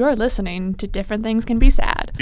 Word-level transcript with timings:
You're 0.00 0.16
listening 0.16 0.72
to 0.76 0.86
Different 0.86 1.24
Things 1.24 1.44
Can 1.44 1.58
Be 1.58 1.68
Sad. 1.68 2.12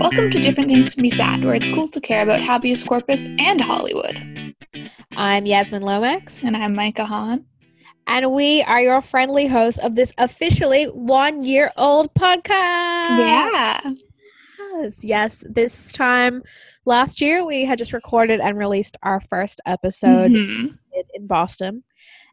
Welcome 0.00 0.30
to 0.30 0.40
Different 0.40 0.70
Things 0.70 0.94
Can 0.94 1.02
Be 1.02 1.10
Sad, 1.10 1.44
where 1.44 1.54
it's 1.54 1.68
cool 1.68 1.88
to 1.88 2.00
care 2.00 2.22
about 2.22 2.40
habeas 2.40 2.82
corpus 2.82 3.26
and 3.38 3.60
Hollywood. 3.60 4.54
I'm 5.14 5.44
Yasmin 5.44 5.82
Lomax. 5.82 6.42
And 6.42 6.56
I'm 6.56 6.74
Micah 6.74 7.04
Hahn. 7.04 7.44
And 8.06 8.32
we 8.32 8.62
are 8.62 8.80
your 8.80 9.02
friendly 9.02 9.46
hosts 9.46 9.78
of 9.78 9.94
this 9.94 10.14
officially 10.16 10.86
one 10.86 11.44
year 11.44 11.70
old 11.76 12.14
podcast. 12.14 13.18
Yeah. 13.18 13.80
Yes, 14.82 15.04
yes. 15.04 15.44
This 15.48 15.92
time 15.92 16.42
last 16.84 17.20
year, 17.20 17.44
we 17.46 17.64
had 17.64 17.78
just 17.78 17.92
recorded 17.92 18.40
and 18.40 18.58
released 18.58 18.96
our 19.02 19.20
first 19.20 19.60
episode 19.64 20.32
Mhm. 20.32 20.76
in 21.14 21.26
Boston. 21.26 21.84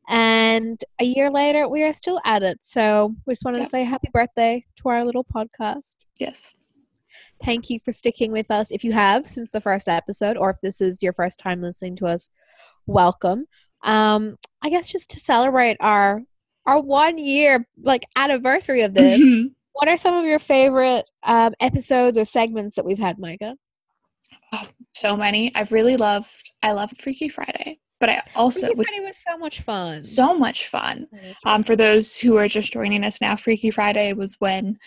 And 0.08 0.84
a 1.00 1.04
year 1.06 1.30
later, 1.30 1.68
we 1.68 1.84
are 1.84 1.94
still 1.94 2.20
at 2.26 2.42
it. 2.42 2.58
So 2.64 3.16
we 3.28 3.34
just 3.34 3.46
wanted 3.46 3.60
Yep. 3.60 3.66
to 3.68 3.70
say 3.70 3.84
happy 3.84 4.10
birthday 4.12 4.66
to 4.78 4.90
our 4.90 5.06
little 5.06 5.24
podcast. 5.24 5.98
Yes. 6.20 6.56
Thank 7.44 7.70
you 7.70 7.80
for 7.80 7.94
sticking 7.94 8.32
with 8.32 8.50
us. 8.50 8.72
If 8.72 8.84
you 8.84 8.94
have 8.94 9.28
since 9.28 9.52
the 9.52 9.62
first 9.62 9.88
episode, 9.88 10.36
or 10.36 10.50
if 10.50 10.58
this 10.62 10.82
is 10.82 11.04
your 11.04 11.14
first 11.14 11.38
time 11.40 11.62
listening 11.62 11.96
to 11.98 12.08
us, 12.08 12.30
welcome. 12.88 13.46
Um, 13.84 14.38
I 14.64 14.70
guess 14.70 14.92
just 14.92 15.12
to 15.12 15.20
celebrate 15.20 15.78
our 15.80 16.24
our 16.66 16.80
one 16.82 17.18
year 17.18 17.66
like 17.82 18.04
anniversary 18.16 18.82
of 18.82 18.94
this, 18.94 19.20
Mhm. 19.20 19.56
What 19.80 19.88
are 19.88 19.98
some 19.98 20.14
of 20.16 20.26
your 20.26 20.40
favorite 20.40 21.10
um, 21.24 21.54
episodes 21.62 22.18
or 22.18 22.26
segments 22.26 22.76
that 22.76 22.84
we've 22.84 23.00
had, 23.00 23.18
Micah? 23.18 23.56
so 24.94 25.16
many. 25.16 25.54
I've 25.56 25.72
really 25.72 25.96
loved. 25.98 26.52
I 26.62 26.72
love 26.74 26.92
Freaky 27.00 27.30
Friday, 27.30 27.80
but 28.00 28.10
I 28.10 28.24
also 28.36 28.68
Freaky 28.68 28.84
Friday 28.84 29.00
was 29.06 29.18
so 29.18 29.38
much 29.38 29.62
fun. 29.62 30.02
so 30.02 30.38
much 30.38 30.68
fun. 30.68 31.08
Um, 31.46 31.64
for 31.64 31.76
those 31.76 32.18
who 32.18 32.36
are 32.38 32.48
just 32.48 32.74
joining 32.74 33.04
us 33.04 33.22
now, 33.22 33.36
Freaky 33.36 33.72
Friday 33.72 34.14
was 34.14 34.36
when 34.40 34.78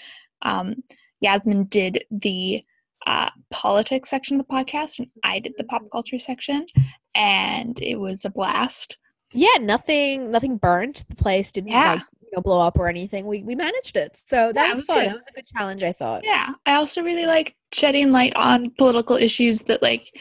um, 0.43 0.83
Yasmin 1.21 1.65
did 1.65 2.05
the 2.11 2.63
uh, 3.07 3.31
politics 3.51 4.11
section 4.11 4.39
of 4.39 4.47
the 4.47 4.53
podcast, 4.53 4.99
and 4.99 5.09
I 5.25 5.39
did 5.39 5.55
the 5.57 5.65
pop 5.65 5.83
culture 5.91 6.19
section, 6.19 6.67
and 7.15 7.81
it 7.81 7.97
was 7.97 8.25
a 8.25 8.31
blast. 8.31 8.99
yeah, 9.33 9.59
nothing 9.61 10.31
nothing 10.31 10.57
burnt. 10.59 11.05
The 11.09 11.17
place 11.17 11.51
didn't 11.53 11.71
Yeah. 11.71 11.95
like 11.95 12.03
know 12.33 12.43
blow 12.43 12.61
up 12.61 12.79
or 12.79 12.89
anything. 12.89 13.27
We 13.27 13.43
we 13.43 13.55
managed 13.55 13.97
it, 13.97 14.21
so 14.25 14.53
that 14.53 14.55
Yeah, 14.55 14.71
was, 14.71 14.79
was 14.79 14.87
fun. 14.89 14.99
good. 14.99 15.09
That 15.11 15.17
was 15.17 15.27
a 15.29 15.33
good 15.33 15.47
challenge, 15.57 15.83
I 15.83 15.93
thought. 15.93 16.25
Yeah, 16.25 16.51
I 16.67 16.75
also 16.75 17.03
really 17.03 17.27
like 17.27 17.57
shedding 17.73 18.13
light 18.13 18.35
on 18.37 18.71
political 18.71 19.17
issues 19.17 19.63
that 19.63 19.83
like 19.83 20.13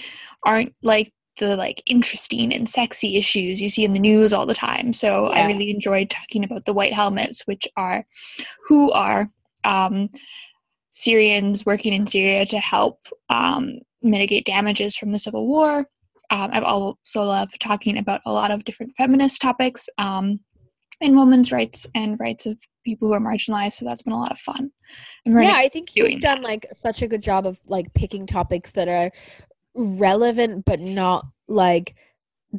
aren't 0.45 0.73
like 0.81 1.11
the 1.39 1.55
like 1.55 1.81
interesting 1.85 2.53
and 2.53 2.67
sexy 2.67 3.17
issues 3.17 3.61
you 3.61 3.69
see 3.69 3.83
in 3.85 3.93
the 3.93 3.99
news 3.99 4.33
all 4.33 4.45
the 4.45 4.53
time. 4.53 4.93
So 4.93 5.27
I 5.27 5.47
really 5.47 5.71
enjoyed 5.71 6.09
talking 6.09 6.43
about 6.43 6.65
the 6.65 6.73
White 6.73 6.93
Helmets, 6.93 7.43
which 7.47 7.67
are 7.77 8.05
who 8.67 8.91
are 8.91 9.29
um, 9.63 10.09
Syrians 10.91 11.65
working 11.65 11.93
in 11.93 12.05
Syria 12.05 12.45
to 12.47 12.59
help 12.59 12.99
um, 13.29 13.79
mitigate 14.01 14.45
damages 14.45 14.95
from 14.95 15.11
the 15.11 15.19
civil 15.19 15.47
war. 15.47 15.87
Um, 16.29 16.49
I've 16.53 16.63
also 16.63 17.23
loved 17.23 17.59
talking 17.59 17.97
about 17.97 18.21
a 18.25 18.31
lot 18.31 18.51
of 18.51 18.63
different 18.63 18.93
feminist 18.97 19.41
topics 19.41 19.89
um, 19.97 20.39
and 21.01 21.17
women's 21.17 21.51
rights 21.51 21.87
and 21.95 22.19
rights 22.19 22.45
of 22.45 22.57
people 22.85 23.07
who 23.07 23.13
are 23.13 23.19
marginalized. 23.19 23.73
So 23.73 23.85
that's 23.85 24.03
been 24.03 24.13
a 24.13 24.19
lot 24.19 24.31
of 24.31 24.39
fun. 24.39 24.71
Yeah, 25.25 25.53
I 25.55 25.69
think 25.69 25.95
you've 25.95 26.19
done 26.21 26.41
like 26.41 26.65
such 26.73 27.01
a 27.01 27.07
good 27.07 27.21
job 27.21 27.45
of 27.45 27.59
like 27.65 27.93
picking 27.93 28.25
topics 28.27 28.71
that 28.73 28.87
are 28.87 29.11
relevant 29.73 30.65
but 30.65 30.79
not 30.79 31.25
like 31.47 31.95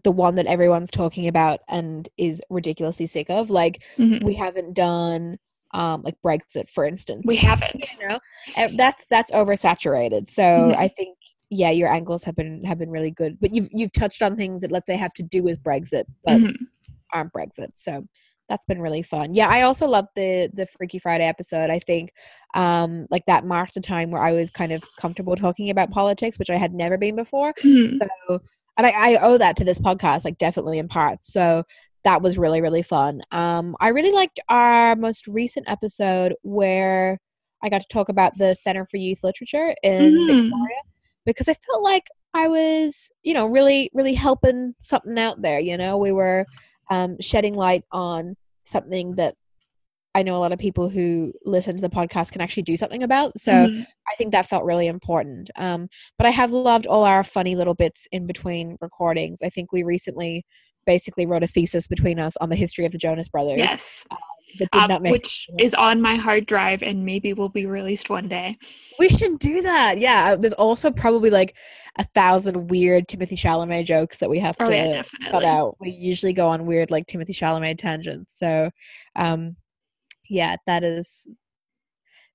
the 0.04 0.10
one 0.12 0.36
that 0.36 0.46
everyone's 0.46 0.90
talking 0.90 1.28
about 1.28 1.60
and 1.68 2.08
is 2.16 2.40
ridiculously 2.48 3.06
sick 3.06 3.28
of. 3.28 3.50
Like 3.50 3.82
Mhm. 3.98 4.22
we 4.24 4.34
haven't 4.34 4.74
done 4.74 5.38
um 5.74 6.02
like 6.02 6.16
Brexit 6.24 6.68
for 6.70 6.84
instance. 6.84 7.24
We 7.26 7.36
haven't. 7.36 7.86
you 8.00 8.08
know 8.08 8.18
Uh, 8.56 8.68
that's 8.76 9.06
that's 9.08 9.30
oversaturated. 9.32 10.30
So 10.30 10.42
Mhm. 10.42 10.76
I 10.76 10.88
think 10.88 11.18
yeah, 11.50 11.70
your 11.70 11.92
angles 11.92 12.24
have 12.24 12.34
been 12.36 12.64
have 12.64 12.78
been 12.78 12.90
really 12.90 13.10
good. 13.10 13.38
But 13.40 13.54
you've 13.54 13.68
you've 13.72 13.92
touched 13.92 14.22
on 14.22 14.36
things 14.36 14.62
that 14.62 14.72
let's 14.72 14.86
say 14.86 14.96
have 14.96 15.12
to 15.14 15.22
do 15.22 15.42
with 15.42 15.62
Brexit 15.62 16.04
but 16.24 16.40
Mhm. 16.40 16.54
aren't 17.12 17.32
Brexit. 17.32 17.72
So 17.74 18.04
that's 18.48 18.66
been 18.66 18.80
really 18.80 19.02
fun. 19.02 19.34
Yeah, 19.34 19.48
I 19.48 19.62
also 19.62 19.86
loved 19.86 20.08
the 20.14 20.50
the 20.52 20.66
Freaky 20.66 20.98
Friday 20.98 21.24
episode. 21.24 21.70
I 21.70 21.78
think 21.78 22.12
um 22.54 23.06
like 23.10 23.24
that 23.26 23.46
marked 23.46 23.76
a 23.76 23.80
time 23.80 24.10
where 24.10 24.22
I 24.22 24.32
was 24.32 24.50
kind 24.50 24.72
of 24.72 24.82
comfortable 24.98 25.36
talking 25.36 25.70
about 25.70 25.90
politics, 25.90 26.38
which 26.38 26.50
I 26.50 26.56
had 26.56 26.74
never 26.74 26.98
been 26.98 27.16
before. 27.16 27.54
Mhm. 27.62 27.98
So 28.28 28.40
and 28.76 28.86
I, 28.86 28.90
I 28.90 29.22
owe 29.22 29.38
that 29.38 29.56
to 29.58 29.64
this 29.64 29.78
podcast, 29.78 30.24
like 30.24 30.38
definitely 30.38 30.78
in 30.78 30.88
part. 30.88 31.18
So 31.22 31.64
that 32.04 32.20
was 32.22 32.36
really, 32.38 32.60
really 32.60 32.82
fun. 32.82 33.22
Um 33.30 33.76
I 33.80 33.88
really 33.88 34.12
liked 34.12 34.40
our 34.48 34.96
most 34.96 35.26
recent 35.26 35.68
episode 35.68 36.34
where 36.42 37.18
I 37.62 37.68
got 37.68 37.80
to 37.80 37.86
talk 37.88 38.08
about 38.08 38.36
the 38.38 38.54
Center 38.54 38.86
for 38.86 38.96
Youth 38.96 39.22
Literature 39.22 39.74
in 39.82 40.12
Mhm. 40.14 40.26
Victoria 40.26 40.80
because 41.24 41.48
I 41.48 41.54
felt 41.54 41.82
like 41.82 42.08
I 42.34 42.48
was, 42.48 43.10
you 43.22 43.34
know, 43.34 43.46
really, 43.46 43.90
really 43.94 44.14
helping 44.14 44.74
something 44.80 45.18
out 45.18 45.42
there. 45.42 45.60
You 45.60 45.76
know, 45.76 45.96
we 45.96 46.10
were 46.12 46.46
um, 46.92 47.16
shedding 47.20 47.54
light 47.54 47.84
on 47.90 48.36
something 48.64 49.14
that 49.16 49.34
I 50.14 50.22
know 50.22 50.36
a 50.36 50.42
lot 50.44 50.52
of 50.52 50.58
people 50.58 50.90
who 50.90 51.32
listen 51.44 51.74
to 51.76 51.80
the 51.80 51.88
podcast 51.88 52.32
can 52.32 52.42
actually 52.42 52.64
do 52.64 52.76
something 52.76 53.02
about. 53.02 53.40
So 53.40 53.52
Mhm. 53.52 53.86
I 54.10 54.14
think 54.18 54.32
that 54.32 54.46
felt 54.46 54.64
really 54.64 54.86
important. 54.86 55.50
Um, 55.56 55.88
but 56.18 56.26
I 56.26 56.30
have 56.30 56.50
loved 56.52 56.86
all 56.86 57.04
our 57.04 57.22
funny 57.24 57.54
little 57.54 57.74
bits 57.74 58.06
in 58.12 58.26
between 58.26 58.76
recordings. 58.82 59.40
I 59.42 59.48
think 59.48 59.72
we 59.72 59.82
recently 59.82 60.44
basically 60.84 61.24
wrote 61.24 61.42
a 61.44 61.46
thesis 61.46 61.86
between 61.86 62.18
us 62.18 62.36
on 62.42 62.50
the 62.50 62.56
history 62.56 62.84
of 62.84 62.92
the 62.92 62.98
Jonas 62.98 63.28
Brothers. 63.30 63.56
yes, 63.56 64.04
did 64.10 64.18
Um, 64.72 65.02
which 65.02 65.48
is 65.58 65.74
on 65.74 66.00
my 66.00 66.16
hard 66.16 66.46
drive 66.46 66.82
and 66.82 67.04
maybe 67.04 67.32
will 67.32 67.48
be 67.48 67.66
released 67.66 68.10
one 68.10 68.28
day. 68.28 68.58
We 68.98 69.08
should 69.08 69.38
do 69.38 69.62
that. 69.62 69.98
Yeah. 69.98 70.36
There's 70.36 70.52
also 70.52 70.90
probably 70.90 71.30
like 71.30 71.54
a 71.98 72.04
thousand 72.14 72.68
weird 72.68 73.06
Timothée 73.08 73.32
Chalamet 73.38 73.84
jokes 73.84 74.18
that 74.18 74.30
we 74.30 74.38
have 74.38 74.56
Oh 74.60 74.66
to 74.66 74.74
yeah, 74.74 75.02
cut 75.30 75.44
out. 75.44 75.76
We 75.80 75.90
usually 75.90 76.32
go 76.32 76.48
on 76.48 76.66
weird 76.66 76.90
like 76.90 77.06
Timothée 77.06 77.30
Chalamet 77.36 77.78
tangents. 77.78 78.38
So 78.38 78.70
um 79.16 79.56
yeah, 80.28 80.56
that 80.66 80.84
is 80.84 81.26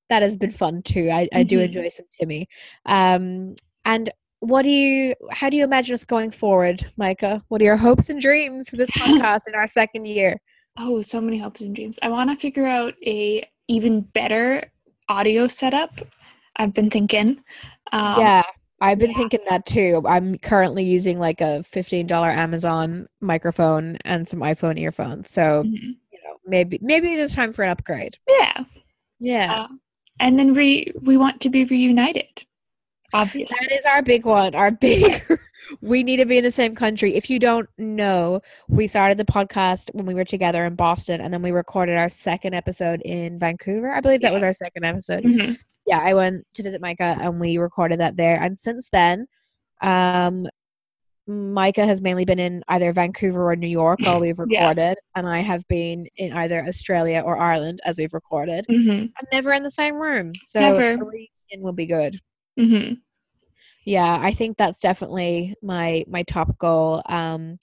that 0.09 0.21
has 0.21 0.37
been 0.37 0.51
fun 0.51 0.81
too. 0.83 1.09
I, 1.11 1.27
I 1.33 1.43
do 1.43 1.57
Mhm. 1.59 1.63
enjoy 1.65 1.89
some 1.89 2.05
Timmy. 2.19 2.47
Um 2.85 3.55
and 3.85 4.09
what 4.39 4.61
do 4.61 4.69
you 4.69 5.15
how 5.31 5.49
do 5.49 5.57
you 5.57 5.63
imagine 5.63 5.93
us 5.95 6.05
going 6.05 6.29
forward, 6.31 6.85
Micah? 6.97 7.43
What 7.47 7.61
are 7.61 7.65
your 7.65 7.77
hopes 7.77 8.09
and 8.09 8.21
dreams 8.21 8.69
for 8.69 8.75
this 8.75 8.89
podcast 8.97 9.41
in 9.47 9.55
our 9.55 9.67
second 9.67 10.05
year? 10.05 10.39
Oh, 10.77 11.01
so 11.01 11.19
many 11.19 11.37
hopes 11.39 11.61
and 11.61 11.75
dreams. 11.75 11.97
I 12.01 12.09
want 12.09 12.29
to 12.29 12.35
figure 12.35 12.67
out 12.67 12.93
a 13.05 13.43
even 13.67 14.01
better 14.01 14.71
audio 15.09 15.47
setup. 15.47 15.91
I've 16.57 16.73
been 16.73 16.89
thinking. 16.89 17.41
Um, 17.91 18.19
yeah. 18.19 18.43
I've 18.79 18.99
been 18.99 19.11
yeah. 19.11 19.17
thinking 19.17 19.39
that 19.49 19.65
too. 19.65 20.03
I'm 20.05 20.37
currently 20.37 20.83
using 20.83 21.17
like 21.17 21.41
a 21.41 21.63
$15 21.73 22.11
Amazon 22.11 23.07
microphone 23.21 23.97
and 24.05 24.29
some 24.29 24.41
iPhone 24.41 24.79
earphones. 24.79 25.31
So, 25.31 25.63
mhm. 25.65 25.73
you 25.73 26.19
know, 26.23 26.37
maybe 26.45 26.77
maybe 26.81 27.13
it's 27.13 27.33
time 27.33 27.53
for 27.53 27.63
an 27.63 27.69
upgrade. 27.69 28.17
Yeah, 28.29 28.63
Yeah. 29.19 29.61
Uh, 29.61 29.67
and 30.19 30.37
then 30.37 30.53
we 30.53 30.91
we 31.01 31.17
want 31.17 31.41
to 31.41 31.49
be 31.49 31.65
reunited. 31.65 32.45
Obviously, 33.13 33.57
that 33.61 33.71
is 33.77 33.85
our 33.85 34.01
big 34.01 34.25
one. 34.25 34.53
Our 34.55 34.71
big 34.71 35.21
we 35.81 36.03
need 36.03 36.17
to 36.17 36.25
be 36.25 36.37
in 36.37 36.43
the 36.43 36.51
same 36.51 36.75
country. 36.75 37.15
If 37.15 37.29
you 37.29 37.39
don't 37.39 37.69
know, 37.77 38.41
we 38.67 38.87
started 38.87 39.17
the 39.17 39.25
podcast 39.25 39.89
when 39.93 40.05
we 40.05 40.13
were 40.13 40.25
together 40.25 40.65
in 40.65 40.75
Boston 40.75 41.21
and 41.21 41.33
then 41.33 41.41
we 41.41 41.51
recorded 41.51 41.97
our 41.97 42.09
second 42.09 42.53
episode 42.53 43.01
in 43.01 43.39
Vancouver. 43.39 43.91
I 43.93 44.01
believe 44.01 44.21
that 44.21 44.33
was 44.33 44.43
our 44.43 44.53
second 44.53 44.85
episode. 44.85 45.23
Mhm. 45.23 45.57
yeah, 45.85 45.99
I 45.99 46.13
went 46.13 46.45
to 46.55 46.63
visit 46.63 46.81
Micah 46.81 47.17
and 47.21 47.39
we 47.39 47.57
recorded 47.57 47.99
that 48.01 48.17
there. 48.17 48.41
And 48.41 48.59
since 48.59 48.89
then, 48.91 49.25
um, 49.81 50.45
Micah 51.29 51.85
has 51.85 52.01
mainly 52.01 52.23
been 52.23 52.39
in 52.39 52.63
either 52.69 52.93
Vancouver 52.93 53.49
or 53.51 53.55
New 53.57 53.67
York 53.67 53.99
while 54.01 54.19
we've 54.21 54.39
Yeah. 54.47 54.69
recorded, 54.69 54.97
and 55.15 55.27
I 55.27 55.39
have 55.39 55.67
been 55.67 56.07
in 56.15 56.31
either 56.33 56.63
Australia 56.65 57.21
or 57.25 57.37
Ireland 57.37 57.79
as 57.85 57.97
we've 57.97 58.13
recorded. 58.13 58.65
Mhm. 58.69 59.11
I'm 59.17 59.25
never 59.33 59.51
in 59.51 59.63
the 59.63 59.71
same 59.71 59.95
room, 59.95 60.31
so 60.45 60.59
Never. 60.61 60.91
a 60.91 60.97
reunion 60.97 61.29
will 61.61 61.73
be 61.73 61.85
good. 61.85 62.19
Mhm. 62.57 62.99
Yeah, 63.85 64.19
I 64.21 64.33
think 64.33 64.57
that's 64.57 64.79
definitely 64.79 65.55
my 65.61 66.03
my 66.07 66.23
top 66.23 66.57
goal. 66.57 67.01
Um, 67.05 67.57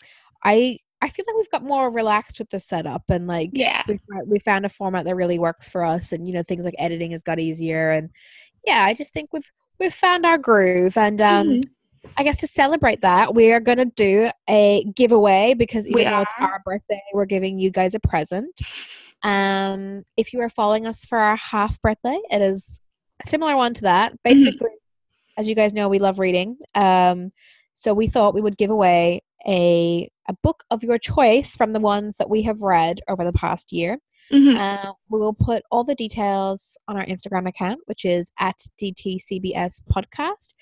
I 0.45 0.79
I 1.03 1.09
feel 1.11 1.25
like 1.29 1.37
we've 1.37 1.51
got 1.51 1.63
more 1.63 1.91
relaxed 1.91 2.39
with 2.39 2.49
the 2.49 2.59
setup 2.59 3.03
and 3.11 3.27
like 3.27 3.51
Yeah. 3.53 3.83
we 3.87 3.99
found- 4.11 4.29
we 4.31 4.39
found 4.39 4.65
a 4.65 4.71
format 4.71 5.05
that 5.05 5.17
really 5.17 5.39
works 5.39 5.69
for 5.69 5.85
us 5.85 6.13
and 6.13 6.27
you 6.27 6.33
know 6.33 6.43
things 6.43 6.65
like 6.65 6.75
editing 6.79 7.11
has 7.11 7.23
got 7.23 7.39
easier 7.39 7.91
and 7.93 8.09
yeah 8.65 8.85
i 8.85 8.95
just 8.95 9.13
think 9.13 9.31
we've 9.35 9.51
we've 9.79 9.93
found 9.93 10.25
our 10.25 10.39
groove 10.39 10.97
and 10.97 11.21
um 11.21 11.49
Mhm. 11.49 11.65
i 12.17 12.23
guess 12.23 12.39
to 12.39 12.47
celebrate 12.47 13.03
that 13.03 13.35
we 13.35 13.53
are 13.53 13.61
going 13.61 13.77
to 13.77 13.85
do 13.85 14.31
a 14.49 14.83
giveaway 14.97 15.53
because 15.53 15.85
even 15.87 16.05
We 16.05 16.05
though 16.05 16.23
it's 16.23 16.33
our 16.41 16.63
birthday 16.65 17.03
we're 17.13 17.27
giving 17.27 17.59
you 17.59 17.71
guys 17.71 17.95
a 17.95 18.01
present 18.01 18.59
um 19.23 20.05
if 20.17 20.33
you 20.33 20.41
are 20.41 20.49
following 20.49 20.87
us 20.87 21.05
for 21.05 21.19
our 21.19 21.37
half 21.37 21.79
birthday 21.83 22.19
it 22.31 22.41
is 22.41 22.81
a 23.25 23.29
similar 23.29 23.57
one 23.57 23.75
to 23.75 23.83
that 23.83 24.15
Mm-hmm. 24.25 24.65
As 25.37 25.49
you 25.49 25.55
guys 25.55 25.73
know 25.73 25.89
we 25.89 25.99
love 25.99 26.19
reading 26.19 26.57
um 26.75 27.31
so 27.75 27.93
we 27.93 28.07
thought 28.07 28.35
we 28.35 28.41
would 28.41 28.57
give 28.57 28.71
away 28.71 29.23
a 29.47 30.09
a 30.29 30.33
book 30.43 30.65
of 30.71 30.83
your 30.83 30.97
choice 30.99 31.55
from 31.57 31.73
the 31.73 31.81
ones 31.81 32.17
that 32.19 32.31
we 32.31 32.43
have 32.43 32.63
read 32.63 33.01
over 33.09 33.25
the 33.27 33.33
past 33.33 33.73
year. 33.73 33.99
Mhm. 34.33 34.57
Uh, 34.59 34.93
we 35.11 35.19
will 35.21 35.35
put 35.35 35.63
all 35.71 35.85
the 35.85 35.95
details 35.95 36.79
on 36.89 36.97
our 36.97 37.05
Instagram 37.05 37.47
account, 37.47 37.81
which 37.85 38.07
is 38.07 38.31
at 38.39 38.57
DTCBS 38.81 39.83
Podcast. 39.93 40.55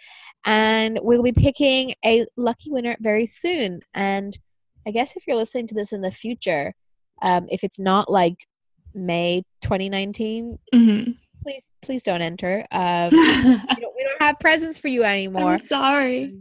And 0.45 0.99
we'll 1.01 1.23
be 1.23 1.31
picking 1.31 1.95
a 2.05 2.27
lucky 2.37 2.73
winner 2.73 2.97
very 2.99 3.27
soon. 3.27 3.83
And 3.95 4.37
I 4.85 4.91
guess 4.91 5.15
if 5.15 5.29
you're 5.29 5.37
listening 5.37 5.69
to 5.69 5.75
this 5.77 5.93
in 5.93 6.01
the 6.01 6.11
future, 6.11 6.75
um, 7.23 7.47
if 7.51 7.63
it's 7.63 7.79
not 7.79 8.11
like 8.11 8.49
May 8.95 9.45
2019, 9.61 10.59
Mhm. 10.75 11.19
please 11.45 11.71
please 11.83 12.03
don't 12.03 12.23
enter. 12.23 12.67
Um, 12.73 13.11
we, 14.05 14.09
don't, 14.11 14.23
have 14.23 14.39
presents 14.41 14.79
for 14.79 14.89
you 14.89 15.05
anymore. 15.05 15.53
I'm 15.53 15.59
sorry. 15.59 16.35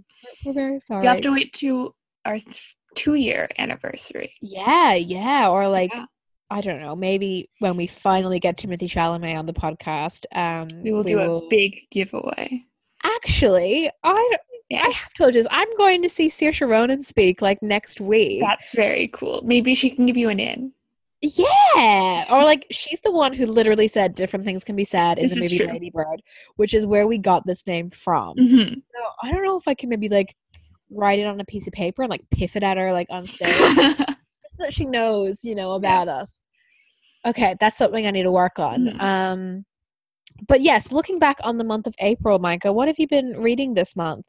We're 0.46 0.54
very 0.54 0.80
sorry. 0.82 1.04
You 1.04 1.10
have 1.10 1.22
to 1.22 1.32
wait 1.34 1.54
to 1.54 1.94
our 2.26 2.40
th- 2.40 2.76
two 2.96 3.16
year 3.16 3.50
anniversary. 3.58 4.34
yeah, 4.42 4.94
yeah, 4.94 5.50
or 5.50 5.68
like 5.68 5.94
Yeah. 5.94 6.06
I 6.50 6.60
don't 6.60 6.82
know, 6.82 6.98
maybe 6.98 7.50
when 7.60 7.78
we 7.78 7.88
finally 7.88 8.40
get 8.40 8.58
Timothée 8.58 8.90
Chalamet 8.90 9.40
on 9.40 9.46
the 9.46 9.54
podcast, 9.54 10.26
um, 10.36 10.68
We 10.84 10.92
will 10.92 11.04
do 11.04 11.18
a 11.20 11.48
big 11.50 11.76
giveaway. 11.92 12.64
Actually, 13.04 13.90
I 14.04 14.12
don't- 14.14 14.42
Yeah. 14.70 14.84
I 14.86 14.90
have 14.90 15.14
told 15.14 15.34
you 15.36 15.44
this. 15.44 15.48
I'm 15.52 15.74
going 15.78 16.02
to 16.02 16.10
see 16.10 16.28
Saoirse 16.28 16.68
Ronan 16.68 17.04
speak 17.04 17.42
like 17.42 17.62
next 17.62 18.00
week. 18.02 18.42
That's 18.42 18.74
very 18.74 19.08
cool. 19.10 19.42
Maybe 19.46 19.74
she 19.76 19.90
can 19.90 20.06
give 20.06 20.18
you 20.18 20.30
an 20.30 20.40
in. 20.40 20.74
Yeah, 21.22 22.26
or 22.32 22.44
like 22.44 22.66
she's 22.72 23.00
the 23.02 23.12
one 23.12 23.34
who 23.34 23.46
literally 23.46 23.88
said 23.88 24.16
different 24.16 24.44
things 24.44 24.64
can 24.64 24.76
be 24.76 24.86
said 24.86 25.20
in 25.20 25.24
This 25.28 25.36
the 25.36 25.42
movie. 25.60 25.72
Lady 25.74 25.90
Bird, 25.92 26.22
which 26.56 26.74
is 26.74 26.88
where 26.88 27.08
we 27.08 27.18
got 27.20 27.46
this 27.46 27.66
name 27.68 27.90
from. 27.92 28.38
hmm 28.38 28.74
So 28.74 29.00
I 29.24 29.32
don't 29.32 29.44
know 29.44 29.58
if 29.58 29.68
I 29.68 29.76
can 29.76 29.90
maybe 29.90 30.10
like 30.10 30.36
write 30.90 31.20
it 31.20 31.26
on 31.28 31.40
a 31.40 31.46
piece 31.46 31.68
of 31.68 31.74
paper 31.74 32.02
and 32.02 32.10
like 32.10 32.28
piff 32.32 32.56
it 32.56 32.64
at 32.64 32.78
her 32.78 32.92
like 32.92 33.08
on 33.12 33.28
stage, 33.28 33.56
just 33.76 33.78
so 33.78 34.58
that 34.60 34.74
she 34.74 34.86
knows, 34.86 35.44
you 35.44 35.54
know, 35.54 35.74
about 35.74 36.08
us. 36.08 36.42
Okay, 37.26 37.56
that's 37.60 37.78
something 37.78 38.08
I 38.08 38.12
need 38.12 38.24
to 38.24 38.32
work 38.32 38.58
on. 38.58 38.86
Mhm. 38.86 39.02
Um, 39.02 39.66
but 40.48 40.62
yes, 40.62 40.92
looking 40.92 41.20
back 41.20 41.38
on 41.44 41.58
the 41.60 41.64
month 41.64 41.86
of 41.86 41.94
April, 42.00 42.40
Micah, 42.40 42.74
what 42.74 42.88
have 42.88 42.98
you 42.98 43.08
been 43.08 43.40
reading 43.40 43.76
this 43.76 43.96
month? 43.96 44.26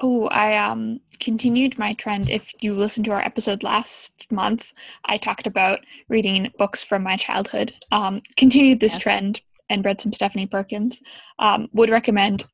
Oh, 0.00 0.26
I 0.28 0.56
um 0.56 1.00
continued 1.20 1.78
my 1.78 1.92
trend. 1.94 2.30
If 2.30 2.52
you 2.62 2.74
listened 2.74 3.04
to 3.06 3.12
our 3.12 3.20
episode 3.20 3.62
last 3.62 4.26
month, 4.32 4.72
I 5.04 5.18
talked 5.18 5.46
about 5.46 5.80
reading 6.08 6.50
books 6.58 6.82
from 6.82 7.02
my 7.02 7.16
childhood. 7.16 7.74
Um, 7.92 8.22
continued 8.36 8.80
this 8.80 8.94
Yes. 8.94 9.02
trend 9.02 9.40
and 9.68 9.84
read 9.84 10.00
some 10.00 10.12
Stephanie 10.12 10.46
Perkins. 10.46 11.00
Um, 11.38 11.68
would 11.72 11.90
recommend. 11.90 12.44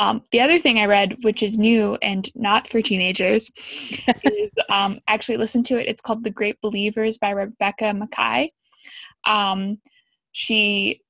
Um, 0.00 0.22
the 0.32 0.40
other 0.40 0.58
thing 0.58 0.78
I 0.78 0.86
read, 0.86 1.16
which 1.22 1.40
is 1.42 1.56
new 1.56 1.96
and 2.02 2.28
not 2.34 2.68
for 2.68 2.82
teenagers, 2.82 3.50
is 4.24 4.50
um, 4.68 4.98
actually 5.06 5.36
listen 5.36 5.62
to 5.64 5.78
it. 5.78 5.86
It's 5.86 6.00
called 6.00 6.24
The 6.24 6.30
Great 6.30 6.60
Believers 6.62 7.16
by 7.18 7.30
Rebecca 7.30 7.84
Makkai. 7.92 8.48
Um, 9.24 9.78
she 10.32 11.00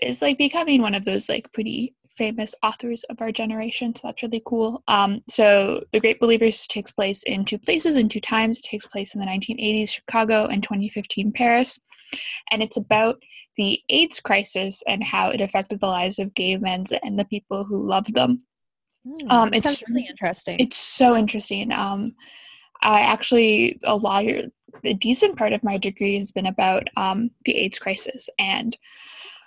is 0.00 0.22
like 0.22 0.38
becoming 0.38 0.80
one 0.80 0.94
of 0.94 1.04
those 1.04 1.28
like 1.28 1.52
pretty 1.52 1.94
famous 2.16 2.54
authors 2.62 3.04
of 3.04 3.20
our 3.20 3.32
generation 3.32 3.94
so 3.94 4.02
that's 4.08 4.22
really 4.22 4.42
cool. 4.44 4.82
Um, 4.88 5.20
so 5.28 5.84
the 5.92 6.00
great 6.00 6.20
believers 6.20 6.66
takes 6.66 6.90
place 6.90 7.22
in 7.24 7.44
two 7.44 7.58
places 7.58 7.96
in 7.96 8.08
two 8.08 8.20
times. 8.20 8.58
It 8.58 8.64
takes 8.64 8.86
place 8.86 9.14
in 9.14 9.20
the 9.20 9.26
1980s 9.26 9.90
chicago 9.94 10.46
and 10.46 10.62
2015 10.62 11.32
paris. 11.32 11.78
And 12.50 12.62
it's 12.62 12.76
about 12.76 13.22
the 13.56 13.80
aids 13.88 14.20
crisis 14.20 14.82
and 14.86 15.02
how 15.04 15.30
it 15.30 15.40
affected 15.40 15.80
the 15.80 15.86
lives 15.86 16.18
of 16.18 16.34
gay 16.34 16.56
men 16.56 16.84
and 17.02 17.18
the 17.18 17.24
people 17.24 17.64
who 17.64 17.86
loved 17.86 18.14
them. 18.14 18.44
Hmm, 19.04 19.30
Um, 19.30 19.48
it's- 19.48 19.64
sounds 19.64 19.84
really 19.88 20.06
interesting. 20.08 20.56
it's 20.60 20.76
so 20.76 21.16
interesting. 21.16 21.72
Um, 21.72 22.14
i 22.82 23.00
actually 23.00 23.78
a 23.84 23.94
lot 23.94 24.24
a 24.84 24.94
decent 24.94 25.36
part 25.36 25.52
of 25.52 25.62
my 25.62 25.76
degree 25.76 26.16
has 26.16 26.32
been 26.32 26.46
about 26.46 26.88
um, 26.96 27.30
the 27.44 27.54
aids 27.56 27.78
crisis 27.78 28.28
and 28.38 28.76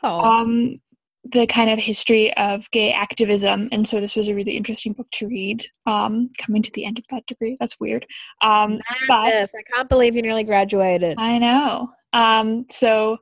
oh, 0.03 0.19
um, 0.19 0.79
the 1.23 1.47
kind 1.47 1.69
of 1.69 1.79
history 1.79 2.35
of 2.35 2.69
gay 2.71 2.91
activism. 2.91 3.69
And 3.71 3.87
so 3.87 4.01
this 4.01 4.15
was 4.15 4.27
a 4.27 4.35
really 4.35 4.57
interesting 4.57 4.93
book 4.93 5.07
to 5.11 5.27
read. 5.27 5.65
Um, 5.85 6.29
coming 6.37 6.61
to 6.61 6.71
the 6.71 6.85
end 6.85 6.99
of 6.99 7.05
that 7.11 7.25
degree, 7.25 7.57
that's 7.59 7.79
weird. 7.79 8.05
Um, 8.41 8.79
but! 9.07 9.33
I 9.33 9.47
can't 9.73 9.89
believe 9.89 10.15
you 10.15 10.21
nearly 10.21 10.43
graduated. 10.43 11.15
I 11.17 11.39
know. 11.39 11.89
Um, 12.11 12.65
so 12.69 13.17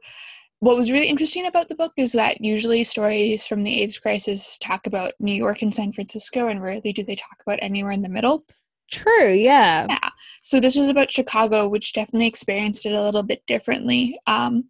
what 0.59 0.77
was 0.77 0.91
really 0.91 1.07
interesting 1.07 1.47
about 1.47 1.69
the 1.69 1.75
book 1.75 1.93
is 1.97 2.11
that 2.11 2.41
usually 2.41 2.83
stories 2.83 3.47
from 3.47 3.63
the 3.63 3.81
AIDS 3.81 3.97
crisis 3.97 4.57
talk 4.57 4.85
about 4.85 5.13
New 5.19 5.33
York 5.33 5.61
and 5.61 5.73
San 5.73 5.91
Francisco, 5.91 6.47
and 6.47 6.61
rarely 6.61 6.93
do 6.93 7.03
they 7.03 7.15
talk 7.15 7.37
about 7.45 7.59
anywhere 7.61 7.91
in 7.91 8.01
the 8.01 8.09
middle. 8.09 8.43
True. 8.91 9.31
Yeah. 9.31 9.87
Yeah. 9.89 10.09
So 10.41 10.59
this 10.59 10.75
was 10.75 10.89
about 10.89 11.11
Chicago, 11.11 11.67
which 11.67 11.93
definitely 11.93 12.27
experienced 12.27 12.85
it 12.85 12.93
a 12.93 13.01
little 13.01 13.23
bit 13.23 13.41
differently. 13.47 14.19
Um, 14.27 14.65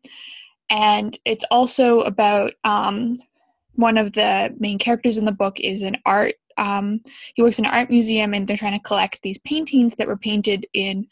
and 0.71 1.17
it's 1.25 1.45
also 1.51 2.01
about 2.01 2.53
um, 2.63 3.17
one 3.75 3.97
of 3.97 4.13
the 4.13 4.55
main 4.59 4.79
characters 4.79 5.17
in 5.19 5.25
the 5.25 5.31
book 5.31 5.59
is 5.59 5.81
an 5.83 5.97
art. 6.05 6.35
Um, 6.57 7.01
he 7.35 7.43
works 7.43 7.59
in 7.59 7.65
an 7.65 7.71
art 7.71 7.89
museum, 7.89 8.33
and 8.33 8.47
they're 8.47 8.57
trying 8.57 8.77
to 8.77 8.83
collect 8.83 9.21
these 9.21 9.37
paintings 9.39 9.95
that 9.95 10.07
were 10.07 10.17
painted 10.17 10.65
in 10.73 11.07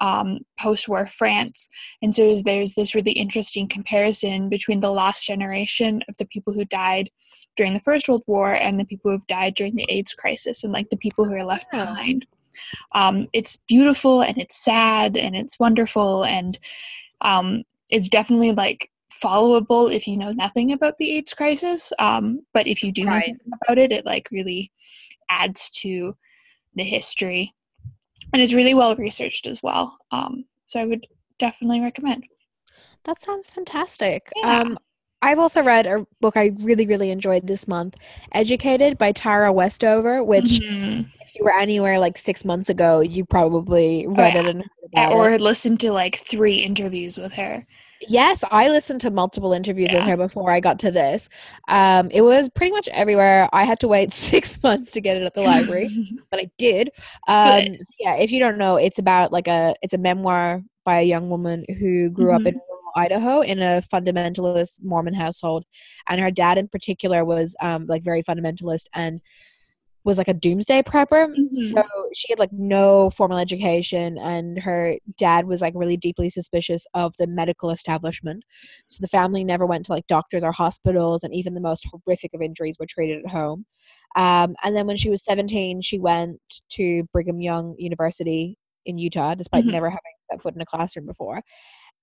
um, 0.00 0.40
post-war 0.60 1.06
France. 1.06 1.68
And 2.02 2.14
so 2.14 2.42
there's 2.42 2.74
this 2.74 2.94
really 2.94 3.12
interesting 3.12 3.68
comparison 3.68 4.48
between 4.48 4.80
the 4.80 4.90
last 4.90 5.24
generation 5.24 6.02
of 6.08 6.16
the 6.18 6.26
people 6.26 6.52
who 6.52 6.64
died 6.64 7.10
during 7.56 7.72
the 7.74 7.80
First 7.80 8.08
World 8.08 8.24
War 8.26 8.52
and 8.52 8.78
the 8.78 8.84
people 8.84 9.10
who've 9.10 9.26
died 9.28 9.54
during 9.54 9.76
the 9.76 9.86
AIDS 9.88 10.12
crisis, 10.12 10.64
and 10.64 10.72
like 10.72 10.90
the 10.90 10.96
people 10.96 11.24
who 11.24 11.32
are 11.34 11.44
left 11.44 11.68
Yeah. 11.72 11.86
behind 11.86 12.26
um, 12.92 13.26
it's 13.32 13.56
beautiful 13.68 14.22
and 14.22 14.38
it's 14.38 14.56
sad 14.56 15.16
and 15.16 15.34
it's 15.34 15.58
wonderful 15.58 16.24
and 16.24 16.58
um, 17.20 17.64
it's 17.90 18.08
definitely 18.08 18.52
like 18.52 18.90
followable 19.24 19.92
if 19.92 20.06
you 20.06 20.16
know 20.16 20.32
nothing 20.32 20.72
about 20.72 20.98
the 20.98 21.16
AIDS 21.16 21.32
crisis. 21.34 21.92
Um, 21.98 22.40
but 22.52 22.66
if 22.66 22.82
you 22.82 22.92
do 22.92 23.04
know 23.04 23.20
something 23.20 23.52
about 23.62 23.78
it, 23.78 23.92
it 23.92 24.04
like 24.04 24.28
really 24.30 24.70
adds 25.30 25.70
to 25.82 26.14
the 26.74 26.84
history, 26.84 27.54
and 28.32 28.42
it's 28.42 28.52
really 28.54 28.74
well 28.74 28.94
researched 28.96 29.46
as 29.46 29.62
well. 29.62 29.96
Um, 30.10 30.44
so 30.66 30.80
I 30.80 30.84
would 30.84 31.06
definitely 31.38 31.80
recommend. 31.80 32.24
That 33.04 33.20
sounds 33.20 33.50
fantastic. 33.50 34.30
Yeah. 34.36 34.60
Um, 34.60 34.78
I've 35.22 35.38
also 35.38 35.62
read 35.62 35.86
a 35.86 36.06
book 36.20 36.36
I 36.36 36.52
really, 36.60 36.86
really 36.86 37.10
enjoyed 37.10 37.46
this 37.46 37.66
month, 37.66 37.96
Educated 38.32 38.98
by 38.98 39.12
Tara 39.12 39.50
Westover, 39.52 40.22
which 40.22 40.60
Mhm. 40.60 41.06
if 41.22 41.34
you 41.34 41.44
were 41.44 41.54
anywhere 41.54 41.98
like 41.98 42.18
six 42.18 42.44
months 42.44 42.68
ago, 42.68 43.00
you 43.00 43.24
probably 43.24 44.06
read 44.06 44.34
yeah. 44.34 44.40
it 44.40 44.46
and 44.46 44.62
heard 44.62 44.90
about 44.92 45.12
or 45.12 45.30
it. 45.30 45.40
listened 45.40 45.80
to 45.80 45.92
like 45.92 46.16
three 46.18 46.58
interviews 46.58 47.16
with 47.16 47.32
her. 47.34 47.66
Yes, 48.08 48.44
I 48.50 48.68
listened 48.68 49.00
to 49.02 49.10
multiple 49.10 49.52
interviews 49.52 49.90
with 49.92 50.02
her 50.02 50.16
before 50.16 50.50
I 50.50 50.60
got 50.60 50.78
to 50.80 50.90
this. 50.90 51.28
Um, 51.68 52.10
it 52.10 52.22
was 52.22 52.48
pretty 52.50 52.72
much 52.72 52.88
everywhere. 52.88 53.48
I 53.52 53.64
had 53.64 53.80
to 53.80 53.88
wait 53.88 54.12
six 54.32 54.62
months 54.62 54.90
to 54.92 55.00
get 55.00 55.16
it 55.16 55.22
at 55.22 55.34
the 55.34 55.42
library, 55.42 56.18
but 56.30 56.40
I 56.40 56.50
did. 56.58 56.90
Um, 57.28 57.76
so 57.80 57.94
yeah, 57.98 58.14
if 58.16 58.30
you 58.30 58.40
don't 58.40 58.58
know, 58.58 58.76
it's 58.76 58.98
about 58.98 59.32
like 59.32 59.48
a 59.48 59.74
it's 59.82 59.94
a 59.94 59.98
memoir 59.98 60.62
by 60.84 61.00
a 61.00 61.04
young 61.04 61.30
woman 61.30 61.64
who 61.78 62.10
grew 62.10 62.32
up 62.32 62.42
Mm-hmm. 62.42 62.48
in 62.48 62.54
rural 62.54 62.92
Idaho 62.96 63.40
in 63.40 63.62
a 63.62 63.82
fundamentalist 63.92 64.82
Mormon 64.82 65.14
household, 65.14 65.64
and 66.08 66.20
her 66.20 66.30
dad 66.30 66.58
in 66.58 66.68
particular 66.68 67.24
was 67.24 67.56
um, 67.60 67.86
like 67.86 68.02
very 68.04 68.22
fundamentalist 68.22 68.86
and 68.94 69.20
was 70.04 70.18
like 70.18 70.28
a 70.28 70.34
doomsday 70.34 70.82
prepper. 70.82 71.28
Mhm. 71.34 71.64
So 71.72 71.82
she 72.14 72.26
had 72.30 72.38
like 72.38 72.52
no 72.52 73.10
formal 73.10 73.38
education, 73.38 74.18
and 74.18 74.58
her 74.60 74.96
dad 75.18 75.46
was 75.46 75.60
like 75.62 75.72
really 75.76 75.96
deeply 75.96 76.28
suspicious 76.30 76.86
of 76.94 77.14
the 77.18 77.26
medical 77.26 77.70
establishment. 77.70 78.44
So 78.86 78.98
the 79.00 79.08
family 79.08 79.44
never 79.44 79.64
went 79.66 79.86
to 79.86 79.92
like 79.92 80.06
doctors 80.06 80.44
or 80.44 80.52
hospitals, 80.52 81.24
and 81.24 81.34
even 81.34 81.54
the 81.54 81.60
most 81.60 81.86
horrific 81.90 82.34
of 82.34 82.42
injuries 82.42 82.76
were 82.78 82.86
treated 82.86 83.24
at 83.24 83.30
home. 83.30 83.64
Um, 84.16 84.54
and 84.62 84.76
then 84.76 84.86
when 84.86 84.96
she 84.96 85.10
was 85.10 85.24
17, 85.24 85.80
she 85.80 85.98
went 85.98 86.40
to 86.70 87.04
Brigham 87.12 87.40
Young 87.40 87.74
University 87.78 88.58
in 88.86 88.98
Utah, 88.98 89.34
despite 89.34 89.64
Mhm. 89.64 89.72
never 89.72 89.88
having 89.90 90.00
set 90.30 90.42
foot 90.42 90.54
in 90.54 90.60
a 90.60 90.66
classroom 90.66 91.06
before. 91.06 91.42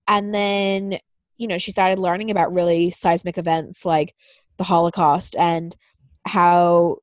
And 0.07 0.33
then, 0.33 0.97
you 1.37 1.47
know, 1.47 1.57
she 1.59 1.71
started 1.71 1.99
learning 1.99 2.31
about 2.31 2.53
really 2.53 2.91
seismic 2.91 3.37
events 3.37 3.85
like 3.85 4.15
the 4.57 4.63
Holocaust 4.63 5.35
and 5.37 5.75
how 6.25 6.97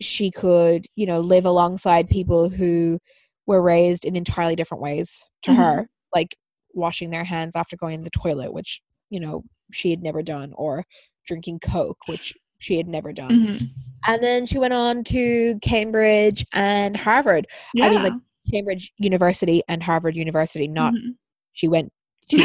she 0.00 0.30
could, 0.30 0.86
you 0.96 1.06
know, 1.06 1.20
live 1.20 1.44
alongside 1.46 2.08
people 2.08 2.48
who 2.48 2.98
were 3.46 3.62
raised 3.62 4.04
in 4.04 4.16
entirely 4.16 4.56
different 4.56 4.82
ways 4.82 5.22
to 5.42 5.50
Mhm. 5.50 5.56
her, 5.56 5.88
like 6.14 6.36
washing 6.74 7.10
their 7.10 7.24
hands 7.24 7.54
after 7.56 7.76
going 7.76 7.94
in 7.94 8.02
the 8.02 8.10
toilet, 8.10 8.52
which, 8.52 8.80
you 9.10 9.20
know, 9.20 9.42
she 9.72 9.90
had 9.90 10.02
never 10.02 10.22
done, 10.22 10.52
or 10.54 10.84
drinking 11.26 11.58
Coke, 11.60 11.98
which 12.06 12.32
she 12.58 12.76
had 12.76 12.86
never 12.88 13.12
done. 13.12 13.30
Mhm. 13.30 13.70
And 14.06 14.22
then 14.22 14.46
she 14.46 14.58
went 14.58 14.72
on 14.74 15.04
to 15.04 15.58
Cambridge 15.62 16.46
and 16.52 16.96
Harvard. 16.96 17.46
I 17.80 17.90
mean, 17.90 18.02
like, 18.02 18.12
Cambridge 18.52 18.92
University 18.98 19.62
and 19.68 19.82
Harvard 19.82 20.16
University, 20.16 20.66
not 20.68 20.92
Mhm. 20.94 21.16
she 21.52 21.68
went 21.68 21.92
to, 22.30 22.36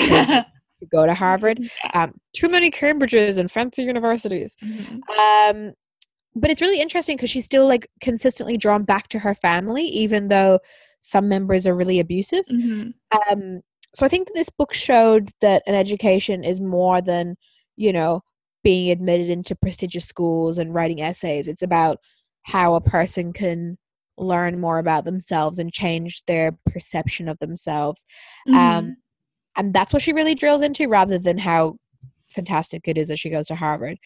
to 0.79 0.85
go 0.91 1.05
to 1.05 1.13
Harvard. 1.13 1.59
Um, 1.93 2.13
too 2.35 2.49
many 2.49 2.69
Cambridges 2.71 3.37
and 3.37 3.49
fancy 3.51 3.83
universities. 3.83 4.55
Mhm. 4.63 4.99
Um, 5.19 5.73
but 6.35 6.51
it's 6.51 6.61
really 6.61 6.81
interesting 6.81 7.15
because 7.15 7.29
she's 7.29 7.45
still 7.45 7.67
like 7.67 7.89
consistently 8.01 8.57
drawn 8.57 8.83
back 8.83 9.07
to 9.09 9.19
her 9.19 9.33
family, 9.33 9.85
even 9.85 10.27
though 10.27 10.59
some 11.01 11.29
members 11.29 11.65
are 11.65 11.75
really 11.75 11.99
abusive. 11.99 12.45
Mhm. 12.47 12.93
Um, 13.11 13.61
so 13.93 14.05
I 14.05 14.09
think 14.09 14.27
that 14.27 14.33
this 14.33 14.49
book 14.49 14.73
showed 14.73 15.29
that 15.41 15.63
an 15.67 15.75
education 15.75 16.43
is 16.43 16.59
more 16.59 17.01
than, 17.01 17.37
you 17.77 17.93
know, 17.93 18.21
being 18.63 18.91
admitted 18.91 19.29
into 19.29 19.55
prestigious 19.55 20.05
schools 20.05 20.57
and 20.57 20.73
writing 20.73 21.01
essays. 21.01 21.47
It's 21.47 21.61
about 21.61 21.99
how 22.43 22.75
a 22.75 22.81
person 22.81 23.31
can 23.31 23.77
learn 24.17 24.59
more 24.59 24.79
about 24.79 25.05
themselves 25.05 25.59
and 25.59 25.71
change 25.71 26.23
their 26.25 26.51
perception 26.65 27.29
of 27.29 27.37
themselves. 27.39 28.05
Mhm. 28.47 28.55
Um, 28.55 28.97
and 29.55 29.73
that's 29.73 29.93
what 29.93 30.01
she 30.01 30.13
really 30.13 30.35
drills 30.35 30.61
into 30.61 30.87
rather 30.87 31.17
than 31.19 31.37
how 31.37 31.77
fantastic 32.29 32.87
it 32.87 32.97
is 32.97 33.07
that 33.07 33.19
she 33.19 33.29
goes 33.29 33.47
to 33.47 33.55
Harvard. 33.55 33.97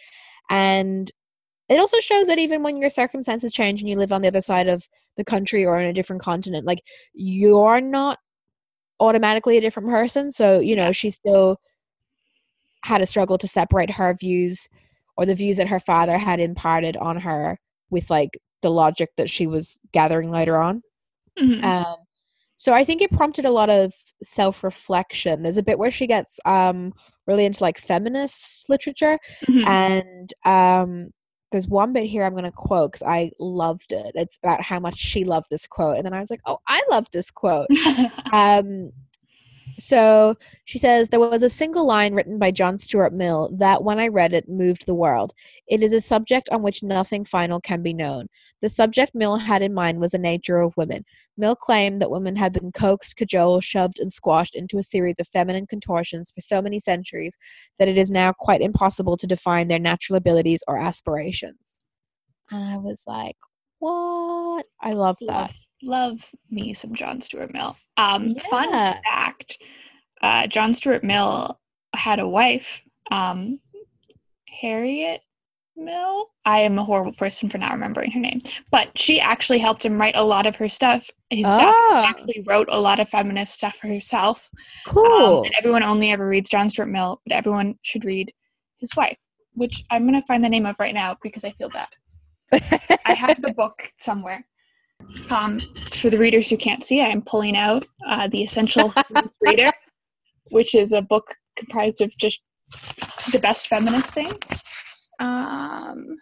And 0.50 1.10
it 1.70 1.80
also 1.80 2.00
shows 2.00 2.28
that 2.28 2.40
even 2.40 2.64
when 2.64 2.78
your 2.78 2.90
circumstances 2.90 3.54
change 3.54 3.82
and 3.82 3.90
you 3.90 3.96
live 3.98 4.12
on 4.12 4.22
the 4.22 4.28
other 4.28 4.42
side 4.42 4.68
of 4.68 4.88
the 5.18 5.24
country 5.24 5.66
or 5.66 5.80
in 5.80 5.88
a 5.90 5.94
different 5.94 6.22
continent, 6.22 6.66
like 6.66 6.82
you're 7.14 7.82
not 7.82 8.20
automatically 9.00 9.58
a 9.58 9.62
different 9.62 9.90
person. 9.90 10.32
So, 10.32 10.60
you 10.60 10.76
know, 10.76 10.92
she 10.92 11.10
still 11.10 11.60
had 12.84 13.02
a 13.02 13.06
struggle 13.06 13.38
to 13.38 13.48
separate 13.48 13.92
her 13.92 14.14
views 14.14 14.68
or 15.18 15.26
the 15.26 15.36
views 15.36 15.58
that 15.58 15.68
her 15.68 15.80
father 15.80 16.18
had 16.18 16.40
imparted 16.40 16.96
on 16.98 17.18
her 17.18 17.60
with 17.90 18.10
like 18.10 18.40
the 18.62 18.72
logic 18.72 19.10
that 19.18 19.30
she 19.30 19.48
was 19.48 19.78
gathering 19.92 20.32
later 20.32 20.58
on. 20.58 20.82
Mhm. 21.40 21.64
Um, 21.64 21.96
so 22.56 22.74
I 22.74 22.84
think 22.84 23.02
it 23.02 23.12
prompted 23.12 23.46
a 23.46 23.52
lot 23.52 23.70
of 23.70 23.94
self 24.24 24.64
reflection. 24.64 25.44
There's 25.44 25.58
a 25.58 25.64
bit 25.64 25.80
where 25.80 25.92
she 25.92 26.08
gets 26.08 26.40
um, 26.46 26.94
really 27.26 27.46
into 27.46 27.64
like 27.64 27.78
feminist 27.80 28.70
literature, 28.70 29.18
Mhm. 29.48 29.66
and 29.66 30.34
um, 30.46 31.12
there's 31.52 31.68
one 31.68 31.94
bit 31.94 32.06
here 32.06 32.24
I'm 32.24 32.34
going 32.34 32.44
to 32.44 32.52
quote 32.52 32.92
because 32.92 33.08
I 33.08 33.32
loved 33.40 33.92
it. 33.92 34.12
It's 34.16 34.38
about 34.38 34.62
how 34.62 34.80
much 34.80 34.96
she 34.98 35.24
loved 35.24 35.50
this 35.50 35.68
quote, 35.68 35.98
and 35.98 36.06
then 36.06 36.14
I 36.14 36.20
was 36.20 36.30
like, 36.30 36.42
oh, 36.46 36.60
I 36.68 36.82
love 36.90 37.08
this 37.12 37.32
quote. 37.32 37.68
Um, 38.32 38.92
so 39.80 40.36
she 40.66 40.78
says 40.78 41.10
there 41.10 41.20
was 41.20 41.42
a 41.42 41.50
single 41.50 41.86
line 41.86 42.14
written 42.14 42.38
by 42.38 42.52
John 42.52 42.78
Stuart 42.78 43.14
Mill 43.14 43.50
that, 43.58 43.84
when 43.84 44.00
I 44.00 44.08
read 44.08 44.34
it, 44.34 44.48
moved 44.48 44.86
the 44.86 44.94
world. 44.94 45.34
It 45.68 45.82
is 45.82 45.94
a 45.94 46.02
subject 46.02 46.50
on 46.50 46.62
which 46.62 46.84
nothing 46.84 47.26
final 47.26 47.60
can 47.60 47.82
be 47.82 47.94
known. 47.94 48.28
The 48.62 48.70
subject 48.70 49.16
Mill 49.16 49.38
had 49.38 49.62
in 49.62 49.74
mind 49.74 50.00
was 50.00 50.12
the 50.12 50.20
nature 50.20 50.60
of 50.60 50.78
women. 50.78 51.06
Mill 51.38 51.56
claimed 51.56 52.02
that 52.02 52.12
women 52.12 52.36
had 52.36 52.52
been 52.52 52.72
coaxed, 52.72 53.16
cajoled, 53.16 53.64
shoved, 53.64 53.98
and 54.00 54.12
squashed 54.12 54.56
into 54.56 54.78
a 54.78 54.84
series 54.84 55.20
of 55.20 55.28
feminine 55.30 55.66
contortions 55.66 56.32
for 56.36 56.42
so 56.42 56.62
many 56.62 56.80
centuries 56.80 57.38
that 57.80 57.88
it 57.88 57.98
is 57.98 58.10
now 58.10 58.34
quite 58.34 58.62
impossible 58.62 59.16
to 59.18 59.28
define 59.28 59.70
their 59.70 59.80
natural 59.80 60.18
abilities 60.18 60.62
or 60.68 60.78
aspirations. 60.78 61.80
And 62.52 62.64
I 62.64 62.78
was 62.78 63.04
like, 63.08 63.38
what? 63.80 64.66
I 64.82 64.92
love 64.92 65.18
that. 65.28 65.54
Love, 65.82 66.30
me 66.50 66.74
some 66.74 66.94
John 66.96 67.22
Stuart 67.22 67.54
Mill. 67.54 67.78
Um, 67.98 68.36
Fun 68.36 68.70
Yeah. 68.70 69.00
fact: 69.10 69.58
uh, 70.22 70.48
John 70.48 70.74
Stuart 70.74 71.04
Mill 71.04 71.60
had 71.94 72.20
a 72.20 72.28
wife, 72.28 72.84
um, 73.12 73.60
Harriet 74.62 75.22
Mill. 75.76 76.28
I 76.46 76.62
am 76.62 76.78
a 76.80 76.84
horrible 76.84 77.14
person 77.14 77.50
for 77.50 77.58
not 77.58 77.72
remembering 77.74 78.12
her 78.12 78.20
name, 78.20 78.42
but 78.72 78.98
she 78.98 79.20
actually 79.20 79.60
helped 79.60 79.86
him 79.86 80.00
write 80.00 80.16
a 80.16 80.24
lot 80.24 80.46
of 80.46 80.56
her 80.58 80.70
stuff. 80.70 81.10
His 81.30 81.52
stuff. 81.52 81.76
Oh, 81.78 82.06
Actually, 82.08 82.44
wrote 82.48 82.70
a 82.72 82.80
lot 82.80 83.00
of 83.00 83.10
feminist 83.10 83.54
stuff 83.54 83.76
for 83.76 83.88
herself. 83.88 84.50
Um, 84.88 84.94
cool. 84.94 85.44
and 85.44 85.54
everyone 85.58 85.84
only 85.84 86.12
ever 86.12 86.28
reads 86.28 86.50
John 86.50 86.70
Stuart 86.70 86.88
Mill, 86.88 87.22
but 87.26 87.36
everyone 87.36 87.76
should 87.84 88.04
read 88.06 88.34
his 88.78 88.96
wife, 88.96 89.20
which 89.54 89.84
I'm 89.92 90.06
gonna 90.06 90.24
find 90.24 90.44
the 90.44 90.50
name 90.50 90.66
of 90.66 90.80
right 90.80 90.94
now 90.94 91.18
because 91.22 91.44
I 91.44 91.52
feel 91.52 91.70
bad. 91.70 91.90
I 93.06 93.14
have 93.14 93.42
the 93.42 93.52
book 93.54 93.84
somewhere. 94.00 94.46
Um, 95.30 95.60
for 95.92 96.10
the 96.10 96.18
readers 96.18 96.50
who 96.50 96.58
can't 96.58 96.84
see, 96.84 97.02
I 97.02 97.08
am 97.10 97.22
pulling 97.22 97.56
out 97.56 97.86
uh, 98.08 98.28
the 98.28 98.44
Essential 98.44 98.90
Feminist 98.90 99.38
Reader, 99.42 99.72
which 100.52 100.76
is 100.76 100.92
a 100.92 101.02
book 101.02 101.36
comprised 101.56 102.02
of 102.02 102.16
just 102.18 102.42
the 103.32 103.40
best 103.40 103.68
feminist 103.68 104.14
things. 104.14 104.38
Um, 105.20 106.18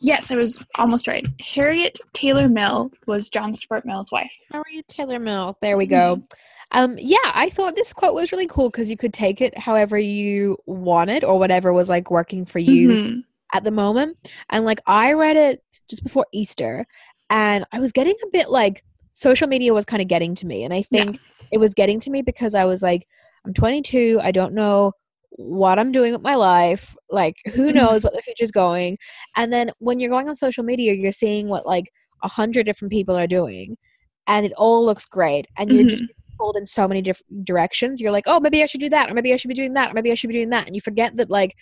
yes, 0.00 0.30
I 0.30 0.36
was 0.36 0.64
almost 0.78 1.06
right. 1.08 1.26
Harriet 1.40 1.98
Taylor 2.12 2.48
Mill 2.48 2.90
was 3.06 3.30
John 3.30 3.54
Stuart 3.54 3.84
Mill's 3.84 4.12
wife. 4.12 4.32
Harriet 4.52 4.86
Taylor 4.88 5.18
Mill. 5.18 5.56
There 5.62 5.76
we 5.76 5.86
go. 5.86 6.22
Um, 6.72 6.94
yeah, 6.98 7.16
I 7.34 7.50
thought 7.50 7.74
this 7.74 7.92
quote 7.92 8.14
was 8.14 8.30
really 8.30 8.46
cool 8.46 8.70
because 8.70 8.88
you 8.88 8.96
could 8.96 9.12
take 9.12 9.40
it 9.40 9.58
however 9.58 9.98
you 9.98 10.56
wanted 10.66 11.24
or 11.24 11.38
whatever 11.38 11.72
was 11.72 11.88
like 11.88 12.10
working 12.10 12.44
for 12.44 12.60
you 12.60 12.88
Mhm. 12.90 13.24
at 13.52 13.64
the 13.64 13.72
moment. 13.72 14.16
And 14.50 14.64
like 14.64 14.80
I 14.86 15.12
read 15.14 15.36
it 15.36 15.64
just 15.88 16.04
before 16.04 16.26
Easter 16.32 16.86
and 17.30 17.64
I 17.72 17.80
was 17.80 17.92
getting 17.92 18.14
a 18.22 18.28
bit 18.32 18.50
like 18.50 18.84
social 19.12 19.48
media 19.48 19.72
was 19.74 19.84
kind 19.84 20.02
of 20.02 20.08
getting 20.08 20.34
to 20.36 20.46
me. 20.46 20.64
And 20.64 20.72
I 20.74 20.78
Yeah. 20.90 21.02
think 21.02 21.20
it 21.50 21.58
was 21.58 21.74
getting 21.74 22.00
to 22.00 22.10
me 22.10 22.22
because 22.22 22.54
I 22.54 22.64
was 22.64 22.82
like, 22.82 23.06
I'm 23.46 23.54
22, 23.54 24.20
I 24.22 24.30
don't 24.32 24.54
know 24.54 24.92
what 25.30 25.78
I'm 25.78 25.92
doing 25.92 26.12
with 26.12 26.22
my 26.22 26.34
life. 26.34 26.96
Like, 27.10 27.36
who 27.54 27.70
Mhm. 27.70 27.74
knows 27.74 28.04
what 28.04 28.12
the 28.14 28.22
future's 28.22 28.50
going? 28.50 28.98
And 29.36 29.52
then 29.52 29.72
when 29.78 29.98
you're 30.00 30.10
going 30.10 30.28
on 30.28 30.36
social 30.36 30.64
media, 30.64 30.92
you're 30.92 31.12
seeing 31.12 31.48
what 31.48 31.66
like 31.66 31.86
a 32.22 32.28
hundred 32.28 32.66
different 32.66 32.92
people 32.92 33.16
are 33.16 33.26
doing, 33.26 33.76
and 34.26 34.44
it 34.44 34.52
all 34.54 34.84
looks 34.84 35.06
great, 35.06 35.46
and 35.56 35.72
you're 35.72 35.84
just 35.84 36.04
pulled 36.38 36.56
in 36.56 36.66
so 36.66 36.86
many 36.88 37.00
different 37.02 37.44
directions. 37.44 38.00
You're 38.00 38.12
like, 38.12 38.24
oh, 38.26 38.40
maybe 38.40 38.62
I 38.62 38.66
should 38.66 38.80
do 38.80 38.88
that, 38.90 39.10
or 39.10 39.14
maybe 39.14 39.32
I 39.32 39.36
should 39.36 39.48
be 39.48 39.54
doing 39.54 39.74
that, 39.74 39.90
or 39.90 39.94
maybe 39.94 40.10
I 40.10 40.14
should 40.14 40.28
be 40.28 40.34
doing 40.34 40.50
that, 40.50 40.66
and 40.66 40.74
you 40.74 40.80
forget 40.82 41.16
that 41.16 41.30
like 41.30 41.54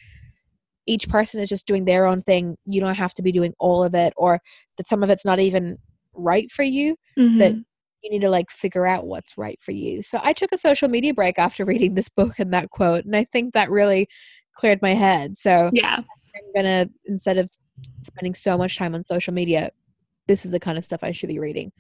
each 0.89 1.09
person 1.09 1.41
is 1.41 1.49
just 1.49 1.67
doing 1.67 1.85
their 1.85 2.07
own 2.07 2.23
thing. 2.23 2.57
You 2.65 2.81
don't 2.81 2.95
have 2.95 3.15
to 3.15 3.23
be 3.23 3.31
doing 3.33 3.53
all 3.59 3.85
of 3.85 3.95
it, 3.95 4.13
or 4.17 4.41
that 4.77 4.89
some 4.89 5.03
of 5.03 5.11
it's 5.11 5.25
not 5.25 5.39
even 5.39 5.79
right 6.15 6.51
for 6.51 6.63
you. 6.63 6.97
That 7.39 7.53
Mhm. 7.53 7.65
you 8.03 8.11
need 8.11 8.21
to 8.21 8.31
like 8.31 8.51
figure 8.51 8.87
out 8.87 9.07
what's 9.07 9.37
right 9.37 9.59
for 9.61 9.73
you. 9.73 10.03
So 10.03 10.19
I 10.23 10.33
took 10.33 10.53
a 10.53 10.59
social 10.59 10.89
media 10.89 11.13
break 11.13 11.39
after 11.39 11.65
reading 11.65 11.95
this 11.95 12.09
book 12.09 12.39
and 12.39 12.53
that 12.53 12.71
quote, 12.71 13.05
and 13.05 13.15
I 13.15 13.25
think 13.25 13.55
that 13.55 13.71
really 13.71 14.09
cleared 14.55 14.81
my 14.83 14.95
head. 14.95 15.37
So 15.39 15.71
Yeah. 15.73 15.97
I'm 15.99 16.53
gonna 16.55 16.89
instead 17.05 17.39
of 17.39 17.51
spending 18.03 18.35
so 18.35 18.57
much 18.57 18.77
time 18.77 18.95
on 18.95 19.05
social 19.05 19.35
media, 19.35 19.71
this 20.27 20.45
is 20.45 20.51
the 20.51 20.61
kind 20.61 20.79
of 20.79 20.85
stuff 20.85 21.01
I 21.03 21.13
should 21.13 21.29
be 21.29 21.39
reading. 21.39 21.71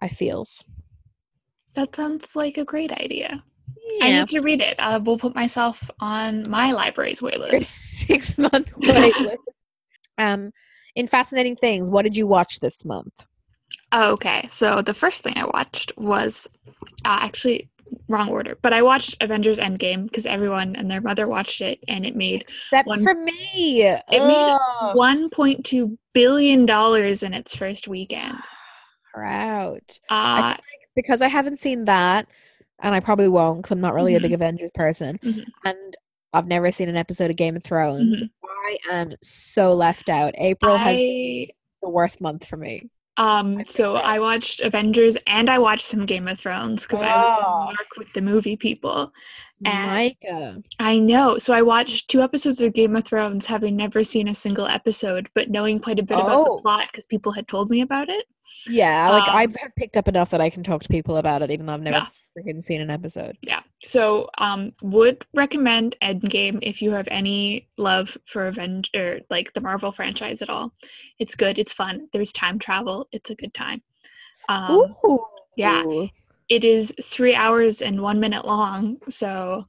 I 0.00 0.08
feels. 0.08 0.64
That 1.74 1.94
sounds 1.94 2.34
like 2.36 2.56
a 2.56 2.64
great 2.64 2.92
idea. 2.92 3.44
I 4.02 4.10
need 4.20 4.28
to 4.30 4.40
read 4.40 4.60
it. 4.60 4.78
I 4.80 4.98
will 4.98 5.18
put 5.18 5.34
myself 5.34 5.90
on 6.00 6.48
my 6.48 6.72
library's 6.72 7.20
waitlist. 7.20 7.62
six 8.06 8.36
month 8.38 8.70
wait 8.76 9.18
list. 9.20 9.38
Um, 10.18 10.52
in 10.94 11.06
fascinating 11.06 11.56
things, 11.56 11.90
what 11.90 12.02
did 12.02 12.16
you 12.16 12.26
watch 12.26 12.60
this 12.60 12.84
month? 12.84 13.26
Okay, 13.92 14.46
so 14.48 14.82
the 14.82 14.94
first 14.94 15.22
thing 15.22 15.34
I 15.36 15.44
watched 15.46 15.92
was 15.96 16.48
uh, 17.04 17.18
actually 17.22 17.68
wrong 18.08 18.28
order, 18.28 18.58
but 18.62 18.72
I 18.72 18.82
watched 18.82 19.16
Avengers 19.20 19.58
Endgame 19.58 20.04
because 20.04 20.26
everyone 20.26 20.76
and 20.76 20.90
their 20.90 21.00
mother 21.00 21.28
watched 21.28 21.60
it, 21.60 21.78
and 21.88 22.04
it 22.04 22.16
made 22.16 22.42
Except 22.42 22.88
One- 22.88 23.02
for 23.02 23.14
me. 23.14 23.82
It 23.82 24.02
made 24.10 24.58
1.2 24.94 25.98
billion 26.12 26.66
dollars 26.66 27.22
in 27.22 27.34
its 27.34 27.54
first 27.54 27.88
weekend. 27.88 28.34
Out. 29.16 29.98
Uh, 30.10 30.56
because 30.96 31.22
I 31.22 31.28
haven't 31.28 31.60
seen 31.60 31.84
that, 31.84 32.26
and 32.82 32.94
I 32.94 33.00
probably 33.00 33.28
won't 33.28 33.58
because 33.62 33.72
I'm 33.72 33.80
not 33.80 33.94
really 33.94 34.14
a 34.14 34.20
big 34.20 34.30
Mhm. 34.32 34.34
Avengers 34.34 34.70
person, 34.74 35.18
Mhm. 35.22 35.44
and 35.64 35.96
I've 36.32 36.46
never 36.46 36.70
seen 36.72 36.88
an 36.88 36.96
episode 36.96 37.30
of 37.30 37.36
Game 37.36 37.56
of 37.56 37.62
Thrones. 37.62 38.22
Mhm. 38.24 38.30
I 38.44 38.76
am 38.90 39.12
so 39.22 39.72
left 39.74 40.08
out. 40.08 40.34
April 40.38 40.76
has 40.76 40.98
I 41.00 41.48
the 41.82 41.90
worst 41.90 42.20
month 42.20 42.46
for 42.46 42.56
me. 42.56 42.88
um 43.16 43.58
I 43.58 43.62
so 43.64 43.92
forget. 43.92 44.04
I 44.06 44.18
watched 44.18 44.60
Avengers 44.60 45.16
and 45.26 45.48
I 45.48 45.58
watched 45.58 45.84
some 45.84 46.04
Game 46.06 46.26
of 46.26 46.40
Thrones 46.40 46.82
because 46.82 47.02
I 47.02 47.12
Oh. 47.14 47.66
work 47.68 47.96
with 47.96 48.12
the 48.14 48.22
movie 48.22 48.56
people. 48.56 49.12
And- 49.64 50.14
Micah. 50.22 50.62
I 50.80 50.98
know. 50.98 51.38
So 51.38 51.52
I 51.54 51.62
watched 51.62 52.08
two 52.10 52.22
episodes 52.22 52.60
of 52.60 52.72
Game 52.72 52.96
of 52.96 53.04
Thrones, 53.04 53.46
having 53.46 53.76
never 53.76 54.02
seen 54.02 54.26
a 54.26 54.34
single 54.34 54.66
episode, 54.66 55.28
but 55.34 55.48
knowing 55.50 55.78
quite 55.78 56.00
a 56.00 56.02
bit 56.02 56.16
about 56.18 56.46
Oh. 56.48 56.56
the 56.56 56.62
plot 56.62 56.88
because 56.90 57.06
people 57.06 57.32
had 57.32 57.46
told 57.46 57.70
me 57.70 57.80
about 57.80 58.08
it. 58.08 58.26
Yeah, 58.66 59.10
like 59.10 59.28
I 59.28 59.44
Um, 59.44 59.54
have 59.60 59.74
picked 59.76 59.96
up 59.96 60.08
enough 60.08 60.30
that 60.30 60.40
I 60.40 60.48
can 60.50 60.62
talk 60.62 60.82
to 60.82 60.88
people 60.88 61.16
about 61.18 61.42
it, 61.42 61.50
even 61.50 61.66
though 61.66 61.74
I've 61.74 61.82
never 61.82 61.98
Yeah. 61.98 62.08
freaking 62.36 62.62
seen 62.62 62.80
an 62.80 62.90
episode. 62.90 63.36
Yeah. 63.42 63.60
So 63.82 64.30
um 64.38 64.72
would 64.82 65.24
recommend 65.34 65.96
Endgame 66.02 66.60
if 66.62 66.80
you 66.80 66.90
have 66.92 67.08
any 67.10 67.68
love 67.76 68.16
for 68.26 68.46
Avenger 68.46 69.20
like 69.30 69.52
the 69.52 69.60
Marvel 69.60 69.92
franchise 69.92 70.40
at 70.40 70.48
all. 70.50 70.72
It's 71.18 71.34
good, 71.34 71.58
it's 71.58 71.72
fun. 71.74 72.08
There's 72.12 72.32
time 72.32 72.58
travel. 72.58 73.08
It's 73.12 73.30
a 73.30 73.34
good 73.34 73.52
time. 73.54 73.82
Um 74.48 74.96
Ooh. 75.04 75.24
yeah. 75.56 75.84
it 76.48 76.64
is 76.64 76.94
three 77.02 77.34
hours 77.34 77.82
and 77.82 78.00
one 78.02 78.20
minute 78.20 78.44
long, 78.46 78.98
so 79.10 79.66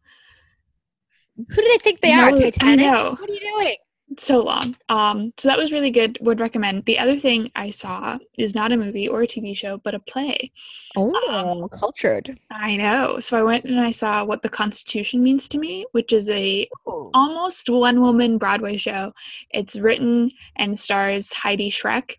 Who 1.38 1.46
do 1.56 1.64
they 1.64 1.78
think 1.80 2.00
they 2.02 2.14
No, 2.16 2.24
are? 2.24 2.30
I 2.30 2.34
Titanic? 2.36 2.86
know. 2.86 3.16
What 3.20 3.30
are 3.30 3.34
you 3.34 3.40
doing? 3.40 3.76
So 4.20 4.44
long. 4.44 4.76
Um, 4.90 5.34
so 5.38 5.48
that 5.50 5.58
was 5.58 5.72
really 5.72 5.92
good. 5.92 6.18
Would 6.22 6.40
recommend. 6.40 6.86
The 6.86 7.00
other 7.00 7.18
thing 7.18 7.52
I 7.56 7.70
saw 7.70 8.18
is 8.38 8.54
not 8.56 8.72
a 8.72 8.78
movie 8.78 9.08
or 9.08 9.22
a 9.24 9.28
TV 9.28 9.56
show, 9.56 9.78
but 9.78 9.94
a 9.96 10.00
play. 10.00 10.52
Oh, 10.96 11.70
cultured. 11.72 12.38
I 12.52 12.78
know. 12.78 13.20
So 13.20 13.38
I 13.38 13.44
went 13.44 13.66
and 13.66 13.80
I 13.80 13.92
saw 13.92 14.24
What 14.24 14.42
the 14.42 14.50
Constitution 14.50 15.24
Means 15.24 15.48
to 15.50 15.58
Me, 15.58 15.86
which 15.92 16.14
is 16.14 16.30
a 16.30 16.68
Ooh. 16.88 17.12
almost 17.14 17.70
one 17.70 18.02
woman 18.02 18.38
Broadway 18.38 18.78
show. 18.78 19.12
It's 19.52 19.78
written 19.78 20.32
and 20.56 20.78
stars 20.80 21.34
Heidi 21.34 21.70
Schreck, 21.70 22.16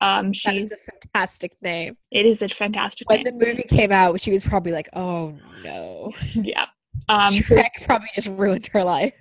Um, 0.00 0.28
That 0.28 0.36
she 0.36 0.58
is 0.62 0.72
a 0.72 0.76
fantastic 0.76 1.52
name. 1.62 1.96
it 2.10 2.26
is 2.26 2.42
a 2.42 2.48
fantastic 2.48 3.08
When 3.08 3.22
name. 3.22 3.38
the 3.38 3.46
movie 3.46 3.62
came 3.64 3.92
out, 3.92 4.20
she 4.20 4.30
was 4.32 4.44
probably 4.44 4.72
like, 4.72 4.88
"Oh 4.94 5.34
no." 5.62 6.12
yeah. 6.34 6.66
Um, 7.10 7.34
so 7.34 7.54
Shrek 7.54 7.84
probably 7.84 8.08
just 8.14 8.26
ruined 8.28 8.66
her 8.68 8.82
life. 8.82 9.12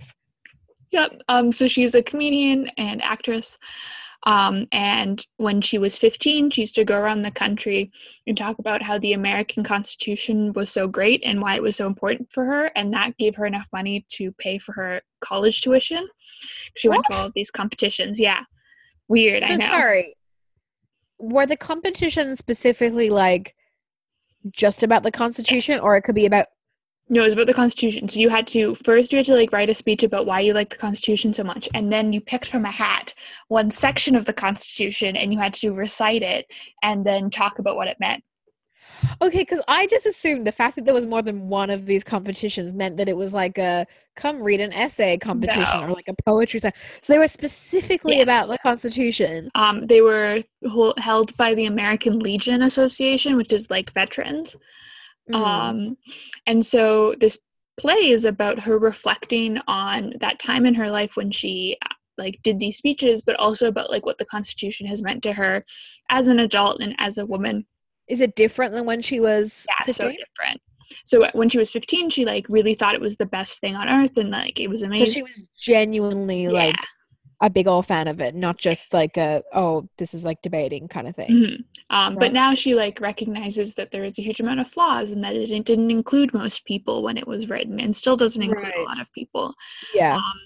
Yep. 0.95 1.21
Um, 1.27 1.51
so 1.51 1.67
she's 1.67 1.93
a 1.93 2.01
comedian 2.01 2.69
and 2.77 3.01
actress. 3.03 3.57
Um, 4.27 4.65
and 4.71 5.23
when 5.37 5.61
she 5.61 5.77
was 5.77 5.97
15, 5.99 6.49
she 6.49 6.61
used 6.61 6.73
to 6.75 6.83
go 6.83 6.97
around 6.97 7.21
the 7.21 7.29
country 7.29 7.91
and 8.25 8.35
talk 8.35 8.57
about 8.57 8.81
how 8.81 8.97
the 8.97 9.13
American 9.13 9.63
Constitution 9.63 10.51
was 10.53 10.71
so 10.71 10.87
great 10.87 11.21
and 11.23 11.41
why 11.41 11.55
it 11.55 11.61
was 11.61 11.75
so 11.75 11.85
important 11.85 12.31
for 12.31 12.43
her. 12.45 12.71
And 12.75 12.91
that 12.93 13.17
gave 13.17 13.35
her 13.35 13.45
enough 13.45 13.67
money 13.71 14.03
to 14.13 14.31
pay 14.39 14.57
for 14.57 14.71
her 14.73 15.01
college 15.21 15.61
tuition. 15.61 16.07
She 16.75 16.89
went 16.89 17.05
to 17.11 17.15
all 17.15 17.25
of 17.27 17.33
these 17.35 17.51
competitions. 17.51 18.19
Yeah. 18.19 18.41
Weird, 19.07 19.43
I 19.43 19.49
So 19.49 19.55
know. 19.57 19.67
sorry. 19.67 20.15
Were 21.19 21.45
the 21.45 21.57
competitions 21.57 22.39
specifically 22.39 23.11
like 23.11 23.53
just 24.51 24.81
about 24.81 25.03
the 25.03 25.11
Constitution, 25.11 25.73
Yes. 25.73 25.81
or 25.81 25.95
it 25.97 26.01
could 26.01 26.15
be 26.15 26.25
about? 26.25 26.47
No, 27.07 27.21
it 27.21 27.25
was 27.25 27.33
about 27.33 27.45
the 27.45 27.53
Constitution. 27.53 28.07
So 28.09 28.19
you 28.19 28.29
had 28.29 28.47
to 28.47 28.73
first 28.75 29.11
you 29.11 29.17
had 29.17 29.25
to 29.27 29.35
like 29.35 29.51
write 29.51 29.69
a 29.69 29.75
speech 29.75 30.01
about 30.03 30.25
why 30.25 30.39
you 30.39 30.53
like 30.53 30.71
the 30.71 30.75
Constitution 30.75 31.33
so 31.33 31.43
much, 31.43 31.69
and 31.73 31.91
then 31.93 32.11
you 32.11 32.19
picked 32.19 32.47
from 32.47 32.65
a 32.65 32.71
hat 32.71 33.13
one 33.47 33.69
section 33.69 34.15
of 34.15 34.25
the 34.25 34.33
Constitution 34.33 35.15
and 35.15 35.31
you 35.31 35.39
had 35.39 35.53
to 35.55 35.71
recite 35.71 36.23
it 36.23 36.47
and 36.81 37.05
then 37.05 37.29
talk 37.29 37.59
about 37.59 37.75
what 37.75 37.87
it 37.87 37.97
meant. 37.99 38.23
Okay, 39.21 39.39
because 39.39 39.61
I 39.67 39.85
just 39.87 40.05
assumed 40.07 40.47
the 40.47 40.51
fact 40.51 40.75
that 40.77 40.85
there 40.85 40.93
was 40.95 41.05
more 41.05 41.21
than 41.21 41.47
one 41.47 41.69
of 41.69 41.85
these 41.85 42.03
competitions 42.03 42.73
meant 42.73 42.97
that 42.97 43.07
it 43.07 43.15
was 43.15 43.33
like 43.35 43.57
a 43.59 43.85
come 44.15 44.41
read 44.41 44.61
an 44.61 44.73
essay 44.73 45.17
competition 45.17 45.81
No. 45.81 45.83
or 45.83 45.89
like 45.91 46.07
a 46.07 46.15
poetry. 46.25 46.59
So 46.59 46.71
so 47.03 47.13
they 47.13 47.19
were 47.19 47.27
specifically 47.27 48.15
Yes. 48.17 48.23
about 48.23 48.47
the 48.47 48.57
Constitution. 48.59 49.49
Um, 49.53 49.85
they 49.85 50.01
were 50.01 50.43
held 50.97 51.37
by 51.37 51.53
the 51.53 51.65
American 51.65 52.17
Legion 52.19 52.63
Association, 52.63 53.35
which 53.37 53.53
is 53.53 53.69
like 53.69 53.91
veterans. 53.93 54.55
Mm. 55.31 55.35
Um, 55.35 55.97
and 56.45 56.65
so 56.65 57.15
this 57.19 57.39
play 57.77 58.09
is 58.09 58.25
about 58.25 58.59
her 58.59 58.77
reflecting 58.77 59.59
on 59.67 60.13
that 60.19 60.39
time 60.39 60.65
in 60.65 60.75
her 60.75 60.89
life 60.89 61.15
when 61.15 61.31
she 61.31 61.77
uh, 61.83 61.93
like 62.17 62.39
did 62.43 62.59
these 62.59 62.77
speeches, 62.77 63.21
but 63.21 63.35
also 63.37 63.67
about 63.67 63.89
like 63.89 64.05
what 64.05 64.17
the 64.17 64.25
Constitution 64.25 64.87
has 64.87 65.01
meant 65.01 65.23
to 65.23 65.33
her 65.33 65.63
as 66.09 66.27
an 66.27 66.39
adult 66.39 66.81
and 66.81 66.95
as 66.99 67.17
a 67.17 67.25
woman. 67.25 67.65
Is 68.07 68.21
it 68.21 68.35
different 68.35 68.73
than 68.73 68.85
when 68.85 69.01
she 69.01 69.19
was? 69.19 69.65
Yeah, 69.67 69.91
so 69.93 70.09
different. 70.09 70.61
So 71.05 71.27
when 71.33 71.49
she 71.49 71.57
was 71.57 71.71
15, 71.71 72.11
she 72.11 72.23
like 72.25 72.45
really 72.47 72.75
thought 72.75 72.93
it 72.93 73.01
was 73.01 73.17
the 73.17 73.25
best 73.25 73.59
thing 73.59 73.75
on 73.75 73.89
earth 73.89 74.15
and 74.17 74.29
like 74.29 74.59
it 74.59 74.67
was 74.69 74.81
So 74.81 74.87
amazing. 74.87 75.11
she 75.11 75.23
was 75.23 75.43
genuinely 75.59 76.43
Yeah. 76.43 76.49
like 76.51 76.75
a 77.41 77.49
big 77.49 77.67
old 77.67 77.85
fan 77.85 78.07
of 78.07 78.21
it, 78.21 78.33
not 78.35 78.57
just 78.57 78.93
like 78.93 79.17
a 79.17 79.43
oh 79.53 79.87
this 79.97 80.13
is 80.13 80.23
like 80.23 80.41
debating 80.41 80.87
kind 80.87 81.07
of 81.07 81.15
thing. 81.15 81.29
Mhm. 81.29 81.63
Um, 81.89 82.13
Right. 82.15 82.19
But 82.19 82.33
now 82.33 82.53
she 82.55 82.75
like 82.75 82.99
recognizes 83.01 83.75
that 83.75 83.91
there 83.91 84.03
is 84.03 84.17
a 84.17 84.21
huge 84.21 84.39
amount 84.39 84.59
of 84.61 84.67
flaws 84.67 85.11
and 85.11 85.23
that 85.23 85.35
it 85.35 85.47
didn't- 85.47 85.91
include 85.91 86.33
most 86.33 86.65
people 86.65 87.03
when 87.03 87.17
it 87.17 87.27
was 87.27 87.49
written, 87.49 87.79
and 87.79 87.95
still 87.95 88.15
doesn't 88.17 88.41
include 88.41 88.73
a 88.75 88.83
lot 88.83 88.99
of 89.01 89.11
people. 89.13 89.53
Yeah. 89.93 90.15
Um, 90.15 90.39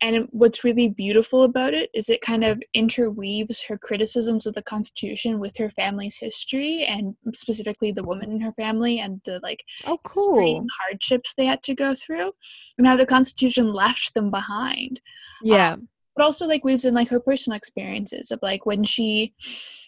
and 0.00 0.28
what's 0.30 0.62
really 0.62 0.88
beautiful 0.88 1.42
about 1.42 1.74
it 1.74 1.90
is 1.92 2.08
it 2.08 2.20
kind 2.20 2.44
of 2.44 2.62
interweaves 2.72 3.62
her 3.64 3.76
criticisms 3.76 4.46
of 4.46 4.54
the 4.54 4.62
Constitution 4.62 5.40
with 5.40 5.56
her 5.56 5.68
family's 5.70 6.18
history, 6.18 6.84
and 6.84 7.16
specifically 7.34 7.90
the 7.90 8.04
woman 8.04 8.30
in 8.30 8.40
her 8.40 8.52
family 8.52 9.00
and 9.00 9.20
the 9.24 9.40
like 9.42 9.64
Oh, 9.86 9.98
cool. 10.04 10.64
hardships 10.82 11.34
they 11.34 11.46
had 11.46 11.62
to 11.64 11.74
go 11.74 11.94
through, 11.96 12.32
and 12.76 12.86
how 12.86 12.96
the 12.96 13.06
Constitution 13.06 13.72
left 13.72 14.14
them 14.14 14.30
behind 14.30 15.00
Yeah. 15.42 15.76
But 16.18 16.24
also 16.24 16.46
like 16.48 16.64
weaves 16.64 16.84
in 16.84 16.92
like 16.94 17.08
her 17.08 17.20
personal 17.20 17.56
experiences 17.56 18.32
of 18.32 18.40
like 18.42 18.66
when 18.66 18.82
she 18.82 19.32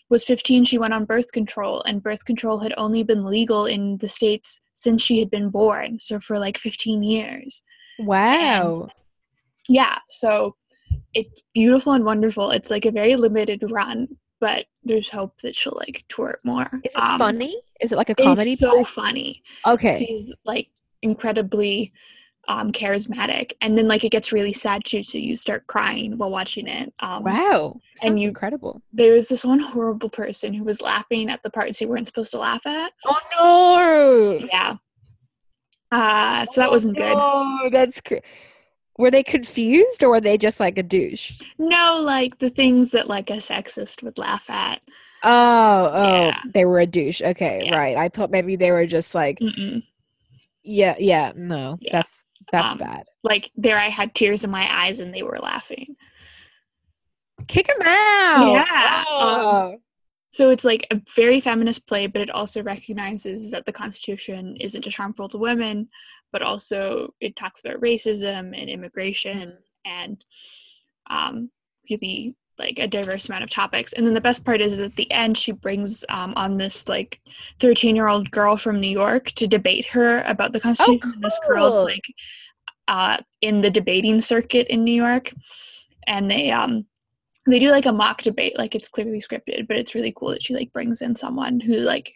was 0.09 0.23
15 0.25 0.65
she 0.65 0.79
went 0.79 0.95
on 0.95 1.05
birth 1.05 1.33
control 1.33 1.83
and 1.87 2.03
birth 2.05 2.25
control 2.25 2.61
had 2.61 2.73
only 2.77 3.03
been 3.03 3.25
legal 3.25 3.67
in 3.67 3.99
the 3.99 4.09
states 4.09 4.61
since 4.75 5.03
she 5.03 5.19
had 5.19 5.29
been 5.31 5.51
born 5.51 5.99
so 5.99 6.21
for 6.21 6.39
like 6.39 6.57
15 6.57 7.03
years 7.03 7.63
wow. 7.99 8.87
yeah 9.69 9.99
so 10.09 10.55
it's 11.15 11.43
beautiful 11.53 11.93
and 11.95 12.05
wonderful 12.05 12.53
it's 12.53 12.71
like 12.71 12.85
a 12.87 12.93
very 12.93 13.17
limited 13.17 13.63
run 13.69 14.07
but 14.41 14.67
there's 14.85 15.09
hope 15.11 15.35
that 15.43 15.55
she'll 15.57 15.77
like 15.77 16.05
tour 16.09 16.31
it 16.31 16.41
more 16.45 16.69
Is 16.85 16.95
it 16.95 16.97
Um, 16.97 17.19
funny? 17.19 17.61
Is 17.81 17.93
it 17.93 17.97
like 17.97 18.09
a 18.11 18.15
comedy 18.15 18.53
it's 18.53 18.61
so 18.63 18.71
play? 18.71 18.85
funny 18.85 19.43
okay. 19.67 20.05
he's 20.05 20.33
like 20.45 20.69
incredibly 21.03 21.93
um 22.49 22.73
charismatic 22.73 23.53
and 23.61 23.77
then 23.79 23.87
like 23.87 24.03
it 24.03 24.11
gets 24.11 24.33
really 24.33 24.53
sad 24.53 24.83
too 24.85 25.03
so 25.05 25.19
you 25.19 25.37
start 25.37 25.67
crying 25.67 26.17
while 26.19 26.31
watching 26.31 26.67
it 26.67 26.93
um 27.01 27.23
Wow. 27.23 27.79
and 28.03 28.13
Sounds 28.13 28.23
you- 28.23 28.29
incredible. 28.29 28.83
there 28.93 29.13
was 29.13 29.29
this 29.29 29.45
one 29.45 29.59
horrible 29.61 30.09
person 30.09 30.53
who 30.55 30.65
was 30.65 30.81
laughing 30.81 31.31
at 31.31 31.43
the 31.43 31.51
parts 31.51 31.81
you 31.81 31.89
weren't 31.89 32.07
supposed 32.09 32.31
to 32.33 32.39
laugh 32.39 32.67
at. 32.67 32.93
Oh 33.05 34.39
no. 34.41 34.47
Yeah. 34.51 34.73
Uh, 35.93 36.47
so 36.47 36.61
that 36.61 36.71
wasn't 36.71 36.97
good. 36.97 37.15
Oh, 37.17 37.69
that's 37.73 38.01
cr- 38.01 38.17
Were 38.99 39.11
they 39.11 39.23
confused 39.23 40.03
or 40.03 40.11
were 40.11 40.21
they 40.21 40.39
just 40.39 40.61
like 40.61 40.79
a 40.79 40.83
douche? 40.83 41.33
No, 41.59 42.01
like 42.03 42.39
the 42.39 42.51
things 42.51 42.91
that 42.93 43.09
like 43.09 43.29
a 43.31 43.35
sexist 43.37 44.03
would 44.03 44.17
laugh 44.19 44.49
at. 44.49 44.83
Oh, 45.25 45.91
oh, 45.93 46.27
Yeah. 46.27 46.41
they 46.55 46.65
were 46.65 46.81
a 46.81 46.87
douche. 46.87 47.21
Okay, 47.23 47.63
Yeah. 47.67 47.77
right. 47.77 47.97
I 47.97 48.09
thought 48.09 48.31
maybe 48.31 48.57
they 48.57 48.71
were 48.71 48.87
just 48.87 49.15
like, 49.15 49.39
Mm-mm. 49.41 49.83
yeah, 50.63 50.95
yeah, 50.99 51.33
no, 51.37 51.77
Yeah. 51.81 51.99
that's 51.99 52.25
that's 52.53 52.73
Um, 52.73 52.79
bad. 52.79 53.03
Like 53.23 53.51
there, 53.57 53.79
I 53.79 53.89
had 53.89 54.15
tears 54.15 54.45
in 54.45 54.51
my 54.51 54.67
eyes 54.85 55.01
and 55.01 55.15
they 55.15 55.23
were 55.23 55.39
laughing. 55.41 55.97
Kick 57.49 57.69
him 57.69 57.81
out. 57.83 58.53
Yeah, 58.53 59.05
Oh. 59.09 59.77
So 60.33 60.51
it's 60.51 60.65
like 60.65 60.87
a 60.93 61.01
very 61.17 61.41
feminist 61.41 61.89
play, 61.89 62.07
but 62.07 62.23
it 62.23 62.31
also 62.31 62.63
recognizes 62.63 63.51
that 63.51 63.67
the 63.67 63.73
Constitution 63.73 64.57
isn't 64.61 64.83
just 64.83 64.97
harmful 64.97 65.29
to 65.29 65.39
women, 65.39 65.89
but 66.31 66.43
also 66.43 67.13
it 67.21 67.35
talks 67.35 67.61
about 67.61 67.81
racism 67.81 68.57
and 68.57 68.71
immigration 68.71 69.59
and 69.85 70.25
um, 71.09 71.51
really 71.91 72.37
like 72.61 72.79
a 72.79 72.87
diverse 72.87 73.29
amount 73.29 73.43
of 73.43 73.51
topics. 73.51 73.93
And 73.95 74.07
then 74.07 74.15
the 74.15 74.21
best 74.21 74.45
part 74.45 74.61
is 74.61 74.75
is 74.75 74.81
at 74.81 74.95
the 74.95 75.11
end, 75.11 75.37
she 75.37 75.51
brings 75.51 76.05
um, 76.11 76.33
on 76.37 76.59
this 76.59 76.87
like 76.89 77.21
13 77.59 77.97
year 77.97 78.07
old 78.07 78.31
girl 78.31 78.57
from 78.57 78.79
New 78.81 78.91
York 78.91 79.33
to 79.33 79.49
debate 79.49 79.87
her 79.87 80.23
about 80.23 80.53
the 80.53 80.61
Constitution. 80.61 81.13
And 81.15 81.25
This 81.25 81.41
girl's 81.49 81.77
cool. 81.77 81.87
like 81.87 82.05
uh, 82.91 83.17
in 83.41 83.63
the 83.63 83.71
debating 83.71 84.21
circuit 84.21 84.67
in 84.69 84.85
New 84.85 84.93
York, 85.07 85.33
and 86.07 86.31
they 86.31 86.51
um 86.51 86.85
they 87.49 87.59
do 87.59 87.71
like 87.71 87.87
a 87.87 87.93
mock 87.93 88.21
debate, 88.23 88.59
like 88.59 88.75
it's 88.75 88.89
clearly 88.91 89.21
scripted, 89.21 89.67
but 89.67 89.77
it's 89.79 89.95
really 89.95 90.13
cool 90.15 90.31
that 90.31 90.43
she 90.43 90.55
like 90.55 90.71
brings 90.75 91.01
in 91.01 91.17
someone 91.17 91.59
who 91.61 91.77
like 91.79 92.13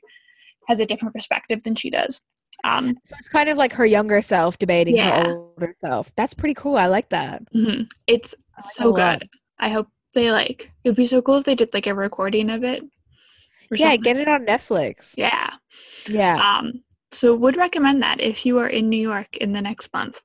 has 0.69 0.81
a 0.81 0.87
different 0.87 1.15
perspective 1.15 1.63
than 1.63 1.75
she 1.75 1.89
does. 1.91 2.21
Um, 2.63 2.97
So 3.07 3.17
it's 3.19 3.29
kind 3.29 3.49
of 3.49 3.57
like 3.57 3.73
her 3.73 3.87
younger 3.87 4.21
self 4.23 4.59
debating 4.59 4.97
Yeah. 4.97 5.25
her 5.25 5.37
older 5.39 5.73
self. 5.75 6.13
That's 6.17 6.35
pretty 6.35 6.55
cool. 6.55 6.77
I 6.77 6.87
like 6.87 7.09
that. 7.11 7.43
mhm. 7.55 7.87
It's 8.07 8.35
like 8.59 8.65
so 8.73 8.91
lot. 8.91 9.21
good. 9.21 9.29
I 9.59 9.69
hope 9.71 9.89
they 10.15 10.31
like. 10.31 10.71
It 10.85 10.91
would 10.91 10.97
be 10.97 11.07
so 11.07 11.21
cool 11.23 11.37
if 11.39 11.45
they 11.45 11.55
did 11.55 11.71
like 11.75 11.87
a 11.87 11.95
recording 11.95 12.51
of 12.51 12.63
it. 12.65 12.83
Yeah, 13.71 13.93
something. 13.93 14.03
get 14.03 14.17
it 14.19 14.29
on 14.29 14.45
Netflix. 14.47 15.15
Yeah. 15.17 15.51
Yeah. 16.09 16.37
Um, 16.37 16.83
so 17.15 17.35
would 17.35 17.57
recommend 17.57 18.03
that 18.03 18.21
if 18.21 18.45
you 18.45 18.59
are 18.59 18.69
in 18.69 18.89
New 18.89 19.01
York 19.01 19.37
in 19.37 19.53
the 19.53 19.63
next 19.63 19.93
month. 19.93 20.23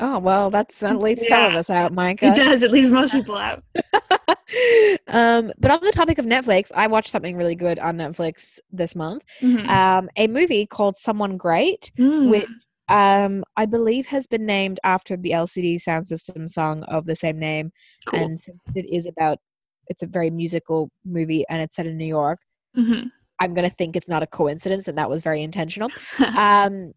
Oh 0.00 0.18
well, 0.18 0.50
that's 0.50 0.80
that 0.80 0.98
leaves 0.98 1.26
some 1.28 1.44
of 1.44 1.54
us 1.54 1.70
out, 1.70 1.92
Micah. 1.92 2.26
It 2.28 2.36
does. 2.36 2.62
It 2.64 2.72
leaves 2.72 2.90
most 2.90 3.12
people 3.18 3.36
out. 3.36 3.62
um, 5.08 5.52
but 5.58 5.70
on 5.70 5.80
the 5.82 5.92
topic 5.92 6.18
of 6.18 6.24
Netflix, 6.26 6.70
I 6.74 6.86
watched 6.86 7.10
something 7.10 7.36
really 7.36 7.54
good 7.54 7.78
on 7.78 7.96
Netflix 7.96 8.58
this 8.72 8.96
month. 8.96 9.22
Mhm. 9.40 9.68
Um, 9.68 10.08
a 10.16 10.26
movie 10.26 10.66
called 10.66 10.96
Someone 10.96 11.36
Great, 11.36 11.92
Mm. 11.98 12.30
which 12.30 12.48
um, 12.88 13.44
I 13.56 13.64
believe 13.66 14.06
has 14.06 14.26
been 14.26 14.44
named 14.44 14.78
after 14.84 15.16
the 15.16 15.30
LCD 15.30 15.80
Sound 15.80 16.06
System 16.06 16.48
song 16.48 16.82
of 16.84 17.06
the 17.06 17.16
same 17.16 17.38
name. 17.38 17.72
cool. 18.06 18.20
And 18.20 18.40
it 18.74 18.84
is 18.92 19.06
about, 19.06 19.38
it's 19.86 20.02
a 20.02 20.06
very 20.06 20.28
musical 20.30 20.90
movie 21.04 21.46
and 21.48 21.62
it's 21.62 21.76
set 21.76 21.86
in 21.86 21.96
New 21.96 22.04
York. 22.04 22.40
Mhm. 22.76 23.10
I'm 23.40 23.54
gonna 23.54 23.70
think 23.70 23.96
it's 23.96 24.08
not 24.08 24.22
a 24.22 24.26
coincidence, 24.26 24.88
and 24.88 24.98
that 24.98 25.10
was 25.10 25.22
very 25.22 25.42
intentional. 25.42 25.90
um, 26.36 26.92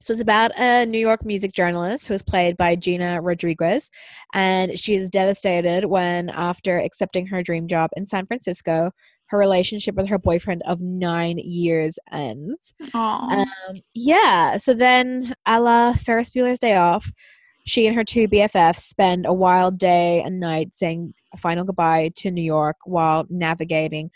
so 0.00 0.12
it's 0.12 0.20
about 0.22 0.52
a 0.58 0.84
New 0.84 0.98
York 0.98 1.24
music 1.24 1.52
journalist 1.52 2.06
who 2.06 2.14
is 2.14 2.22
played 2.22 2.56
by 2.56 2.76
Gina 2.76 3.20
Rodriguez, 3.20 3.90
and 4.34 4.78
she 4.78 4.94
is 4.94 5.10
devastated 5.10 5.86
when, 5.86 6.28
after 6.30 6.78
accepting 6.78 7.26
her 7.26 7.42
dream 7.42 7.66
job 7.66 7.90
in 7.96 8.06
San 8.06 8.26
Francisco, 8.26 8.90
her 9.26 9.38
relationship 9.38 9.94
with 9.94 10.08
her 10.08 10.18
boyfriend 10.18 10.62
of 10.66 10.80
nine 10.80 11.38
years 11.38 11.98
ends. 12.12 12.74
Um, 13.30 13.76
yeah, 13.94 14.56
so 14.58 14.74
then, 14.74 15.34
a 15.46 15.60
la 15.60 15.94
Ferris 15.94 16.30
Bueller's 16.30 16.60
Day 16.60 16.76
Off, 16.76 17.10
she 17.66 17.86
and 17.86 17.96
her 17.96 18.04
two 18.04 18.28
BFFs 18.28 18.80
spend 18.80 19.26
a 19.26 19.32
wild 19.32 19.78
day 19.78 20.22
and 20.22 20.38
night 20.38 20.74
saying 20.74 21.14
a 21.32 21.36
final 21.36 21.64
goodbye 21.64 22.12
to 22.16 22.30
New 22.30 22.42
York 22.42 22.76
while 22.84 23.26
navigating 23.28 24.10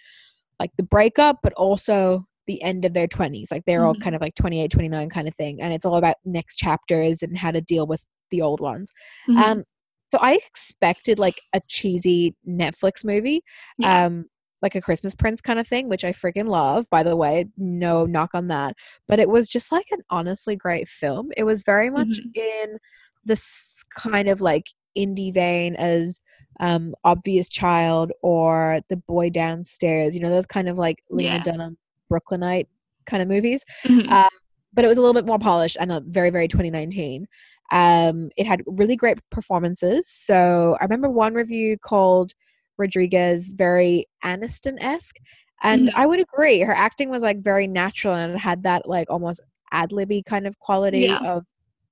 like 0.60 0.70
the 0.76 0.84
breakup, 0.84 1.38
but 1.42 1.52
also 1.54 2.22
the 2.46 2.62
end 2.62 2.84
of 2.84 2.92
their 2.94 3.08
20s. 3.08 3.50
Like 3.50 3.64
they're 3.66 3.84
all 3.84 3.94
Mhm. 3.94 4.02
kind 4.02 4.14
of 4.14 4.20
like 4.22 4.34
28, 4.36 4.70
29 4.70 5.08
kind 5.10 5.26
of 5.26 5.34
thing. 5.34 5.60
And 5.60 5.72
it's 5.72 5.84
all 5.84 5.96
about 5.96 6.16
next 6.24 6.56
chapters 6.56 7.22
and 7.22 7.36
how 7.36 7.50
to 7.50 7.60
deal 7.60 7.86
with 7.86 8.04
the 8.30 8.42
old 8.42 8.60
ones. 8.60 8.92
Mhm. 9.28 9.36
Um, 9.38 9.64
so 10.12 10.18
I 10.20 10.34
expected 10.34 11.18
like 11.18 11.40
a 11.54 11.60
cheesy 11.68 12.36
Netflix 12.46 13.04
movie, 13.04 13.42
Yeah. 13.78 14.06
um, 14.06 14.26
like 14.62 14.74
a 14.74 14.80
Christmas 14.80 15.14
Prince 15.14 15.40
kind 15.40 15.58
of 15.58 15.66
thing, 15.66 15.88
which 15.88 16.04
I 16.04 16.12
freaking 16.12 16.48
love. 16.48 16.86
By 16.90 17.02
the 17.02 17.16
way, 17.16 17.46
no 17.56 18.04
knock 18.04 18.30
on 18.34 18.48
that, 18.48 18.74
but 19.08 19.18
it 19.18 19.28
was 19.30 19.48
just 19.48 19.72
like 19.72 19.86
an 19.90 20.02
honestly 20.10 20.56
great 20.56 20.88
film. 20.88 21.30
It 21.36 21.44
was 21.44 21.62
very 21.62 21.88
much 21.90 22.08
Mhm. 22.08 22.36
in 22.36 22.78
this 23.24 23.82
kind 23.94 24.28
of 24.28 24.40
like 24.40 24.66
indie 24.98 25.32
vein 25.32 25.76
as 25.76 26.20
um, 26.60 26.94
Obvious 27.04 27.48
Child 27.48 28.12
or 28.22 28.78
The 28.88 28.96
Boy 28.96 29.30
Downstairs. 29.30 30.14
You 30.14 30.20
know 30.22 30.30
those 30.30 30.46
kind 30.46 30.68
of 30.68 30.78
like 30.78 31.02
Lena 31.10 31.34
Yeah. 31.36 31.42
Dunham 31.42 31.76
Brooklynite 32.08 32.68
kind 33.06 33.22
of 33.22 33.28
movies 33.28 33.64
Mhm. 33.86 34.10
uh, 34.10 34.28
but 34.72 34.84
it 34.84 34.88
was 34.88 34.98
a 34.98 35.00
little 35.00 35.14
bit 35.14 35.26
more 35.26 35.38
polished 35.38 35.76
and 35.80 35.90
uh, 35.90 36.00
very 36.06 36.30
very 36.30 36.46
2019 36.46 37.26
um, 37.72 38.30
it 38.36 38.46
had 38.46 38.62
really 38.66 38.94
great 38.94 39.18
performances 39.30 40.06
so 40.08 40.76
i 40.80 40.84
remember 40.84 41.08
one 41.08 41.34
review 41.34 41.76
called 41.78 42.32
rodriguez 42.78 43.52
very 43.52 44.06
aniston-esque 44.22 45.16
and 45.62 45.88
Mhm. 45.88 45.92
i 45.96 46.06
would 46.06 46.20
agree 46.20 46.60
her 46.60 46.74
acting 46.74 47.08
was 47.10 47.22
like 47.22 47.42
very 47.42 47.66
natural 47.66 48.14
and 48.14 48.32
it 48.34 48.38
had 48.38 48.62
that 48.62 48.86
like 48.88 49.08
almost 49.10 49.40
ad-libby 49.72 50.22
kind 50.22 50.46
of 50.46 50.58
quality 50.58 51.02
Yeah. 51.04 51.18
of 51.24 51.44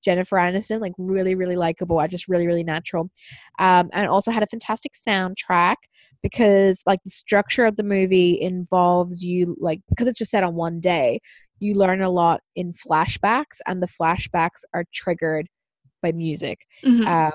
jennifer 0.05 0.37
aniston 0.37 0.81
like 0.81 0.93
really 0.99 1.35
really 1.35 1.57
likable 1.57 1.99
I 1.99 2.07
just 2.07 2.29
really 2.29 2.47
really 2.47 2.65
natural 2.65 3.11
um, 3.59 3.91
and 3.93 4.09
also 4.09 4.31
had 4.31 4.43
a 4.43 4.47
fantastic 4.47 4.93
soundtrack 4.95 5.77
because 6.23 6.83
like 6.87 7.01
the 7.05 7.11
structure 7.11 7.65
of 7.65 7.77
the 7.77 7.83
movie 7.83 8.41
involves 8.41 9.25
you 9.25 9.57
like 9.59 9.81
because 9.89 10.07
it's 10.07 10.19
just 10.19 10.31
set 10.31 10.45
on 10.45 10.55
one 10.55 10.81
day 10.81 11.21
you 11.61 11.75
learn 11.75 12.03
a 12.03 12.11
lot 12.11 12.41
in 12.57 12.73
flashbacks 12.73 13.61
and 13.67 13.83
the 13.83 13.89
flashbacks 13.89 14.63
are 14.75 14.85
triggered 14.93 15.49
by 16.03 16.13
music 16.13 16.67
Mhm. 16.85 17.07
um, 17.09 17.33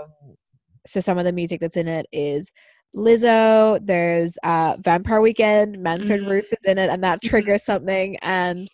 so 0.85 0.99
some 0.99 1.17
of 1.17 1.25
the 1.25 1.31
music 1.31 1.59
that's 1.61 1.77
in 1.77 1.87
it 1.87 2.05
is 2.11 2.51
lizzo 2.95 3.79
there's 3.85 4.37
uh 4.43 4.75
vampire 4.79 5.19
weekend 5.21 5.79
mansard 5.81 6.21
Mhm. 6.21 6.29
roof 6.29 6.53
is 6.53 6.63
in 6.65 6.77
it 6.77 6.89
and 6.89 7.03
that 7.03 7.21
Mhm. 7.21 7.29
triggers 7.29 7.63
something 7.65 8.17
and 8.21 8.67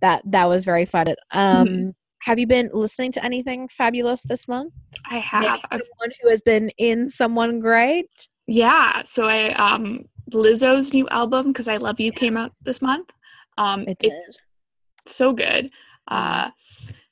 that 0.00 0.22
that 0.26 0.46
was 0.48 0.64
very 0.64 0.84
fun 0.84 1.08
um 1.30 1.68
Mhm. 1.68 1.94
Have 2.24 2.38
you 2.38 2.46
been 2.46 2.70
listening 2.72 3.10
to 3.12 3.24
anything 3.24 3.68
fabulous 3.68 4.22
this 4.22 4.46
month 4.46 4.72
I 5.10 5.16
have. 5.16 5.60
Someone 5.70 6.12
who 6.20 6.28
has 6.28 6.42
been 6.42 6.70
in 6.78 7.08
someone 7.08 7.58
great 7.58 8.10
Yeah, 8.46 9.02
so 9.04 9.28
I 9.28 9.52
um 9.54 10.04
Lizzo's 10.32 10.94
new 10.94 11.08
album 11.08 11.48
because 11.48 11.68
I 11.68 11.76
Love 11.76 12.00
You 12.00 12.12
came 12.12 12.36
out 12.36 12.52
this 12.62 12.80
month. 12.80 13.10
Um 13.58 13.82
it 13.88 13.98
it's 14.00 14.38
so 15.06 15.32
good. 15.32 15.70
Uh 16.08 16.50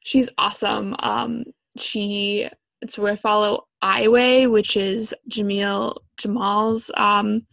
she's 0.05 0.31
awesome. 0.39 0.95
Um 1.01 1.45
she 1.77 2.49
it's 2.81 2.97
where 2.99 3.13
I 3.13 3.17
follow 3.17 3.67
I 3.83 4.09
Weigh, 4.09 4.47
which 4.47 4.77
is 4.77 5.15
Jamil 5.29 5.97
Jamal's 6.19 6.91
um 6.97 7.47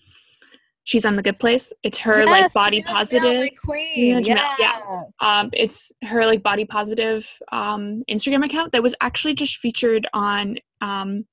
she's 0.88 1.06
on 1.06 1.18
the 1.18 1.22
good 1.22 1.38
place. 1.38 1.74
It's 1.84 1.98
her 1.98 2.26
like 2.26 2.54
body 2.54 2.82
positive. 2.82 3.50
queen. 3.64 4.24
Jamil, 4.24 4.38
yeah. 4.38 4.54
yes. 4.58 5.04
um 5.20 5.50
it's 5.52 5.92
her 6.04 6.26
like 6.26 6.42
body 6.42 6.64
positive 6.66 7.30
um 7.52 8.04
instagram 8.10 8.46
account 8.46 8.72
that 8.72 8.82
was 8.82 8.96
actually 9.02 9.34
just 9.34 9.58
featured 9.58 10.08
on 10.14 10.58
um 10.82 11.26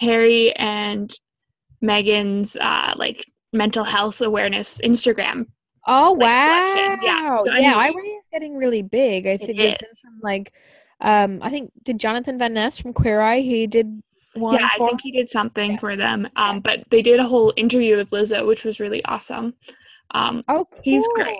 harry 0.00 0.52
and 0.56 1.14
Meghan's 1.82 2.56
uh 2.56 2.92
like 2.96 3.24
mental 3.52 3.84
health 3.84 4.20
awareness 4.20 4.80
instagram 4.80 5.46
Oh 5.86 6.16
like, 6.18 6.20
wow! 6.20 6.72
selection. 6.74 6.98
Yeah, 7.02 7.36
so 7.36 7.44
yeah, 7.46 7.56
anyways- 7.56 7.76
I 7.76 7.90
Weigh 7.90 8.08
is 8.08 8.24
getting 8.32 8.56
really 8.56 8.80
big. 8.82 9.26
I 9.26 9.36
think 9.36 9.58
there's 9.58 9.76
been 9.76 9.94
some 10.02 10.18
like, 10.22 10.52
um, 11.02 11.40
I 11.42 11.50
think 11.50 11.72
did 11.82 11.98
Jonathan 11.98 12.38
Van 12.38 12.54
Ness 12.54 12.78
from 12.78 12.94
Queer 12.94 13.20
Eye? 13.20 13.40
He 13.40 13.66
did 13.66 14.02
one. 14.34 14.54
yeah 14.58 14.68
i 14.72 14.78
think 14.78 15.00
he 15.02 15.10
did 15.12 15.28
something 15.28 15.72
Yeah. 15.72 15.76
for 15.78 15.96
them 15.96 16.28
um 16.36 16.60
but 16.60 16.84
they 16.90 17.02
did 17.02 17.20
a 17.20 17.24
whole 17.24 17.52
interview 17.56 17.96
with 17.96 18.10
lizzo 18.10 18.46
which 18.46 18.64
was 18.64 18.80
really 18.80 19.04
awesome 19.04 19.54
um 20.12 20.42
Oh, 20.48 20.64
cool. 20.64 20.80
he's 20.82 21.06
great. 21.14 21.38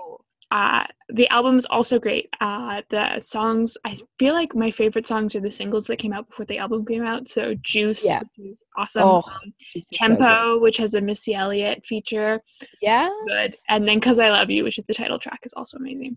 uh 0.50 0.84
the 1.08 1.28
album's 1.30 1.64
also 1.66 1.98
great 1.98 2.28
uh 2.40 2.82
the 2.90 3.20
songs 3.20 3.76
i 3.84 3.96
feel 4.18 4.34
like 4.34 4.54
my 4.54 4.70
favorite 4.70 5.06
songs 5.06 5.34
are 5.34 5.40
the 5.40 5.50
singles 5.50 5.86
that 5.86 5.96
came 5.96 6.12
out 6.12 6.28
before 6.28 6.46
the 6.46 6.58
album 6.58 6.84
came 6.86 7.04
out 7.04 7.28
so 7.28 7.54
juice 7.62 8.04
Yeah. 8.04 8.20
which 8.20 8.46
is 8.50 8.64
awesome 8.76 9.02
Oh, 9.08 9.16
um, 9.26 9.52
just 9.74 9.90
so 9.90 9.96
tempo 10.06 10.58
which 10.60 10.76
has 10.78 10.94
a 10.94 11.00
missy 11.00 11.34
elliott 11.34 11.84
feature. 11.86 12.40
Yeah. 12.80 13.08
good 13.26 13.54
and 13.68 13.86
then 13.88 14.00
cause 14.00 14.18
i 14.18 14.30
love 14.30 14.50
you 14.50 14.64
which 14.64 14.78
is 14.78 14.84
the 14.86 14.94
title 14.94 15.18
track 15.18 15.40
is 15.44 15.52
also 15.54 15.76
amazing 15.78 16.16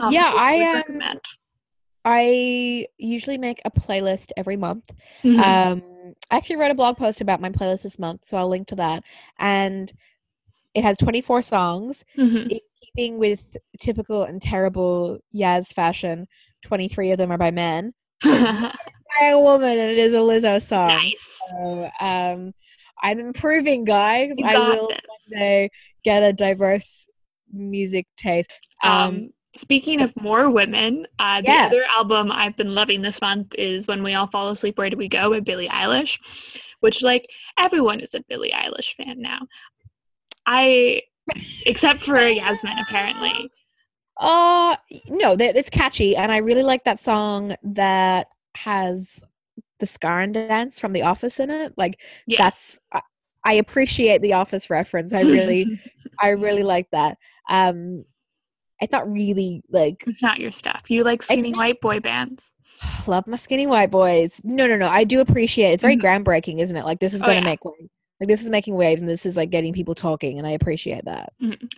Um, 0.00 0.12
Yeah, 0.12 0.30
so 0.30 0.36
I, 0.38 0.56
would 0.56 0.66
um, 0.66 0.74
recommend 0.74 1.20
I 2.08 2.86
usually 2.98 3.36
make 3.36 3.60
a 3.64 3.70
playlist 3.70 4.30
every 4.36 4.56
month. 4.56 4.84
Mhm. 5.24 5.40
Um, 5.40 5.82
I 6.30 6.36
actually 6.36 6.56
wrote 6.56 6.70
a 6.70 6.74
blog 6.74 6.96
post 6.96 7.20
about 7.20 7.40
my 7.40 7.50
playlist 7.50 7.82
this 7.82 7.98
month, 7.98 8.20
so 8.24 8.36
I'll 8.38 8.48
link 8.48 8.68
to 8.68 8.76
that. 8.76 9.02
And 9.40 9.92
it 10.72 10.84
has 10.84 10.96
24 10.98 11.42
songs. 11.42 12.04
Mhm. 12.16 12.50
in 12.50 12.60
keeping 12.80 13.18
with 13.18 13.56
typical 13.80 14.22
and 14.22 14.40
terrible 14.40 15.18
Yaz 15.34 15.72
fashion, 15.74 16.28
23 16.62 17.10
of 17.10 17.18
them 17.18 17.32
are 17.32 17.38
by 17.38 17.50
men. 17.50 17.92
By 18.22 19.28
a 19.28 19.40
woman, 19.40 19.70
and 19.78 19.90
it 19.90 19.98
is 19.98 20.14
a 20.14 20.18
Lizzo 20.18 20.60
song. 20.62 20.88
nice 20.88 21.40
So, 21.50 21.90
um, 22.00 22.52
I'm 23.02 23.18
improving, 23.18 23.84
guys. 23.84 24.32
I 24.44 24.56
will 24.58 24.88
this. 24.88 24.98
one 25.30 25.40
day 25.40 25.70
get 26.04 26.22
a 26.22 26.32
diverse 26.32 27.08
music 27.52 28.06
taste. 28.16 28.50
Um, 28.82 28.92
Um, 28.92 29.30
speaking 29.56 30.00
of 30.00 30.14
more 30.16 30.50
women, 30.50 31.06
uh, 31.18 31.40
the 31.40 31.48
Yes. 31.48 31.72
other 31.72 31.82
album 31.96 32.30
I've 32.32 32.56
been 32.56 32.74
loving 32.74 33.02
this 33.02 33.20
month 33.20 33.54
is 33.56 33.86
"When 33.86 34.02
We 34.02 34.14
All 34.14 34.26
Fall 34.26 34.48
Asleep, 34.50 34.78
Where 34.78 34.90
Do 34.90 34.96
We 34.96 35.08
Go" 35.08 35.30
by 35.30 35.40
Billie 35.40 35.68
Eilish, 35.68 36.18
which 36.80 37.02
like 37.02 37.28
everyone 37.58 38.00
is 38.00 38.14
a 38.14 38.20
Billie 38.28 38.52
Eilish 38.52 38.94
fan 38.94 39.20
now. 39.20 39.40
I, 40.46 41.02
except 41.64 42.00
for 42.00 42.18
Yasmin, 42.18 42.78
apparently. 42.78 43.50
Uh 44.18 44.76
no, 45.08 45.36
that 45.36 45.56
it's 45.56 45.70
catchy, 45.70 46.16
and 46.16 46.32
I 46.32 46.38
really 46.38 46.62
like 46.62 46.84
that 46.84 47.00
song 47.00 47.54
that 47.62 48.28
has 48.56 49.20
the 49.78 49.86
Scarn 49.86 50.32
dance 50.32 50.80
from 50.80 50.92
The 50.94 51.02
Office 51.02 51.38
in 51.38 51.50
it. 51.50 51.74
Like 51.76 52.00
Yes. 52.26 52.38
that's 52.38 52.80
I, 52.92 53.02
I 53.44 53.52
appreciate 53.54 54.22
the 54.22 54.32
Office 54.32 54.70
reference. 54.70 55.12
I 55.12 55.20
really, 55.22 55.78
I 56.20 56.28
really 56.30 56.62
like 56.62 56.88
that. 56.92 57.18
Um, 57.48 58.04
it's 58.80 58.92
not 58.92 59.10
really 59.10 59.62
like 59.70 60.04
it's 60.06 60.22
not 60.22 60.38
your 60.38 60.50
stuff. 60.52 60.90
You 60.90 61.04
like 61.04 61.22
skinny 61.22 61.50
not- 61.50 61.58
white 61.58 61.80
boy 61.80 62.00
bands. 62.00 62.52
love 63.06 63.26
my 63.26 63.36
skinny 63.36 63.66
white 63.66 63.90
boys. 63.90 64.40
No, 64.44 64.66
no, 64.66 64.76
no. 64.76 64.88
I 64.88 65.04
do 65.04 65.20
appreciate. 65.20 65.72
It's 65.72 65.82
very 65.82 65.96
Mhm. 65.96 66.02
groundbreaking, 66.02 66.60
isn't 66.60 66.76
it? 66.76 66.84
Like 66.84 67.00
this 67.00 67.14
is 67.14 67.22
Oh, 67.22 67.26
going 67.26 67.38
to 67.38 67.42
yeah. 67.46 67.52
make 67.52 67.64
waves. 67.64 67.90
Like 68.20 68.28
this 68.28 68.42
is 68.42 68.50
making 68.50 68.74
waves, 68.76 69.00
and 69.02 69.08
this 69.10 69.26
is 69.26 69.36
like 69.36 69.50
getting 69.50 69.72
people 69.74 69.94
talking, 69.94 70.38
and 70.38 70.46
I 70.46 70.52
appreciate 70.52 71.04
that. 71.04 71.32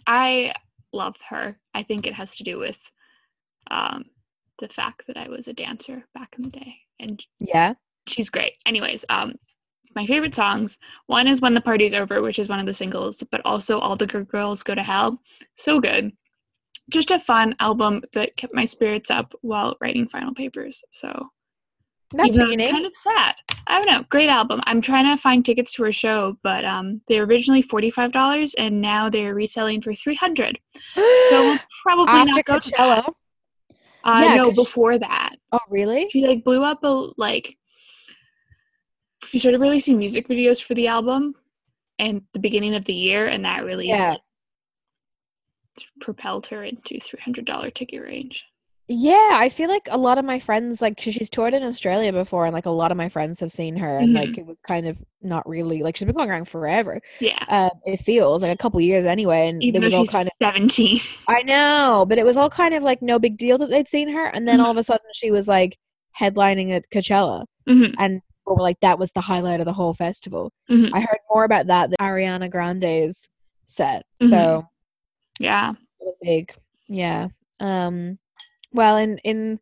I 0.06 0.52
love 0.92 1.16
her. 1.28 1.58
I 1.74 1.82
think 1.82 2.06
it 2.06 2.14
has 2.14 2.36
to 2.36 2.44
do 2.44 2.58
with 2.58 2.78
um, 3.70 4.04
the 4.60 4.68
fact 4.68 5.02
that 5.08 5.16
I 5.16 5.28
was 5.28 5.46
a 5.48 5.52
dancer 5.52 6.04
back 6.14 6.34
in 6.38 6.44
the 6.44 6.50
day, 6.50 6.76
and 7.00 7.24
Yeah. 7.38 7.74
she's 8.08 8.30
great. 8.30 8.54
Anyways, 8.66 9.04
um, 9.08 9.34
my 9.94 10.06
favorite 10.06 10.34
songs. 10.34 10.78
One 11.06 11.26
is 11.28 11.40
"When 11.40 11.54
the 11.54 11.60
Party's 11.60 11.92
Over," 11.94 12.22
which 12.22 12.38
is 12.38 12.48
one 12.48 12.60
of 12.60 12.66
the 12.66 12.72
singles, 12.72 13.22
but 13.30 13.40
also 13.44 13.78
"All 13.80 13.96
the 13.96 14.06
Good 14.06 14.28
Girls 14.28 14.62
Go 14.62 14.74
to 14.74 14.82
Hell." 14.82 15.20
So 15.54 15.80
good. 15.80 16.12
Just 16.90 17.10
a 17.10 17.18
fun 17.18 17.54
album 17.60 18.02
that 18.14 18.36
kept 18.36 18.54
my 18.54 18.64
spirits 18.64 19.10
up 19.10 19.34
while 19.42 19.76
writing 19.80 20.08
final 20.08 20.32
papers. 20.34 20.82
So 20.90 21.28
That's 22.12 22.30
even 22.36 22.50
it's 22.52 22.72
kind 22.72 22.86
of 22.86 22.96
sad. 22.96 23.34
I 23.66 23.76
don't 23.78 23.86
know. 23.86 24.04
Great 24.08 24.30
album. 24.30 24.60
I'm 24.64 24.80
trying 24.80 25.04
to 25.04 25.20
find 25.20 25.44
tickets 25.44 25.72
to 25.74 25.82
her 25.84 25.92
show, 25.92 26.38
but 26.42 26.64
um, 26.64 27.02
they 27.06 27.20
were 27.20 27.26
originally 27.26 27.60
forty 27.62 27.90
five 27.90 28.12
dollars, 28.12 28.54
and 28.54 28.80
now 28.80 29.10
they're 29.10 29.34
reselling 29.34 29.82
for 29.82 29.92
three 29.94 30.14
hundred. 30.14 30.58
So 30.94 31.02
we'll 31.30 31.58
probably 31.82 32.14
After 32.14 32.32
not 32.32 32.44
go 32.46 32.58
to 32.58 32.70
that. 32.78 33.04
Uh, 34.04 34.22
Yeah, 34.24 34.34
no, 34.36 34.42
'cause 34.44 34.50
she- 34.52 34.54
before 34.54 34.98
that, 34.98 35.36
Oh, 35.52 35.58
really? 35.68 36.08
she 36.10 36.26
like 36.26 36.44
blew 36.44 36.62
up 36.64 36.82
a 36.84 37.08
like. 37.18 37.58
She 39.26 39.38
started 39.38 39.60
releasing 39.60 39.98
music 39.98 40.28
videos 40.28 40.62
for 40.62 40.74
the 40.74 40.86
album, 40.86 41.34
and 41.98 42.22
the 42.32 42.38
beginning 42.38 42.74
of 42.74 42.84
the 42.86 42.94
year, 42.94 43.26
and 43.26 43.44
that 43.44 43.64
really 43.64 43.88
Yeah. 43.88 44.16
Propelled 46.00 46.46
her 46.48 46.64
into 46.64 46.98
three 47.00 47.20
hundred 47.20 47.44
dollar 47.44 47.70
ticket 47.70 48.02
range. 48.02 48.44
Yeah, 48.90 49.32
I 49.34 49.50
feel 49.50 49.68
like 49.68 49.86
a 49.90 49.98
lot 49.98 50.16
of 50.16 50.24
my 50.24 50.38
friends, 50.38 50.80
like, 50.80 50.96
'cause 50.96 51.12
she's 51.12 51.28
toured 51.28 51.52
in 51.52 51.62
Australia 51.62 52.10
before, 52.10 52.46
and 52.46 52.54
like 52.54 52.64
a 52.64 52.70
lot 52.70 52.90
of 52.90 52.96
my 52.96 53.10
friends 53.10 53.38
have 53.40 53.52
seen 53.52 53.76
her, 53.76 53.98
and 53.98 54.14
like 54.14 54.38
it 54.38 54.46
was 54.46 54.60
kind 54.62 54.86
of 54.86 54.96
not 55.20 55.46
really 55.46 55.82
like 55.82 55.96
she's 55.96 56.06
been 56.06 56.14
going 56.16 56.30
around 56.30 56.46
forever. 56.48 57.00
Yeah, 57.20 57.44
Um, 57.48 57.70
it 57.84 57.98
feels 57.98 58.40
like 58.42 58.52
a 58.52 58.56
couple 58.56 58.80
years 58.80 59.04
anyway, 59.04 59.48
and 59.48 59.62
even 59.62 59.82
it 59.82 59.84
was 59.84 59.92
all 59.94 60.04
she's 60.04 60.10
kind 60.10 60.26
of 60.26 60.32
seventeen. 60.40 61.00
I 61.28 61.42
know, 61.42 62.06
but 62.08 62.16
it 62.18 62.24
was 62.24 62.38
all 62.38 62.48
kind 62.48 62.72
of 62.74 62.82
like 62.82 63.02
no 63.02 63.18
big 63.18 63.36
deal 63.36 63.58
that 63.58 63.68
they'd 63.68 63.88
seen 63.88 64.08
her, 64.08 64.24
and 64.26 64.48
then 64.48 64.58
all 64.60 64.70
of 64.70 64.74
Mm-hmm. 64.76 64.80
a 64.80 64.84
sudden 64.84 65.06
she 65.12 65.30
was 65.30 65.46
like 65.48 65.76
headlining 66.18 66.70
at 66.70 66.84
Coachella, 66.90 67.44
Mhm, 67.68 67.94
and 67.98 68.22
we 68.46 68.54
were 68.54 68.62
like 68.62 68.80
that 68.80 68.98
was 68.98 69.12
the 69.12 69.20
highlight 69.20 69.60
of 69.60 69.66
the 69.66 69.74
whole 69.74 69.92
festival. 69.92 70.50
mhm. 70.70 70.90
I 70.94 71.00
heard 71.00 71.18
more 71.30 71.44
about 71.44 71.66
that 71.66 71.90
than 71.90 71.98
Ariana 72.00 72.50
Grande's 72.50 73.28
set, 73.66 74.06
so 74.16 74.64
Yeah. 75.38 75.72
big. 76.22 76.52
Yeah. 76.88 77.28
Um. 77.60 78.18
Well, 78.72 78.96
in 78.96 79.18
in 79.18 79.60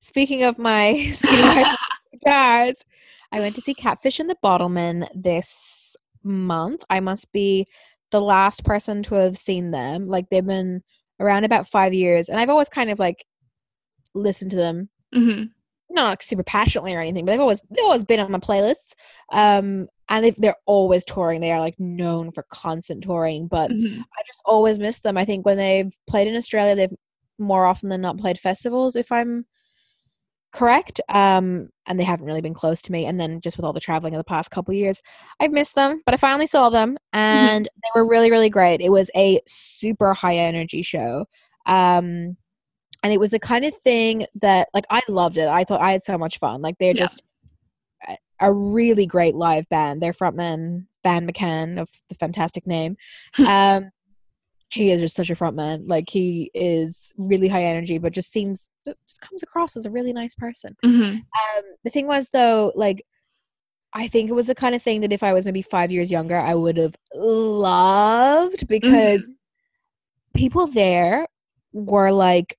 speaking 0.00 0.42
of 0.42 0.58
my 0.58 0.92
guitars, 2.12 2.76
I 3.32 3.40
went 3.40 3.54
to 3.56 3.60
see 3.60 3.74
Catfish 3.74 4.20
and 4.20 4.28
the 4.28 4.36
Bottlemen 4.42 5.06
this 5.14 5.96
month. 6.22 6.84
I 6.90 7.00
must 7.00 7.32
be 7.32 7.66
the 8.10 8.20
last 8.20 8.64
person 8.64 9.02
to 9.04 9.14
have 9.16 9.38
seen 9.38 9.70
them. 9.70 10.08
Like 10.08 10.28
they've 10.30 10.44
been 10.46 10.82
around 11.18 11.44
about 11.44 11.68
five 11.68 11.94
years, 11.94 12.28
and 12.28 12.40
I've 12.40 12.50
always 12.50 12.68
kind 12.68 12.90
of 12.90 12.98
like 12.98 13.24
listened 14.14 14.50
to 14.52 14.56
them. 14.56 14.88
hmm 15.12 15.44
Not 15.90 16.08
like, 16.10 16.22
super 16.22 16.42
passionately 16.42 16.94
or 16.94 17.00
anything, 17.00 17.24
but 17.24 17.32
they've 17.32 17.40
always 17.40 17.62
they've 17.70 17.84
always 17.84 18.04
been 18.04 18.20
on 18.20 18.32
my 18.32 18.38
playlists. 18.38 18.94
Um, 19.32 19.88
and 20.10 20.24
they've, 20.24 20.36
they're 20.36 20.56
always 20.66 21.04
touring. 21.04 21.40
They 21.40 21.52
are 21.52 21.60
like 21.60 21.78
known 21.80 22.32
for 22.32 22.44
constant 22.50 23.02
touring, 23.04 23.46
but 23.46 23.70
hmm 23.70 24.00
I 24.00 24.22
just 24.26 24.42
always 24.44 24.78
miss 24.78 24.98
them. 24.98 25.16
I 25.16 25.24
think 25.24 25.46
when 25.46 25.56
they've 25.56 25.92
played 26.06 26.28
in 26.28 26.36
Australia, 26.36 26.74
they've 26.76 26.94
more 27.38 27.64
often 27.64 27.88
than 27.88 28.02
not 28.02 28.18
played 28.18 28.38
festivals, 28.38 28.96
if 28.96 29.10
I'm 29.10 29.46
correct. 30.52 31.00
Um, 31.08 31.68
and 31.86 31.98
they 31.98 32.04
haven't 32.04 32.26
really 32.26 32.40
been 32.40 32.54
close 32.54 32.82
to 32.82 32.92
me. 32.92 33.06
And 33.06 33.20
then 33.20 33.40
just 33.40 33.56
with 33.56 33.64
all 33.64 33.72
the 33.72 33.80
traveling 33.80 34.14
of 34.14 34.18
the 34.18 34.24
past 34.24 34.50
couple 34.50 34.74
years, 34.74 35.00
I've 35.38 35.52
missed 35.52 35.74
them. 35.74 36.02
But 36.04 36.14
I 36.14 36.18
finally 36.18 36.46
saw 36.46 36.70
them, 36.70 36.98
and 37.12 37.66
they 37.66 37.88
were 37.94 38.06
really, 38.06 38.30
really 38.30 38.50
great. 38.50 38.80
It 38.80 38.90
was 38.90 39.10
a 39.16 39.40
super 39.46 40.12
high 40.12 40.36
energy 40.36 40.82
show. 40.82 41.26
Um, 41.66 42.36
and 43.02 43.12
it 43.12 43.20
was 43.20 43.30
the 43.30 43.38
kind 43.38 43.64
of 43.64 43.74
thing 43.78 44.26
that, 44.42 44.68
like, 44.74 44.84
I 44.90 45.00
loved 45.08 45.38
it. 45.38 45.48
I 45.48 45.64
thought 45.64 45.80
I 45.80 45.92
had 45.92 46.02
so 46.02 46.18
much 46.18 46.38
fun. 46.38 46.60
Like, 46.62 46.76
they're 46.78 46.92
Yeah. 46.94 47.04
just 47.04 47.22
a- 48.40 48.52
really 48.52 49.06
great 49.06 49.34
live 49.34 49.68
band. 49.68 50.00
Their 50.02 50.12
frontman, 50.12 50.86
Van 51.02 51.30
McCann, 51.30 51.80
of 51.80 51.88
the 52.08 52.14
fantastic 52.14 52.66
name. 52.66 52.96
um, 53.46 53.90
he 54.72 54.92
is 54.92 55.00
just 55.00 55.16
such 55.16 55.30
a 55.30 55.34
frontman. 55.34 55.88
Like 55.88 56.08
he 56.08 56.50
is 56.54 57.12
really 57.16 57.48
high 57.48 57.64
energy, 57.64 57.98
but 57.98 58.12
just 58.12 58.30
seems 58.32 58.70
just 58.86 59.20
comes 59.20 59.42
across 59.42 59.76
as 59.76 59.84
a 59.84 59.90
really 59.90 60.12
nice 60.12 60.34
person. 60.34 60.76
hmm 60.82 60.90
Um, 61.02 61.62
the 61.84 61.90
thing 61.90 62.06
was 62.06 62.28
though, 62.32 62.72
like 62.74 63.04
I 63.92 64.06
think 64.06 64.30
it 64.30 64.34
was 64.34 64.46
the 64.46 64.54
kind 64.54 64.74
of 64.76 64.82
thing 64.82 65.00
that 65.00 65.12
if 65.12 65.24
I 65.24 65.32
was 65.32 65.44
maybe 65.44 65.62
five 65.62 65.90
years 65.90 66.10
younger, 66.12 66.36
I 66.36 66.54
would 66.54 66.76
have 66.76 66.94
loved 67.14 68.68
because 68.68 69.26
people 70.34 70.66
there 70.68 71.26
were 71.72 72.12
like 72.12 72.56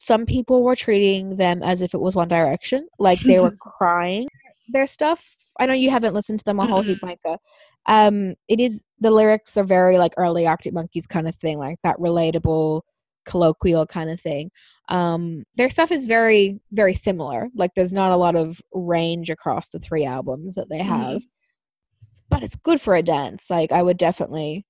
some 0.00 0.26
people 0.26 0.62
were 0.62 0.76
treating 0.76 1.36
them 1.36 1.62
as 1.62 1.80
if 1.80 1.94
it 1.94 2.00
was 2.00 2.14
One 2.14 2.28
Direction, 2.28 2.86
like 2.98 3.20
they 3.20 3.40
were 3.40 3.52
crying 3.78 4.28
their 4.68 4.86
stuff. 4.86 5.36
I 5.58 5.66
know 5.66 5.74
you 5.74 5.90
haven't 5.90 6.14
listened 6.14 6.38
to 6.40 6.44
them 6.44 6.58
a 6.60 6.66
whole 6.66 6.82
heap, 6.82 7.02
Micah. 7.02 7.38
Um, 7.86 8.34
it 8.48 8.60
is 8.60 8.82
the 8.98 9.10
lyrics 9.10 9.56
are 9.56 9.64
very 9.64 9.98
like 9.98 10.14
early 10.16 10.46
Arctic 10.46 10.72
Monkeys 10.72 11.06
kind 11.06 11.28
of 11.28 11.36
thing, 11.36 11.58
like 11.58 11.78
that 11.84 11.98
relatable, 11.98 12.80
colloquial 13.26 13.86
kind 13.86 14.10
of 14.10 14.20
thing. 14.20 14.50
Um, 14.88 15.44
their 15.56 15.68
stuff 15.68 15.92
is 15.92 16.06
very, 16.06 16.60
very 16.72 16.94
similar. 16.94 17.48
Like 17.54 17.70
there's 17.76 17.92
not 17.92 18.12
a 18.12 18.16
lot 18.16 18.36
of 18.36 18.60
range 18.72 19.30
across 19.30 19.68
the 19.68 19.78
three 19.78 20.04
albums 20.04 20.54
that 20.54 20.68
they 20.68 20.78
Mhm. 20.80 20.86
have, 20.86 21.22
but 22.28 22.42
it's 22.42 22.56
good 22.56 22.80
for 22.80 22.94
a 22.94 23.02
dance. 23.02 23.50
Like 23.50 23.72
I 23.72 23.82
would 23.82 23.96
definitely 23.96 24.64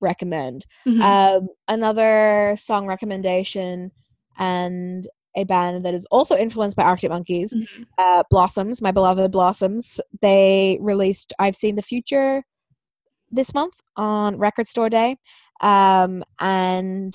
recommend. 0.00 0.66
Mhm. 0.86 1.00
Um, 1.02 1.48
another 1.68 2.56
song 2.60 2.86
recommendation 2.86 3.90
and 4.38 5.06
a 5.36 5.44
band 5.44 5.84
that 5.84 5.94
is 5.94 6.06
also 6.10 6.36
influenced 6.36 6.76
by 6.76 6.82
Arctic 6.82 7.10
Monkeys, 7.10 7.54
Mhm. 7.54 7.86
uh, 7.98 8.22
Blossoms, 8.30 8.82
my 8.82 8.90
beloved 8.90 9.30
Blossoms. 9.30 10.00
They 10.20 10.78
released 10.80 11.32
I've 11.38 11.56
Seen 11.56 11.76
the 11.76 11.82
Future 11.82 12.44
this 13.30 13.52
month 13.54 13.80
on 13.96 14.38
Record 14.38 14.68
Store 14.68 14.88
Day. 14.88 15.16
Um, 15.60 16.24
and 16.40 17.14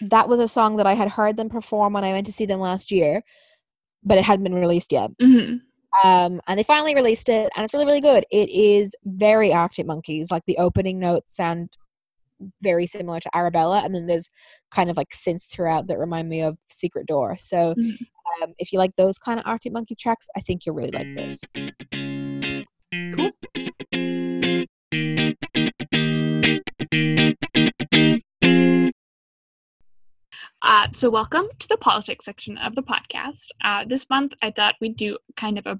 that 0.00 0.28
was 0.28 0.40
a 0.40 0.48
song 0.48 0.76
that 0.76 0.86
I 0.86 0.94
had 0.94 1.08
heard 1.08 1.36
them 1.36 1.48
perform 1.48 1.92
when 1.92 2.04
I 2.04 2.12
went 2.12 2.26
to 2.26 2.32
see 2.32 2.46
them 2.46 2.60
last 2.60 2.90
year, 2.90 3.22
but 4.02 4.18
it 4.18 4.24
hadn't 4.24 4.44
been 4.44 4.54
released 4.54 4.92
yet. 4.92 5.10
Mhm. 5.20 5.60
Um, 6.02 6.40
and 6.48 6.58
they 6.58 6.64
finally 6.64 6.94
released 6.94 7.28
it, 7.28 7.50
and 7.54 7.64
it's 7.64 7.72
really, 7.72 7.86
really 7.86 8.00
good. 8.00 8.26
It 8.30 8.48
is 8.50 8.94
very 9.04 9.52
Arctic 9.52 9.86
Monkeys. 9.86 10.30
Like 10.30 10.42
the 10.46 10.58
opening 10.58 10.98
notes 10.98 11.36
sound 11.36 11.70
very 12.62 12.86
similar 12.86 13.20
to 13.20 13.36
Arabella, 13.36 13.82
and 13.84 13.94
then 13.94 14.06
there's 14.06 14.30
kind 14.70 14.90
of 14.90 14.96
like 14.96 15.10
synths 15.10 15.48
throughout 15.48 15.86
that 15.88 15.98
remind 15.98 16.28
me 16.28 16.42
of 16.42 16.56
Secret 16.68 17.06
Door. 17.06 17.36
So, 17.38 17.74
Mhm. 17.74 17.98
um, 18.42 18.54
if 18.58 18.72
you 18.72 18.78
like 18.78 18.96
those 18.96 19.18
kind 19.18 19.38
of 19.38 19.46
Arctic 19.46 19.72
Monkey 19.72 19.94
tracks, 19.94 20.26
I 20.36 20.40
think 20.40 20.66
you'll 20.66 20.76
really 20.76 20.90
like 20.90 21.14
this. 21.14 21.40
Cool. 23.14 23.30
Uh, 30.62 30.88
so, 30.92 31.10
welcome 31.10 31.46
to 31.58 31.68
the 31.68 31.76
politics 31.76 32.24
section 32.24 32.56
of 32.56 32.74
the 32.74 32.82
podcast. 32.82 33.48
Uh, 33.62 33.84
this 33.84 34.08
month, 34.08 34.32
I 34.40 34.50
thought 34.50 34.76
we'd 34.80 34.96
do 34.96 35.18
kind 35.36 35.58
of 35.58 35.66
a 35.66 35.78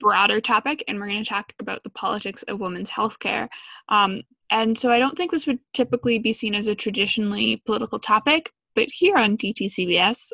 broader 0.00 0.40
topic, 0.40 0.82
and 0.88 0.98
we're 0.98 1.06
going 1.06 1.22
to 1.22 1.28
talk 1.28 1.52
about 1.60 1.84
the 1.84 1.90
politics 1.90 2.42
of 2.44 2.58
women's 2.58 2.90
healthcare. 2.90 3.48
Um, 3.88 4.22
and 4.52 4.78
so, 4.78 4.90
I 4.90 4.98
don't 4.98 5.16
think 5.16 5.30
this 5.30 5.46
would 5.46 5.58
typically 5.72 6.18
be 6.18 6.32
seen 6.32 6.54
as 6.54 6.66
a 6.66 6.74
traditionally 6.74 7.62
political 7.64 7.98
topic, 7.98 8.50
but 8.74 8.88
here 8.90 9.16
on 9.16 9.38
DTCBS, 9.38 10.30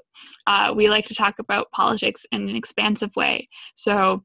uh, 0.48 0.72
we 0.76 0.90
like 0.90 1.06
to 1.06 1.14
talk 1.14 1.38
about 1.38 1.70
politics 1.70 2.26
in 2.32 2.48
an 2.48 2.56
expansive 2.56 3.14
way. 3.16 3.48
So, 3.76 4.24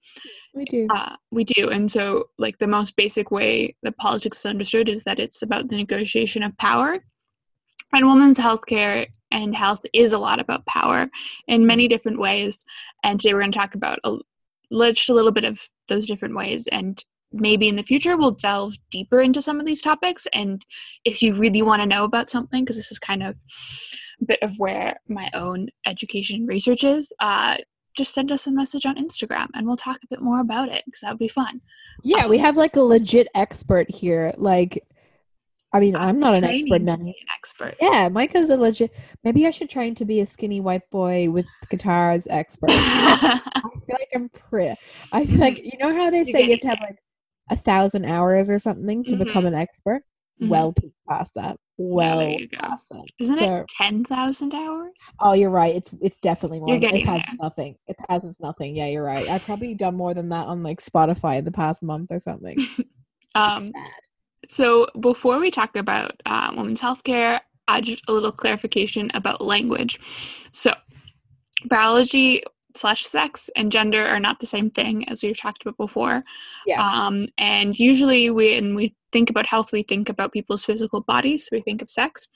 We 0.56 0.66
do. 0.66 0.88
uh, 0.94 1.16
we 1.32 1.44
do. 1.44 1.70
And 1.70 1.92
so, 1.92 2.26
like, 2.40 2.58
the 2.58 2.68
most 2.68 2.96
basic 2.96 3.30
way 3.30 3.76
that 3.84 3.98
politics 3.98 4.40
is 4.40 4.46
understood 4.48 4.90
is 4.90 5.04
that 5.04 5.20
it's 5.20 5.44
about 5.44 5.70
the 5.70 5.78
negotiation 5.78 6.42
of 6.42 6.58
power. 6.58 7.00
And 7.94 8.08
women's 8.08 8.40
healthcare 8.40 9.06
and 9.30 9.56
health 9.56 9.82
is 9.94 10.12
a 10.12 10.18
lot 10.18 10.40
about 10.40 10.66
power 10.66 11.08
in 11.48 11.68
many 11.68 11.88
different 11.88 12.20
ways. 12.20 12.66
And 13.04 13.20
today 13.20 13.34
we're 13.36 13.42
going 13.42 13.52
to 13.52 13.60
talk 13.60 13.76
about 13.76 14.00
a, 14.04 14.18
just 14.72 15.10
a 15.10 15.14
little 15.14 15.32
bit 15.32 15.44
of 15.44 15.62
those 15.88 16.08
different 16.08 16.36
ways. 16.36 16.68
And 16.68 17.00
maybe 17.34 17.68
in 17.68 17.76
the 17.76 17.84
future 17.84 18.16
we'll 18.16 18.32
delve 18.32 18.76
deeper 18.92 19.20
into 19.20 19.42
some 19.42 19.60
of 19.60 19.66
these 19.66 19.82
topics. 19.82 20.28
And 20.34 20.64
if 21.04 21.22
you 21.22 21.34
really 21.34 21.62
want 21.62 21.82
to 21.82 21.88
know 21.88 22.04
about 22.04 22.30
something, 22.30 22.64
because 22.64 22.78
this 22.78 22.92
is 22.92 23.00
kind 23.00 23.24
of 23.24 23.36
a 24.22 24.26
bit 24.26 24.40
of 24.42 24.58
where 24.58 25.00
my 25.10 25.30
own 25.34 25.68
education 25.86 26.46
research 26.46 26.84
is, 26.84 27.12
uh, 27.20 27.58
just 27.96 28.14
send 28.14 28.32
us 28.32 28.48
a 28.48 28.52
message 28.52 28.86
on 28.86 28.96
Instagram 28.96 29.48
and 29.54 29.68
we'll 29.68 29.76
talk 29.76 29.98
a 29.98 30.08
bit 30.10 30.22
more 30.22 30.40
about 30.40 30.70
it 30.70 30.84
because 30.86 31.02
that 31.02 31.12
would 31.12 31.20
be 31.20 31.28
fun. 31.28 31.62
Yeah, 32.04 32.28
we 32.28 32.38
have 32.40 32.58
like 32.58 32.76
a 32.76 32.82
legit 32.82 33.28
expert 33.36 33.90
here. 33.90 34.34
Like, 34.38 34.84
I 35.74 35.80
mean, 35.80 35.96
I'm 35.96 36.20
not 36.20 36.36
an 36.36 36.44
expert 36.44 36.82
now. 36.82 36.96
be 36.96 37.10
an 37.10 37.14
expert. 37.36 37.76
Yeah, 37.82 38.10
Micah's 38.10 38.50
a 38.50 38.58
legit. 38.58 38.92
Maybe 39.24 39.48
I 39.48 39.52
should 39.52 39.70
train 39.70 39.96
to 39.96 40.06
be 40.06 40.20
a 40.22 40.26
skinny 40.26 40.60
white 40.60 40.90
boy 40.92 41.30
with 41.30 41.48
guitars 41.70 42.28
expert. 42.30 42.70
I 42.72 43.40
feel 43.86 43.98
like 44.00 44.10
I'm 44.14 44.30
pretty. 44.30 44.80
I 45.12 45.26
feel 45.26 45.40
like 45.40 45.60
you 45.64 45.78
know 45.80 45.94
how 45.96 46.10
they 46.10 46.24
say 46.24 46.44
you 46.44 46.52
have 46.52 46.60
to 46.62 46.68
have 46.70 46.80
like 46.82 46.98
a 47.50 47.56
thousand 47.56 48.06
hours 48.06 48.50
or 48.50 48.60
something 48.60 49.04
to 49.06 49.16
become 49.16 49.46
an 49.46 49.54
expert. 49.54 50.04
Mhm. 50.42 50.50
Well, 50.50 50.74
past 51.08 51.34
that. 51.36 51.58
Well, 51.78 52.36
past 52.54 52.90
that. 52.90 53.06
Isn't 53.20 53.40
So- 53.40 53.56
it 53.58 53.68
10,000 53.78 54.54
hours? 54.56 54.92
Oh, 55.20 55.34
you're 55.34 55.50
right. 55.50 55.76
It's 55.76 55.94
it's 56.02 56.18
definitely 56.20 56.60
more. 56.60 56.74
It 56.76 56.84
has 57.06 57.22
there. 57.22 57.36
nothing. 57.42 57.76
It 57.88 57.96
has 58.10 58.40
nothing. 58.40 58.76
Yeah, 58.76 58.88
you're 58.88 59.04
right. 59.04 59.28
I've 59.30 59.44
probably 59.46 59.74
done 59.86 59.96
more 59.96 60.14
than 60.14 60.30
that 60.30 60.48
on 60.48 60.64
like 60.64 60.80
Spotify 60.82 61.38
in 61.40 61.46
the 61.46 61.52
past 61.52 61.84
month 61.84 62.12
or 62.12 62.20
something. 62.20 62.58
Um, 63.36 63.72
so 64.48 64.86
before 65.00 65.40
we 65.40 65.50
talk 65.50 65.76
about 65.76 66.12
uh, 66.28 66.52
women's 66.56 66.80
healthcare, 66.80 67.40
uh, 67.68 67.82
just 67.82 68.04
a 68.08 68.14
little 68.14 68.32
clarification 68.32 69.10
about 69.16 69.42
language. 69.42 70.00
So 70.52 70.72
biology 71.66 72.44
slash 72.76 73.06
sex 73.06 73.50
and 73.56 73.72
gender 73.72 74.06
are 74.06 74.20
not 74.20 74.40
the 74.40 74.46
same 74.46 74.70
thing 74.70 75.08
as 75.10 75.24
we've 75.24 75.40
talked 75.40 75.62
about 75.62 75.78
before. 75.78 76.24
Yeah. 76.66 76.82
Um, 76.82 77.28
and 77.38 77.78
usually 77.78 78.30
when 78.30 78.76
we 78.76 78.96
think 79.12 79.30
about 79.30 79.46
health, 79.46 79.72
we 79.72 79.84
think 79.84 80.10
about 80.10 80.34
people's 80.34 80.66
physical 80.66 81.02
bodies. 81.02 81.50
We 81.52 81.62
think 81.62 81.82
of 81.82 81.90
sex. 81.90 82.28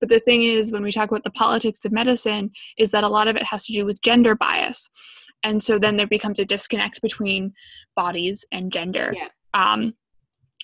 But 0.00 0.08
the 0.08 0.20
thing 0.20 0.42
is, 0.42 0.72
when 0.72 0.82
we 0.82 0.90
talk 0.90 1.10
about 1.10 1.24
the 1.24 1.30
politics 1.30 1.84
of 1.84 1.92
medicine, 1.92 2.50
is 2.78 2.90
that 2.90 3.04
a 3.04 3.08
lot 3.08 3.28
of 3.28 3.36
it 3.36 3.44
has 3.44 3.66
to 3.66 3.72
do 3.72 3.84
with 3.84 4.02
gender 4.02 4.34
bias. 4.34 4.88
And 5.42 5.62
so 5.62 5.78
then 5.78 5.96
there 5.96 6.06
becomes 6.06 6.38
a 6.38 6.44
disconnect 6.44 7.02
between 7.02 7.52
bodies 7.94 8.46
and 8.50 8.72
gender. 8.72 9.12
Yeah. 9.14 9.28
Um, 9.54 9.94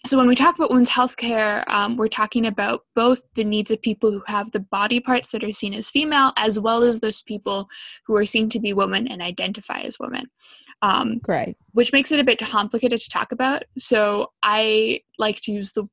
so 0.06 0.16
when 0.16 0.28
we 0.28 0.34
talk 0.34 0.56
about 0.56 0.70
women's 0.70 0.90
healthcare, 0.90 1.68
um, 1.68 1.96
we're 1.96 2.08
talking 2.08 2.46
about 2.46 2.82
both 2.94 3.22
the 3.34 3.44
needs 3.44 3.70
of 3.70 3.82
people 3.82 4.12
who 4.12 4.22
have 4.26 4.52
the 4.52 4.61
body 4.61 5.00
parts 5.00 5.30
that 5.30 5.42
are 5.42 5.52
seen 5.52 5.74
as 5.74 5.90
female, 5.90 6.32
as 6.37 6.61
well 6.61 6.82
as 6.82 7.00
those 7.00 7.20
people 7.20 7.68
who 8.06 8.14
are 8.14 8.24
seen 8.24 8.48
to 8.50 8.61
be 8.61 8.72
women 8.72 9.08
and 9.08 9.20
identify 9.20 9.80
as 9.80 9.98
women. 9.98 10.26
Um, 10.80 11.18
Great. 11.18 11.56
which 11.72 11.92
makes 11.92 12.12
it 12.12 12.20
a 12.20 12.24
bit 12.24 12.38
complicated 12.38 13.00
to 13.00 13.11
talk 13.11 13.32
about. 13.32 13.64
So 13.78 14.30
I 14.44 15.00
like 15.18 15.40
to 15.42 15.52
use 15.52 15.72
the 15.72 15.88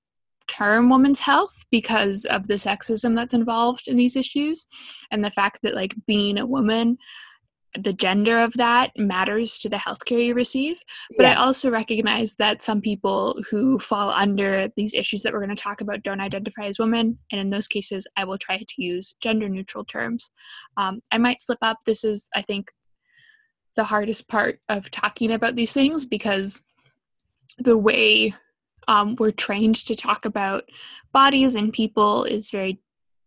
term 0.47 0.91
women's 0.91 1.19
health 1.19 1.65
because 1.71 2.25
of 2.25 2.47
the 2.47 2.53
sexism 2.55 3.15
that's 3.15 3.33
involved 3.33 3.87
in 3.87 3.97
these 3.97 4.15
issues 4.15 4.67
and 5.09 5.25
the 5.25 5.31
fact 5.31 5.59
that 5.63 5.73
like 5.73 5.95
being 6.05 6.37
a 6.37 6.45
woman 6.45 6.99
the 7.77 7.93
gender 7.93 8.39
of 8.39 8.53
that 8.53 8.91
matters 8.97 9.57
to 9.57 9.69
the 9.69 9.75
healthcare 9.75 10.25
you 10.25 10.33
receive 10.33 10.77
but 11.17 11.25
i 11.25 11.33
also 11.33 11.69
recognize 11.69 12.35
that 12.35 12.61
some 12.61 12.81
people 12.81 13.37
who 13.49 13.77
fall 13.79 14.09
under 14.09 14.69
these 14.75 14.93
issues 14.93 15.21
that 15.21 15.33
we're 15.33 15.43
going 15.43 15.55
to 15.55 15.61
talk 15.61 15.81
about 15.81 16.03
don't 16.03 16.21
identify 16.21 16.63
as 16.63 16.79
women 16.79 17.17
and 17.31 17.41
in 17.41 17.49
those 17.49 17.67
cases 17.67 18.07
i 18.17 18.23
will 18.23 18.37
try 18.37 18.57
to 18.57 18.81
use 18.81 19.15
gender 19.21 19.49
neutral 19.49 19.85
terms. 19.85 20.31
Um, 20.77 21.01
i 21.11 21.17
might 21.17 21.41
slip 21.41 21.59
up. 21.61 21.77
This 21.85 22.03
is 22.03 22.27
i 22.35 22.41
think 22.41 22.71
the 23.75 23.83
hardest 23.83 24.27
part 24.27 24.59
of 24.69 24.89
talking 24.89 25.31
about 25.31 25.55
these 25.55 25.73
things 25.73 26.05
because 26.05 26.63
the 27.57 27.77
way 27.77 28.33
um, 28.87 29.15
we're 29.19 29.31
trained 29.31 29.75
to 29.75 29.95
talk 29.95 30.25
about 30.25 30.63
bodies 31.11 31.55
and 31.55 31.73
people 31.73 32.23
is 32.23 32.51
very 32.51 32.79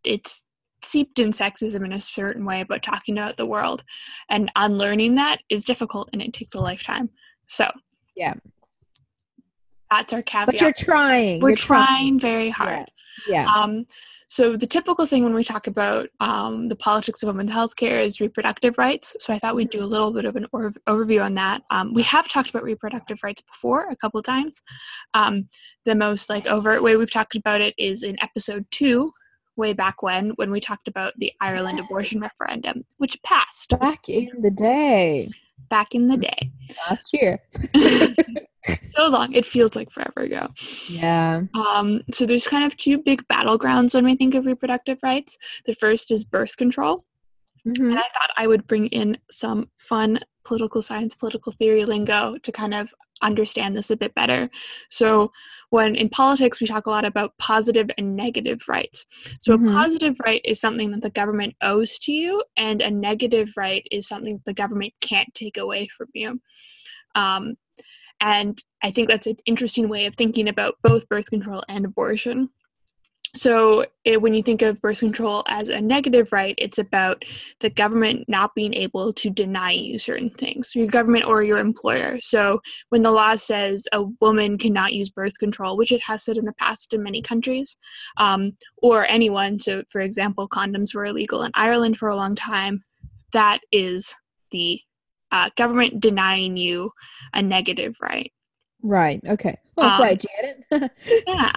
it's 0.05 0.45
seeped 0.83 1.19
in 1.19 1.31
sexism 1.31 1.85
in 1.85 1.93
a 1.93 2.01
certain 2.01 2.45
way 2.45 2.61
about 2.61 2.83
talking 2.83 3.17
about 3.19 3.37
the 3.37 3.47
world 3.47 3.83
and 4.31 4.51
unlearning 4.57 5.15
that 5.17 5.41
is 5.49 5.65
difficult 5.65 6.09
and 6.13 6.23
it 6.23 6.33
takes 6.33 6.55
a 6.55 6.61
lifetime 6.61 7.11
so 7.47 7.71
Yeah. 8.17 8.35
that's 9.91 10.13
our 10.13 10.23
caveat 10.23 10.47
But 10.47 10.61
you're 10.61 10.73
trying. 10.73 11.41
we're 11.41 11.51
you're 11.51 11.57
trying 11.57 12.21
very 12.21 12.51
hard 12.51 12.87
Yeah. 13.27 13.47
um, 13.55 13.87
so 14.31 14.57
the 14.57 14.67
typical 14.67 15.07
thing 15.07 15.25
when 15.25 15.33
we 15.33 15.43
talk 15.43 15.67
about 15.67 16.11
um, 16.21 16.69
the 16.69 16.77
politics 16.77 17.23
of 17.23 17.29
women's 17.29 17.51
healthcare 17.51 18.05
is 18.05 18.21
reproductive 18.21 18.77
rights. 18.77 19.17
So 19.21 19.33
I 19.33 19.39
thought 19.39 19.57
we'd 19.57 19.71
do 19.71 19.83
a 19.83 19.87
little 19.87 20.13
bit 20.13 20.27
of 20.27 20.37
an 20.37 20.45
or- 20.53 20.75
overview 20.87 21.25
on 21.25 21.33
that. 21.37 21.63
Um, 21.71 21.95
we 21.95 22.03
have 22.03 22.29
talked 22.29 22.51
about 22.51 22.63
reproductive 22.63 23.21
rights 23.23 23.41
before 23.41 23.89
a 23.91 23.97
couple 23.97 24.21
times. 24.21 24.61
Um, 25.15 25.49
the 25.87 25.95
most 25.95 26.29
like 26.29 26.45
overt 26.45 26.83
way 26.83 26.95
we've 26.97 27.11
talked 27.11 27.37
about 27.37 27.63
it 27.63 27.75
is 27.79 28.03
in 28.03 28.23
episode 28.23 28.67
two, 28.71 29.13
way 29.59 29.73
back 29.75 30.03
when, 30.03 30.31
when 30.31 30.51
we 30.51 30.61
talked 30.61 30.89
about 30.89 31.13
the 31.19 31.33
Ireland 31.41 31.79
abortion 31.81 32.21
referendum, 32.21 32.83
which 32.97 33.21
passed 33.23 33.79
Back 33.79 34.09
in 34.09 34.31
the 34.41 34.51
day, 34.51 35.29
back 35.69 35.95
in 35.95 36.09
the 36.09 36.17
day. 36.17 36.53
last 36.89 37.13
year. 37.13 37.41
so 38.97 39.09
long, 39.09 39.33
it 39.33 39.45
feels 39.47 39.77
like 39.77 39.91
forever 39.91 40.21
ago. 40.21 40.49
Yeah. 40.89 41.43
Um, 41.55 42.03
so 42.13 42.25
there's 42.27 42.47
kind 42.47 42.65
of 42.65 42.77
two 42.77 42.99
big 42.99 43.27
battlegrounds 43.29 43.95
when 43.95 44.05
we 44.05 44.15
think 44.17 44.35
of 44.35 44.47
reproductive 44.47 44.99
rights. 45.03 45.37
The 45.67 45.75
first 45.75 46.11
is 46.11 46.25
birth 46.25 46.57
control. 46.57 47.05
Mhm. 47.67 47.91
And 47.91 47.99
I 47.99 48.03
thought 48.03 48.31
I 48.37 48.47
would 48.47 48.67
bring 48.67 48.87
in 48.87 49.19
some 49.31 49.71
fun 49.77 50.21
political 50.45 50.81
science, 50.81 51.15
political 51.15 51.53
theory 51.53 51.85
lingo 51.85 52.37
to 52.43 52.53
kind 52.53 52.73
of 52.73 52.95
understand 53.23 53.77
this 53.77 53.91
a 53.91 53.97
bit 53.97 54.15
better. 54.15 54.49
So, 54.89 55.31
when 55.71 55.95
in 55.97 56.09
politics, 56.09 56.61
we 56.61 56.67
talk 56.67 56.87
a 56.87 56.91
lot 56.91 57.05
about 57.05 57.37
positive 57.39 57.91
and 57.99 58.17
negative 58.17 58.61
rights. 58.69 59.05
So, 59.41 59.57
Mhm. 59.57 59.69
a 59.69 59.73
positive 59.73 60.17
right 60.25 60.41
is 60.45 60.61
something 60.61 60.91
that 60.93 61.03
the 61.03 61.11
government 61.11 61.55
owes 61.63 61.99
to 62.01 62.13
you, 62.13 62.43
and 62.57 62.81
a 62.83 62.91
negative 62.91 63.51
right 63.57 63.87
is 63.91 64.09
something 64.09 64.37
that 64.37 64.45
the 64.45 64.55
government 64.55 64.95
can't 65.01 65.33
take 65.35 65.57
away 65.57 65.87
from 65.89 66.09
you. 66.15 66.41
Um, 67.15 67.57
and 68.21 68.63
I 68.83 68.91
think 68.91 69.09
that's 69.09 69.27
an 69.27 69.37
interesting 69.47 69.89
way 69.89 70.07
of 70.07 70.15
thinking 70.17 70.49
about 70.49 70.77
both 70.83 71.09
birth 71.09 71.31
control 71.31 71.65
and 71.69 71.85
abortion. 71.85 72.51
So, 73.35 73.85
it, 74.05 74.23
when 74.23 74.35
you 74.35 74.43
think 74.43 74.63
of 74.63 74.81
birth 74.81 75.01
control 75.01 75.45
as 75.49 75.69
a 75.69 75.81
negative 75.81 76.33
right, 76.33 76.55
it's 76.59 76.79
about 76.79 77.25
the 77.61 77.71
government 77.71 78.25
not 78.29 78.55
being 78.55 78.75
able 78.75 79.13
to 79.13 79.31
deny 79.31 79.73
you 79.73 79.99
certain 79.99 80.31
things, 80.31 80.75
your 80.75 80.87
government 80.87 81.25
or 81.25 81.43
your 81.43 81.59
employer. 81.59 82.19
So, 82.21 82.61
when 82.89 83.03
the 83.03 83.13
law 83.13 83.37
says 83.37 83.87
a 83.93 84.05
woman 84.21 84.59
cannot 84.59 84.93
use 84.93 85.11
birth 85.11 85.39
control, 85.39 85.77
which 85.77 85.93
it 85.93 86.03
has 86.05 86.25
said 86.25 86.37
in 86.37 86.45
the 86.45 86.55
past 86.55 86.93
in 86.95 87.03
many 87.03 87.23
countries, 87.23 87.77
um, 88.17 88.57
or 88.79 89.07
anyone, 89.09 89.59
so 89.59 89.83
for 89.91 90.01
example, 90.01 90.49
condoms 90.49 90.95
were 90.95 91.07
illegal 91.07 91.43
in 91.43 91.53
Ireland 91.55 91.99
for 91.99 92.09
a 92.09 92.17
long 92.17 92.35
time, 92.35 92.85
that 93.33 93.61
is 93.73 94.15
the 94.51 94.81
uh, 95.31 95.51
government 95.57 96.01
denying 96.01 96.57
you 96.57 96.93
a 97.35 97.43
negative 97.43 97.97
right. 98.01 98.33
Right. 98.83 99.21
Okay. 99.27 99.57
Oh, 99.81 99.89
Um, 99.89 100.01
right. 100.01 100.19
Do 100.19 100.29
you 100.43 100.43
get 100.43 100.65
it? 100.83 100.93
Yeah. 101.27 101.53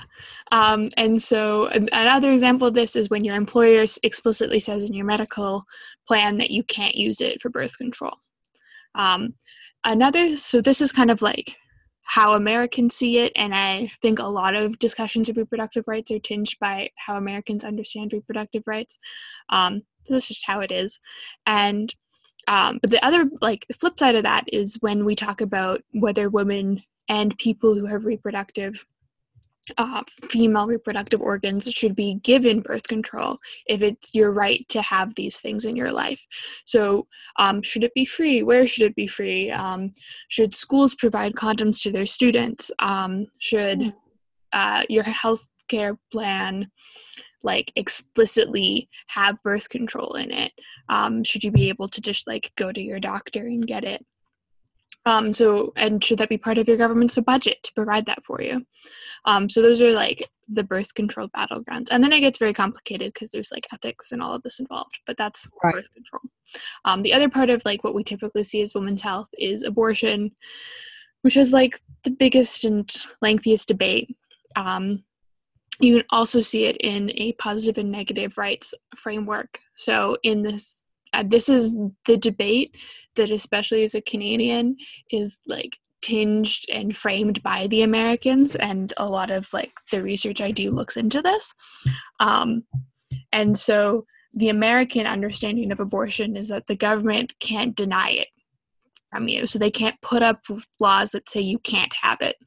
Um, 0.52 0.90
and 0.98 1.22
so 1.22 1.68
another 1.68 2.32
example 2.32 2.68
of 2.68 2.74
this 2.74 2.96
is 2.96 3.10
when 3.10 3.24
your 3.24 3.36
employer 3.36 3.86
explicitly 4.04 4.60
says 4.60 4.84
in 4.84 4.94
your 4.94 5.06
medical 5.06 5.64
plan 6.08 6.38
that 6.38 6.52
you 6.52 6.64
can't 6.64 6.96
use 6.96 7.22
it 7.22 7.42
for 7.42 7.50
birth 7.50 7.78
control. 7.78 8.18
Um, 8.96 9.36
another, 9.84 10.38
so 10.38 10.62
this 10.62 10.82
is 10.82 10.92
kind 10.92 11.10
of 11.10 11.22
like 11.22 11.56
how 12.04 12.34
Americans 12.34 12.96
see 12.96 13.20
it, 13.20 13.32
and 13.36 13.56
I 13.56 13.90
think 14.02 14.20
a 14.20 14.26
lot 14.26 14.56
of 14.56 14.78
discussions 14.80 15.30
of 15.30 15.38
reproductive 15.38 15.88
rights 15.88 16.12
are 16.12 16.20
tinged 16.20 16.54
by 16.60 16.90
how 16.98 17.16
Americans 17.16 17.64
understand 17.64 18.12
reproductive 18.12 18.64
rights. 18.68 18.98
Um, 19.50 19.84
so 20.06 20.16
that's 20.16 20.28
just 20.28 20.46
how 20.46 20.60
it 20.60 20.72
is. 20.72 21.00
And 21.46 21.94
um, 22.48 22.80
but 22.82 22.92
the 22.92 23.04
other 23.06 23.30
like 23.40 23.66
flip 23.80 23.98
side 23.98 24.16
of 24.16 24.24
that 24.24 24.46
is 24.52 24.78
when 24.82 25.06
we 25.06 25.16
talk 25.16 25.42
about 25.42 25.82
whether 25.94 26.30
women 26.30 26.82
and 27.12 27.38
people 27.38 27.76
who 27.76 27.86
have 27.88 28.06
reproductive 28.06 28.86
uh, 29.78 30.02
female 30.08 30.66
reproductive 30.66 31.22
organs 31.22 31.70
should 31.72 31.96
be 31.96 32.16
given 32.24 32.62
birth 32.62 32.88
control 32.88 33.38
if 33.68 33.82
it's 33.82 34.16
your 34.16 34.32
right 34.32 34.66
to 34.70 34.82
have 34.82 35.14
these 35.14 35.40
things 35.40 35.66
in 35.66 35.76
your 35.76 35.92
life. 35.92 36.26
So, 36.66 37.08
um, 37.38 37.62
should 37.62 37.84
it 37.84 37.94
be 37.94 38.06
free? 38.06 38.42
Where 38.42 38.66
should 38.66 38.86
it 38.86 38.96
be 38.96 39.08
free? 39.08 39.52
Um, 39.52 39.92
should 40.30 40.56
schools 40.56 40.96
provide 40.96 41.34
condoms 41.34 41.82
to 41.84 41.92
their 41.92 42.08
students? 42.08 42.72
Um, 42.80 43.28
should 43.40 43.94
uh, 44.52 44.84
your 44.90 45.04
health 45.04 45.48
care 45.68 45.98
plan 46.12 46.72
like 47.44 47.72
explicitly 47.76 48.90
have 49.08 49.44
birth 49.44 49.70
control 49.70 50.14
in 50.14 50.32
it? 50.32 50.54
Um, 50.90 51.24
should 51.24 51.44
you 51.44 51.52
be 51.52 51.70
able 51.70 51.90
to 51.90 52.02
just 52.02 52.26
like 52.26 52.52
go 52.56 52.72
to 52.72 52.82
your 52.82 53.00
doctor 53.00 53.46
and 53.46 53.68
get 53.68 53.84
it? 53.84 54.06
Um, 55.06 55.34
so, 55.34 55.74
and 55.76 56.04
should 56.04 56.20
that 56.20 56.30
be 56.30 56.38
part 56.38 56.58
of 56.58 56.68
your 56.68 56.78
government's 56.78 57.18
budget 57.20 57.64
to 57.64 57.74
provide 57.74 58.06
that 58.06 58.24
for 58.24 58.42
you? 58.42 58.66
Um, 59.26 59.50
so 59.50 59.62
those 59.62 59.82
are 59.82 59.92
like 59.92 60.30
the 60.48 60.64
birth 60.64 60.94
control 60.94 61.30
battlegrounds, 61.30 61.88
and 61.90 62.04
then 62.04 62.14
it 62.14 62.20
gets 62.20 62.38
very 62.38 62.54
complicated 62.54 63.14
because 63.14 63.32
there's 63.32 63.52
like 63.52 63.68
ethics 63.74 64.12
and 64.12 64.22
all 64.22 64.34
of 64.34 64.44
this 64.44 64.60
involved. 64.60 65.00
But 65.08 65.18
that's 65.18 65.50
Right. 65.64 65.74
birth 65.74 65.92
control. 65.94 66.22
Um, 66.86 67.02
the 67.02 67.14
other 67.14 67.30
part 67.30 67.50
of 67.50 67.64
like 67.66 67.84
what 67.84 67.96
we 67.96 68.04
typically 68.04 68.44
see 68.44 68.62
as 68.62 68.76
women's 68.76 69.02
health 69.02 69.30
is 69.38 69.64
abortion, 69.64 70.32
which 71.22 71.38
is 71.38 71.52
like 71.54 71.80
the 72.04 72.12
biggest 72.12 72.66
and 72.66 72.92
lengthiest 73.22 73.68
debate. 73.68 74.16
Um, 74.56 75.04
you 75.80 75.98
can 75.98 76.06
also 76.12 76.42
see 76.42 76.66
it 76.66 76.78
in 76.78 77.12
a 77.16 77.34
positive 77.34 77.78
and 77.78 77.92
negative 77.92 78.38
rights 78.38 78.74
framework. 78.96 79.60
So 79.74 80.18
in 80.22 80.44
this, 80.44 80.86
this 81.26 81.50
is 81.50 81.78
the 82.06 82.18
debate 82.18 82.76
that, 83.16 83.32
especially 83.32 83.84
as 83.84 83.96
a 83.96 84.02
Canadian, 84.02 84.78
is 85.10 85.40
like 85.48 85.78
tinged 86.02 86.66
and 86.72 86.96
framed 86.96 87.44
by 87.44 87.68
the 87.68 87.84
Americans, 87.84 88.56
and 88.56 88.94
a 88.98 89.08
lot 89.08 89.32
of 89.32 89.52
like 89.54 89.72
the 89.92 90.02
research 90.02 90.42
I 90.42 90.52
do 90.52 90.72
looks 90.72 90.98
into 90.98 91.22
this. 91.22 91.54
Um, 92.20 92.64
and 93.32 93.58
so 93.58 94.06
the 94.34 94.50
American 94.50 95.06
understanding 95.06 95.72
of 95.72 95.80
abortion 95.80 96.38
is 96.38 96.48
that 96.48 96.68
the 96.68 96.76
government 96.76 97.34
can't 97.40 97.76
deny 97.76 98.10
it 98.10 98.28
from 99.12 99.28
you, 99.28 99.46
so 99.46 99.60
they 99.60 99.72
can't 99.72 100.02
put 100.02 100.24
up 100.24 100.42
laws 100.80 101.12
that 101.12 101.30
say 101.30 101.42
you 101.42 101.60
can't 101.60 101.94
have 102.02 102.22
it. 102.22 102.38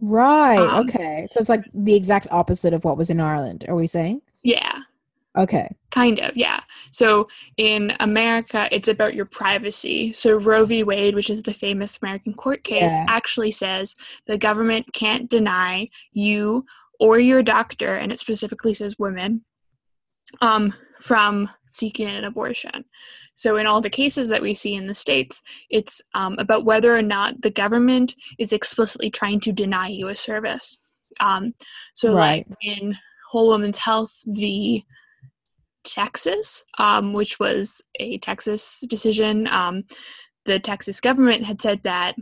Right. 0.00 0.58
um, 0.58 0.88
okay. 0.88 1.26
So 1.30 1.40
it's 1.40 1.48
like 1.48 1.64
the 1.74 1.94
exact 1.94 2.28
opposite 2.30 2.72
of 2.72 2.84
what 2.84 2.96
was 2.96 3.10
in 3.10 3.20
Ireland. 3.20 3.64
Are 3.68 3.74
we 3.74 3.86
saying? 3.86 4.22
Yeah, 4.42 4.80
Okay. 5.38 5.68
Kind 5.90 6.18
of, 6.18 6.36
yeah. 6.36 6.60
So 6.90 7.28
in 7.56 7.94
America, 8.00 8.68
it's 8.72 8.88
about 8.88 9.14
your 9.14 9.24
privacy. 9.24 10.12
So 10.12 10.36
Roe 10.36 10.64
v. 10.66 10.82
Wade, 10.82 11.14
which 11.14 11.30
is 11.30 11.42
the 11.42 11.54
famous 11.54 11.98
American 12.02 12.34
court 12.34 12.64
case, 12.64 12.92
Yeah. 12.92 13.06
actually 13.08 13.52
says 13.52 13.94
the 14.26 14.36
government 14.36 14.92
can't 14.92 15.30
deny 15.30 15.88
you 16.12 16.66
or 16.98 17.18
your 17.20 17.42
doctor, 17.42 17.94
and 17.94 18.10
it 18.12 18.18
specifically 18.18 18.74
says 18.74 18.98
women, 18.98 19.44
um, 20.40 20.74
from 21.00 21.48
seeking 21.68 22.08
an 22.08 22.24
abortion. 22.24 22.84
So 23.36 23.56
in 23.56 23.66
all 23.66 23.80
the 23.80 23.88
cases 23.88 24.28
that 24.28 24.42
we 24.42 24.52
see 24.52 24.74
in 24.74 24.88
the 24.88 24.96
states, 24.96 25.40
it's 25.70 26.02
um, 26.14 26.34
about 26.40 26.64
whether 26.64 26.96
or 26.96 27.02
not 27.02 27.42
the 27.42 27.50
government 27.52 28.16
is 28.36 28.52
explicitly 28.52 29.10
trying 29.10 29.38
to 29.40 29.52
deny 29.52 29.86
you 29.86 30.08
a 30.08 30.16
service. 30.16 30.76
Um, 31.20 31.54
so 31.94 32.10
like 32.12 32.46
in 32.62 32.94
Whole 33.30 33.46
Woman's 33.48 33.78
Health 33.78 34.22
v. 34.26 34.84
Texas, 35.92 36.64
um, 36.78 37.12
which 37.12 37.38
was 37.38 37.82
a 37.98 38.18
Texas 38.18 38.84
decision. 38.88 39.46
Um, 39.48 39.84
the 40.44 40.58
Texas 40.58 41.00
government 41.00 41.44
had 41.44 41.60
said 41.60 41.82
that 41.82 42.16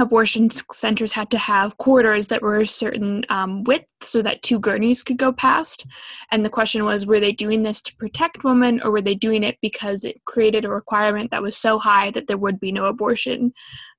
abortion 0.00 0.48
centers 0.50 1.12
had 1.12 1.30
to 1.30 1.38
have 1.38 1.76
corridors 1.76 2.28
that 2.28 2.40
were 2.42 2.58
a 2.60 2.66
certain 2.66 3.24
um, 3.28 3.62
width 3.64 3.90
so 4.00 4.22
that 4.22 4.42
two 4.42 4.58
gurneys 4.58 5.02
could 5.02 5.18
go 5.18 5.32
past. 5.32 5.84
And 6.30 6.44
the 6.44 6.50
question 6.50 6.84
was 6.84 7.06
were 7.06 7.20
they 7.20 7.32
doing 7.32 7.62
this 7.62 7.80
to 7.82 7.96
protect 7.96 8.42
women 8.42 8.80
or 8.82 8.90
were 8.90 9.02
they 9.02 9.14
doing 9.14 9.42
it 9.44 9.58
because 9.60 10.04
it 10.04 10.24
created 10.24 10.64
a 10.64 10.70
requirement 10.70 11.30
that 11.30 11.42
was 11.42 11.56
so 11.56 11.78
high 11.78 12.10
that 12.12 12.26
there 12.26 12.38
would 12.38 12.58
be 12.58 12.72
no 12.72 12.86
abortion 12.86 13.52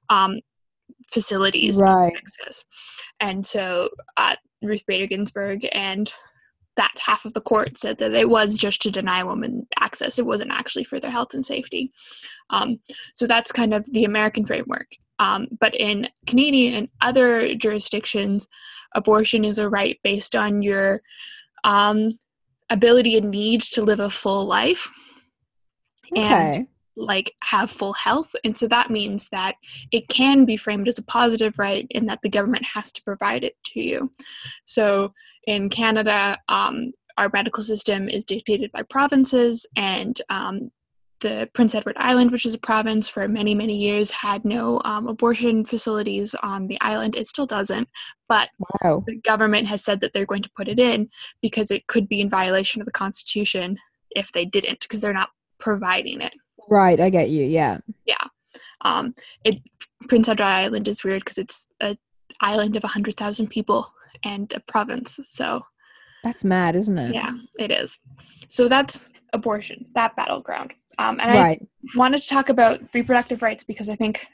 um, 0.10 0.40
facilities 1.12 1.80
Right. 1.80 2.08
in 2.08 2.14
Texas? 2.16 2.66
And 3.20 3.46
so 3.46 3.90
uh, 4.18 4.36
Ruth 4.64 4.86
Bader 4.88 5.08
Ginsburg 5.08 5.68
and 5.72 6.12
that 6.76 6.92
half 7.06 7.26
of 7.26 7.34
the 7.34 7.42
court 7.42 7.78
said 7.78 8.00
that 8.00 8.14
it 8.14 8.30
was 8.30 8.58
just 8.58 8.82
to 8.82 8.92
deny 8.92 9.24
women 9.24 9.68
access. 9.80 10.18
It 10.18 10.26
wasn't 10.26 10.52
actually 10.52 10.84
for 10.84 11.00
their 11.00 11.12
health 11.12 11.34
and 11.34 11.46
safety. 11.46 11.92
Um, 12.50 12.80
so 13.14 13.28
that's 13.28 13.52
kind 13.52 13.74
of 13.74 13.92
the 13.92 14.06
American 14.06 14.46
framework. 14.46 14.88
Um, 15.20 15.48
but 15.60 15.76
in 15.76 16.08
Canadian 16.26 16.74
and 16.74 16.88
other 17.02 17.54
jurisdictions, 17.56 18.48
abortion 18.96 19.46
is 19.46 19.60
a 19.60 19.70
right 19.70 20.00
based 20.04 20.36
on 20.36 20.62
your 20.62 21.02
um, 21.64 22.20
ability 22.70 23.18
and 23.18 23.30
need 23.30 23.62
to 23.62 23.84
live 23.84 24.00
a 24.00 24.10
full 24.10 24.46
life. 24.46 24.92
And 26.16 26.26
Okay. 26.26 26.68
Like 26.96 27.34
have 27.44 27.72
full 27.72 27.94
health 27.94 28.36
and 28.44 28.58
so 28.58 28.68
that 28.68 28.90
means 28.90 29.30
that 29.32 29.56
it 29.92 30.08
can 30.10 30.46
be 30.46 30.58
framed 30.58 30.88
as 30.88 31.00
a 31.00 31.04
positive 31.04 31.58
right 31.58 31.88
in 31.90 32.06
that 32.06 32.20
the 32.22 32.30
government 32.30 32.66
has 32.66 32.92
to 32.92 33.04
provide 33.04 33.44
it 33.44 33.56
to 33.64 33.80
you 33.82 34.10
so 34.64 35.14
in 35.48 35.70
canada 35.70 36.38
um, 36.50 36.92
our 37.18 37.30
medical 37.34 37.64
system 37.64 38.10
is 38.10 38.24
dictated 38.24 38.72
by 38.72 38.82
provinces 38.84 39.66
and 39.76 40.22
um, 40.30 40.72
the 41.24 41.50
Prince 41.54 41.74
Edward 41.74 41.96
Island, 41.98 42.32
which 42.32 42.46
is 42.46 42.54
a 42.54 42.60
province 42.60 43.08
for 43.10 43.28
many, 43.28 43.56
many 43.56 43.76
years, 43.76 44.12
had 44.12 44.46
no 44.46 44.82
um, 44.84 45.08
abortion 45.08 45.66
facilities 45.66 46.36
on 46.44 46.68
the 46.68 46.80
island. 46.82 47.16
It 47.16 47.28
still 47.28 47.48
doesn't, 47.48 47.88
but 48.30 48.50
Wow. 48.84 49.04
the 49.08 49.16
government 49.16 49.68
has 49.68 49.84
said 49.84 50.02
that 50.02 50.14
they're 50.14 50.26
going 50.26 50.44
to 50.44 50.52
put 50.56 50.68
it 50.68 50.80
in 50.80 51.10
because 51.42 51.72
it 51.72 51.88
could 51.88 52.08
be 52.08 52.22
in 52.22 52.30
violation 52.30 52.82
of 52.82 52.86
the 52.86 52.92
Constitution 52.92 53.78
if 54.12 54.32
they 54.32 54.46
didn't, 54.46 54.82
because 54.82 55.02
they're 55.02 55.14
not 55.14 55.30
providing 55.60 56.22
it. 56.22 56.34
Right, 56.70 57.00
I 57.00 57.10
get 57.10 57.30
you. 57.30 57.44
Yeah. 57.44 57.80
Yeah. 58.06 58.28
Um, 58.82 59.16
it 59.44 59.62
Prince 60.10 60.28
Edward 60.28 60.46
Island 60.46 60.88
is 60.88 61.04
weird 61.04 61.24
because 61.24 61.38
it's 61.38 61.68
a 61.82 61.98
island 62.42 62.76
of 62.76 62.84
hundred 62.84 63.16
thousand 63.18 63.48
people 63.48 63.94
and 64.24 64.52
a 64.54 64.60
province, 64.60 65.20
so 65.30 65.62
That's 66.24 66.46
mad, 66.46 66.76
isn't 66.76 66.98
it? 66.98 67.14
yeah, 67.14 67.32
it 67.60 67.72
is. 67.72 68.00
So 68.48 68.68
that's 68.68 69.10
abortion, 69.34 69.86
that 69.96 70.16
battleground. 70.16 70.74
Um, 71.00 71.20
and 71.20 71.32
I 71.32 71.60
wanted 71.96 72.22
to 72.22 72.28
talk 72.28 72.50
about 72.50 72.82
reproductive 72.94 73.42
rights 73.42 73.64
because 73.64 73.90
I 73.90 73.96
think 73.96 74.28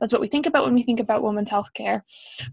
that's 0.00 0.12
what 0.12 0.20
we 0.20 0.26
think 0.28 0.46
about 0.46 0.64
when 0.64 0.74
we 0.74 0.82
think 0.82 0.98
about 0.98 1.22
women's 1.22 1.50
health 1.50 1.72
care. 1.74 2.04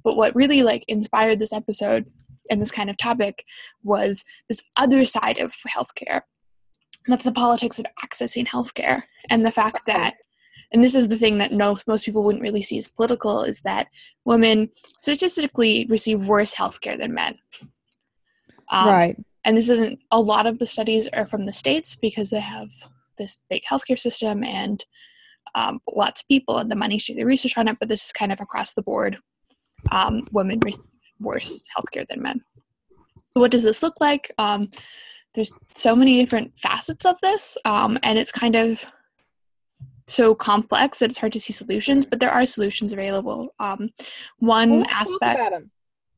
But 0.04 0.16
what 0.16 0.36
really 0.36 0.62
like 0.62 0.86
inspired 0.88 1.40
this 1.40 1.54
episode 1.54 2.06
and 2.50 2.62
this 2.62 2.72
kind 2.72 2.90
of 2.90 2.98
topic 2.98 3.44
was 3.84 4.24
this 4.48 4.62
other 4.78 5.04
side 5.06 5.40
of 5.40 5.54
healthcare. 5.76 6.22
And 7.10 7.14
that's 7.14 7.26
the 7.26 7.32
politics 7.32 7.80
of 7.80 7.88
accessing 8.06 8.46
healthcare 8.46 9.02
and 9.32 9.44
the 9.44 9.52
fact 9.52 9.88
that 9.88 10.18
and 10.72 10.84
this 10.84 10.94
is 10.94 11.08
the 11.08 11.18
thing 11.18 11.40
that 11.40 11.52
no, 11.52 11.76
most 11.88 12.06
people 12.06 12.24
wouldn't 12.24 12.44
really 12.44 12.62
see 12.62 12.78
as 12.78 12.88
political 12.88 13.42
is 13.42 13.62
that 13.62 13.88
women 14.26 14.70
statistically 14.86 15.88
receive 15.90 16.28
worse 16.28 16.54
healthcare 16.54 17.00
than 17.00 17.16
men. 17.16 17.40
Um, 18.70 18.88
right. 18.88 19.18
and 19.44 19.58
this 19.58 19.72
isn't 19.72 19.98
a 20.12 20.22
lot 20.22 20.46
of 20.46 20.60
the 20.60 20.68
studies 20.68 21.08
are 21.08 21.26
from 21.26 21.48
the 21.48 21.52
states 21.52 21.96
because 21.96 22.30
they 22.30 22.42
have 22.42 22.70
this 23.18 23.40
big 23.50 23.64
healthcare 23.64 23.98
system 23.98 24.44
and 24.44 24.86
um, 25.56 25.80
lots 25.92 26.22
of 26.22 26.28
people 26.28 26.60
and 26.60 26.70
the 26.70 26.76
money 26.76 27.00
to 27.00 27.14
do 27.14 27.16
the 27.16 27.26
research 27.26 27.58
on 27.58 27.68
it 27.68 27.78
but 27.80 27.90
this 27.90 28.06
is 28.06 28.12
kind 28.12 28.32
of 28.32 28.40
across 28.40 28.76
the 28.76 28.84
board 28.84 29.18
um, 29.92 30.28
women 30.32 30.60
receive 30.60 30.86
worse 31.20 31.64
healthcare 31.76 32.08
than 32.08 32.22
men 32.22 32.40
so 33.30 33.40
what 33.40 33.50
does 33.50 33.64
this 33.64 33.82
look 33.82 34.00
like 34.00 34.32
um, 34.38 34.70
there's 35.36 35.54
so 35.74 35.96
many 35.96 36.20
different 36.20 36.58
facets 36.58 37.06
of 37.06 37.20
this 37.22 37.58
um, 37.66 37.98
and 38.04 38.18
it's 38.18 38.32
kind 38.32 38.56
of 38.56 38.84
so 40.08 40.34
complex 40.34 41.00
that 41.00 41.12
it's 41.12 41.20
hard 41.20 41.32
to 41.34 41.40
see 41.40 41.54
solutions 41.54 42.06
but 42.06 42.20
there 42.20 42.32
are 42.32 42.46
solutions 42.46 42.92
available 42.92 43.54
um, 43.60 43.90
one 44.40 44.70
Well, 44.70 44.80
let's 44.80 45.12
talk 45.12 45.22
aspect 45.22 45.64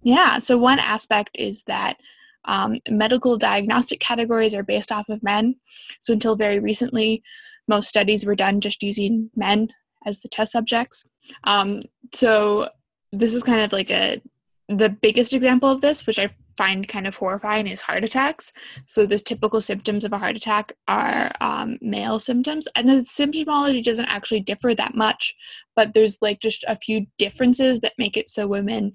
yeah, 0.03 0.39
so 0.39 0.57
one 0.57 0.79
aspect 0.79 1.31
is 1.35 1.63
that 1.63 1.97
um, 2.45 2.79
medical 2.89 3.37
diagnostic 3.37 3.99
categories 3.99 4.55
are 4.55 4.63
based 4.63 4.91
off 4.91 5.09
of 5.09 5.21
men. 5.21 5.55
So 5.99 6.13
until 6.13 6.35
very 6.35 6.59
recently, 6.59 7.23
most 7.67 7.87
studies 7.87 8.25
were 8.25 8.35
done 8.35 8.61
just 8.61 8.81
using 8.81 9.29
men 9.35 9.69
as 10.05 10.21
the 10.21 10.29
test 10.29 10.51
subjects. 10.51 11.05
Um, 11.43 11.83
so 12.13 12.69
this 13.11 13.33
is 13.33 13.43
kind 13.43 13.61
of 13.61 13.71
like 13.71 13.91
a 13.91 14.21
the 14.67 14.89
biggest 14.89 15.33
example 15.33 15.69
of 15.69 15.81
this, 15.81 16.07
which 16.07 16.17
I 16.17 16.29
find 16.57 16.87
kind 16.87 17.07
of 17.07 17.15
horrifying, 17.15 17.67
is 17.67 17.81
heart 17.81 18.03
attacks. 18.03 18.51
So 18.85 19.05
the 19.05 19.19
typical 19.19 19.61
symptoms 19.61 20.03
of 20.03 20.13
a 20.13 20.17
heart 20.17 20.35
attack 20.35 20.73
are 20.87 21.31
um, 21.41 21.77
male 21.81 22.19
symptoms, 22.19 22.67
and 22.75 22.87
the 22.87 23.05
symptomology 23.05 23.83
doesn't 23.83 24.05
actually 24.05 24.41
differ 24.41 24.73
that 24.75 24.95
much. 24.95 25.33
But 25.75 25.93
there's 25.93 26.17
like 26.21 26.41
just 26.41 26.65
a 26.67 26.75
few 26.75 27.05
differences 27.17 27.79
that 27.79 27.93
make 27.97 28.17
it 28.17 28.29
so 28.29 28.47
women 28.47 28.93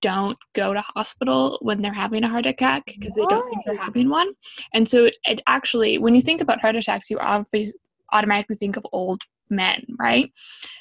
don't 0.00 0.38
go 0.54 0.74
to 0.74 0.82
hospital 0.94 1.58
when 1.62 1.82
they're 1.82 1.92
having 1.92 2.24
a 2.24 2.28
heart 2.28 2.46
attack 2.46 2.84
because 2.86 3.14
they 3.14 3.26
don't 3.26 3.48
think 3.48 3.64
they're 3.64 3.76
having 3.76 4.08
one. 4.08 4.32
And 4.74 4.88
so 4.88 5.06
it, 5.06 5.16
it 5.24 5.40
actually, 5.46 5.98
when 5.98 6.14
you 6.14 6.22
think 6.22 6.40
about 6.40 6.60
heart 6.60 6.76
attacks, 6.76 7.10
you 7.10 7.18
obviously 7.18 7.72
automatically 8.12 8.56
think 8.56 8.76
of 8.76 8.86
old 8.92 9.22
men, 9.50 9.84
right? 9.98 10.30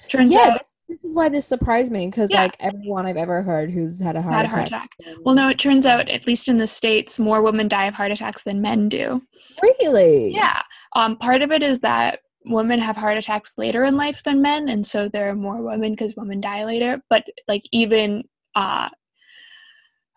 Turns 0.10 0.34
Yeah, 0.34 0.52
out 0.52 0.62
this, 0.88 1.04
is 1.04 1.14
why 1.14 1.30
this 1.30 1.46
surprised 1.46 1.92
me 1.92 2.08
because 2.08 2.32
Yeah. 2.32 2.44
like 2.44 2.58
everyone 2.60 3.06
I've 3.06 3.18
ever 3.18 3.42
heard 3.44 3.70
who's 3.72 4.00
had 4.00 4.16
a 4.16 4.22
heart 4.22 4.34
had 4.34 4.46
a 4.46 4.48
attack. 4.48 4.56
heart 4.56 4.68
attack. 4.68 5.18
Well, 5.24 5.36
no, 5.36 5.50
it 5.50 5.60
turns 5.60 5.86
out, 5.86 6.10
at 6.10 6.26
least 6.28 6.48
in 6.48 6.58
the 6.58 6.68
States, 6.68 7.20
more 7.20 7.42
women 7.42 7.68
die 7.68 7.86
of 7.86 7.96
heart 7.96 8.12
attacks 8.12 8.44
than 8.44 8.62
men 8.62 8.88
do. 8.90 9.22
Really? 9.62 10.34
Yeah. 10.34 10.62
Um, 10.96 11.18
part 11.18 11.42
of 11.42 11.52
it 11.52 11.62
is 11.64 11.82
that 11.82 12.20
women 12.46 12.80
have 12.80 12.96
heart 12.96 13.18
attacks 13.18 13.54
later 13.58 13.84
in 13.84 13.98
life 13.98 14.24
than 14.24 14.42
men, 14.42 14.70
and 14.70 14.86
so 14.86 15.10
there 15.10 15.30
are 15.30 15.36
more 15.36 15.62
women 15.62 15.92
because 15.92 16.16
women 16.16 16.40
die 16.40 16.64
later. 16.64 17.02
But, 17.10 17.26
like, 17.48 17.64
even 17.72 18.24
uh, 18.56 18.90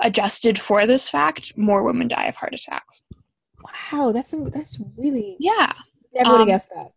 adjusted 0.01 0.59
for 0.59 0.87
this 0.87 1.09
fact, 1.11 1.57
more 1.57 1.83
women 1.83 2.09
die 2.09 2.27
of 2.27 2.37
heart 2.37 2.55
attacks. 2.55 3.01
Wow, 3.93 4.13
that's 4.13 4.35
that's 4.53 4.79
really 4.97 5.37
Yeah. 5.39 5.73
never 6.15 6.31
would 6.31 6.39
have 6.39 6.41
Um, 6.43 6.47
guessed 6.49 6.69
that. 6.75 6.93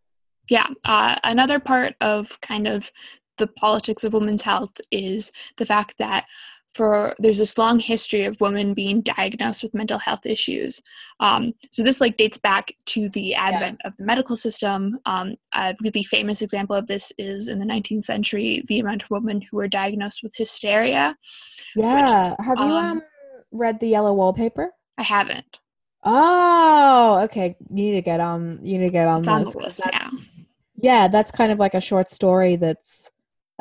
yeah 0.49 0.67
uh, 0.85 1.15
another 1.23 1.59
part 1.59 1.95
of 1.99 2.39
kind 2.41 2.67
of 2.67 2.89
the 3.37 3.47
politics 3.47 4.03
of 4.03 4.13
women's 4.13 4.41
health 4.43 4.79
is 4.91 5.31
the 5.57 5.65
fact 5.65 5.97
that 5.97 6.25
for 6.73 7.15
there's 7.19 7.37
this 7.37 7.57
long 7.57 7.79
history 7.79 8.25
of 8.25 8.41
women 8.41 8.73
being 8.73 9.01
diagnosed 9.01 9.61
with 9.61 9.73
mental 9.75 9.99
health 9.99 10.25
issues 10.25 10.81
um, 11.19 11.53
so 11.71 11.83
this 11.83 12.01
like 12.01 12.17
dates 12.17 12.37
back 12.37 12.71
to 12.85 13.09
the 13.09 13.35
advent 13.35 13.79
of 13.85 13.95
the 13.97 14.03
medical 14.03 14.35
system 14.35 14.99
um, 15.05 15.35
a 15.53 15.75
really 15.83 16.03
famous 16.03 16.41
example 16.41 16.75
of 16.75 16.87
this 16.87 17.13
is 17.17 17.47
in 17.47 17.59
the 17.59 17.65
19th 17.65 18.03
century 18.03 18.63
the 18.67 18.79
amount 18.79 19.03
of 19.03 19.11
women 19.11 19.41
who 19.41 19.57
were 19.57 19.67
diagnosed 19.67 20.21
with 20.23 20.35
hysteria 20.35 21.15
Yeah. 21.75 22.35
have 22.39 22.57
you 22.59 22.65
um, 22.65 22.71
um 22.71 23.01
read 23.51 23.79
the 23.79 23.87
yellow 23.87 24.13
wallpaper? 24.13 24.71
i 24.97 25.03
haven't 25.03 25.59
Oh, 26.05 27.21
okay. 27.23 27.55
You 27.69 27.85
need 27.85 27.93
to 27.93 28.01
get 28.01 28.19
on. 28.19 28.59
You 28.61 28.77
need 28.77 28.87
to 28.87 28.91
get 28.91 29.07
on 29.07 29.19
it's 29.19 29.27
on 29.29 29.43
the 29.45 29.57
list 29.57 29.81
now 29.91 30.11
Yeah, 30.75 31.07
that's 31.07 31.31
kind 31.31 31.51
of 31.51 31.59
like 31.59 31.75
a 31.75 31.81
short 31.81 32.11
story 32.11 32.55
that's 32.57 33.09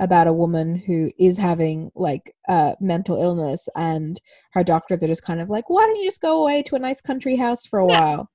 about 0.03 0.27
a 0.27 0.33
woman 0.33 0.75
who 0.77 1.11
is 1.19 1.39
having 1.39 1.91
like 1.95 2.35
uh, 2.49 2.75
mental 2.81 3.17
illness, 3.23 3.69
and 3.77 4.21
her 4.53 4.63
doctors 4.65 5.03
are 5.03 5.07
just 5.07 5.25
kind 5.25 5.41
of 5.41 5.49
like, 5.49 5.71
"Why 5.71 5.87
don't 5.87 5.97
you 5.97 6.05
just 6.07 6.21
go 6.21 6.43
away 6.43 6.63
to 6.65 6.75
a 6.75 6.79
nice 6.79 7.01
country 7.01 7.37
house 7.37 7.65
for 7.65 7.79
a 7.79 7.87
Yeah. 7.87 8.01
while?" 8.17 8.31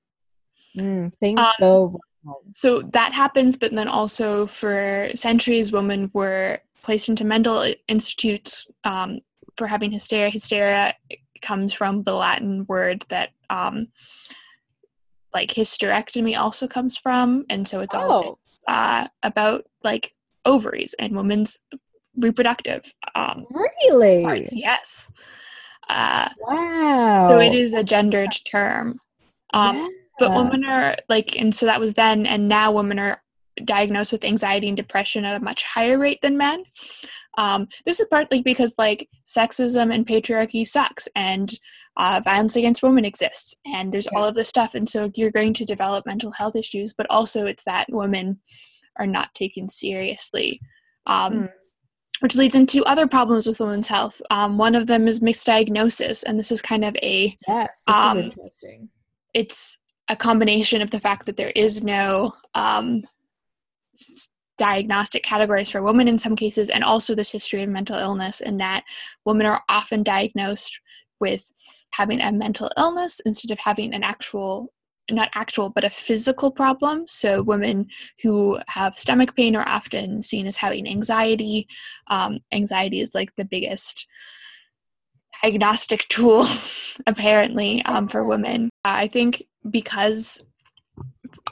Mm, 0.76 1.14
things 1.14 1.40
Um, 1.40 1.52
go 1.60 2.00
wrong. 2.24 2.42
so 2.52 2.82
that 2.92 3.12
happens 3.12 3.56
but 3.56 3.72
then 3.74 3.88
also 3.88 4.46
for 4.46 5.08
centuries 5.14 5.72
women 5.72 6.10
were 6.12 6.60
placed 6.82 7.08
into 7.08 7.24
mental 7.24 7.72
institutes 7.88 8.66
um, 8.84 9.20
for 9.56 9.66
having 9.66 9.90
hysteria 9.90 10.30
hysteria 10.30 10.94
comes 11.42 11.72
from 11.72 12.02
the 12.02 12.12
latin 12.14 12.64
word 12.68 13.02
that 13.08 13.30
um, 13.50 13.86
like 15.34 15.50
hysterectomy 15.54 16.36
also 16.36 16.68
comes 16.68 16.96
from 16.98 17.44
and 17.50 17.66
so 17.66 17.80
it's 17.80 17.94
all 17.94 18.10
Oh. 18.10 18.32
it's, 18.34 18.46
uh, 18.68 19.08
about 19.22 19.64
like 19.82 20.10
ovaries 20.48 20.94
and 20.98 21.14
women's 21.14 21.58
reproductive 22.16 22.82
um, 23.14 23.44
Really? 23.50 24.22
parts 24.24 24.56
yes. 24.56 25.10
Uh, 25.88 26.28
Wow. 26.38 27.26
so 27.28 27.38
it 27.38 27.54
is 27.54 27.74
a 27.74 27.84
gendered 27.84 28.32
term. 28.50 28.98
Um, 29.54 29.88
but 30.18 30.34
women 30.34 30.64
are 30.64 30.96
like 31.08 31.36
and 31.36 31.54
so 31.54 31.66
that 31.66 31.80
was 31.80 31.94
then 31.94 32.26
and 32.26 32.48
now 32.48 32.72
women 32.72 32.98
are 32.98 33.22
diagnosed 33.64 34.12
with 34.12 34.24
anxiety 34.24 34.68
and 34.68 34.76
depression 34.76 35.24
at 35.24 35.40
a 35.40 35.44
much 35.44 35.62
higher 35.64 35.98
rate 35.98 36.20
than 36.22 36.36
men. 36.36 36.64
Um, 37.36 37.68
this 37.84 38.00
is 38.00 38.06
partly 38.10 38.42
because 38.42 38.74
like 38.78 39.08
sexism 39.26 39.94
and 39.94 40.06
patriarchy 40.06 40.66
sucks 40.66 41.08
and 41.14 41.56
uh, 41.96 42.20
violence 42.24 42.56
against 42.56 42.82
women 42.82 43.04
exists 43.04 43.54
and 43.64 43.92
there's 43.92 44.08
all 44.08 44.24
of 44.24 44.34
this 44.34 44.48
stuff 44.48 44.74
and 44.74 44.88
so 44.88 45.10
you're 45.14 45.30
going 45.30 45.54
to 45.54 45.64
develop 45.64 46.04
mental 46.06 46.32
health 46.32 46.56
issues 46.56 46.94
but 46.94 47.06
also 47.10 47.46
it's 47.46 47.64
that 47.64 47.86
women 47.90 48.40
are 48.98 49.06
not 49.06 49.34
taken 49.34 49.68
seriously 49.68 50.60
um, 51.06 51.32
Mm. 51.32 51.48
which 52.20 52.34
leads 52.36 52.54
into 52.54 52.84
other 52.84 53.06
problems 53.06 53.46
with 53.46 53.60
women's 53.60 53.88
health 53.88 54.20
um, 54.30 54.58
one 54.58 54.74
of 54.74 54.86
them 54.86 55.06
is 55.08 55.20
misdiagnosis 55.20 56.22
and 56.24 56.38
this 56.38 56.50
is 56.52 56.60
kind 56.62 56.84
of 56.84 56.96
a 57.02 57.34
Yes, 57.46 57.82
this 57.86 57.96
um, 57.96 58.18
is 58.18 58.24
interesting. 58.24 58.88
it's 59.34 59.78
a 60.08 60.16
combination 60.16 60.80
of 60.82 60.90
the 60.90 61.00
fact 61.00 61.26
that 61.26 61.36
there 61.36 61.52
is 61.54 61.82
no 61.82 62.32
um, 62.54 63.02
s- 63.94 64.30
diagnostic 64.56 65.22
categories 65.22 65.70
for 65.70 65.82
women 65.82 66.08
in 66.08 66.18
some 66.18 66.34
cases, 66.34 66.68
and 66.70 66.82
also 66.82 67.14
this 67.14 67.30
history 67.30 67.62
of 67.62 67.68
mental 67.68 67.94
illness, 67.96 68.40
and 68.40 68.58
that 68.60 68.84
women 69.26 69.46
are 69.46 69.62
often 69.68 70.02
diagnosed 70.02 70.80
with 71.20 71.52
having 71.90 72.20
a 72.22 72.32
mental 72.32 72.70
illness 72.76 73.20
instead 73.26 73.50
of 73.52 73.58
having 73.58 73.94
an 73.94 74.02
actual 74.02 74.72
not 75.10 75.30
actual 75.34 75.70
but 75.70 75.84
a 75.84 75.90
physical 75.90 76.50
problem. 76.50 77.06
So 77.06 77.42
women 77.42 77.88
who 78.22 78.58
have 78.68 78.98
stomach 78.98 79.34
pain 79.34 79.56
are 79.56 79.68
often 79.68 80.22
seen 80.22 80.46
as 80.46 80.56
having 80.56 80.86
anxiety. 80.86 81.68
Um, 82.08 82.40
anxiety 82.52 83.00
is 83.00 83.14
like 83.14 83.34
the 83.36 83.44
biggest 83.44 84.06
diagnostic 85.42 86.06
tool 86.08 86.46
apparently 87.06 87.82
um, 87.84 88.08
for 88.08 88.24
women. 88.24 88.70
I 88.84 89.08
think 89.08 89.42
because 89.70 90.40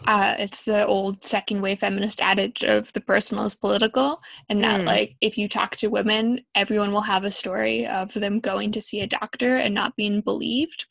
uh, 0.06 0.34
it's 0.38 0.62
the 0.62 0.86
old 0.86 1.24
second 1.24 1.60
wave 1.62 1.80
feminist 1.80 2.20
adage 2.20 2.62
of 2.62 2.92
the 2.92 3.00
personal 3.00 3.44
is 3.44 3.54
political, 3.54 4.20
and 4.48 4.62
that 4.62 4.80
Mm. 4.80 4.86
like 4.86 5.16
if 5.20 5.36
you 5.36 5.48
talk 5.48 5.76
to 5.76 5.88
women, 5.88 6.40
everyone 6.54 6.92
will 6.92 7.02
have 7.02 7.24
a 7.24 7.30
story 7.30 7.86
of 7.86 8.12
them 8.14 8.40
going 8.40 8.72
to 8.72 8.80
see 8.80 9.00
a 9.00 9.06
doctor 9.06 9.56
and 9.56 9.74
not 9.74 9.96
being 9.96 10.20
believed. 10.20 10.86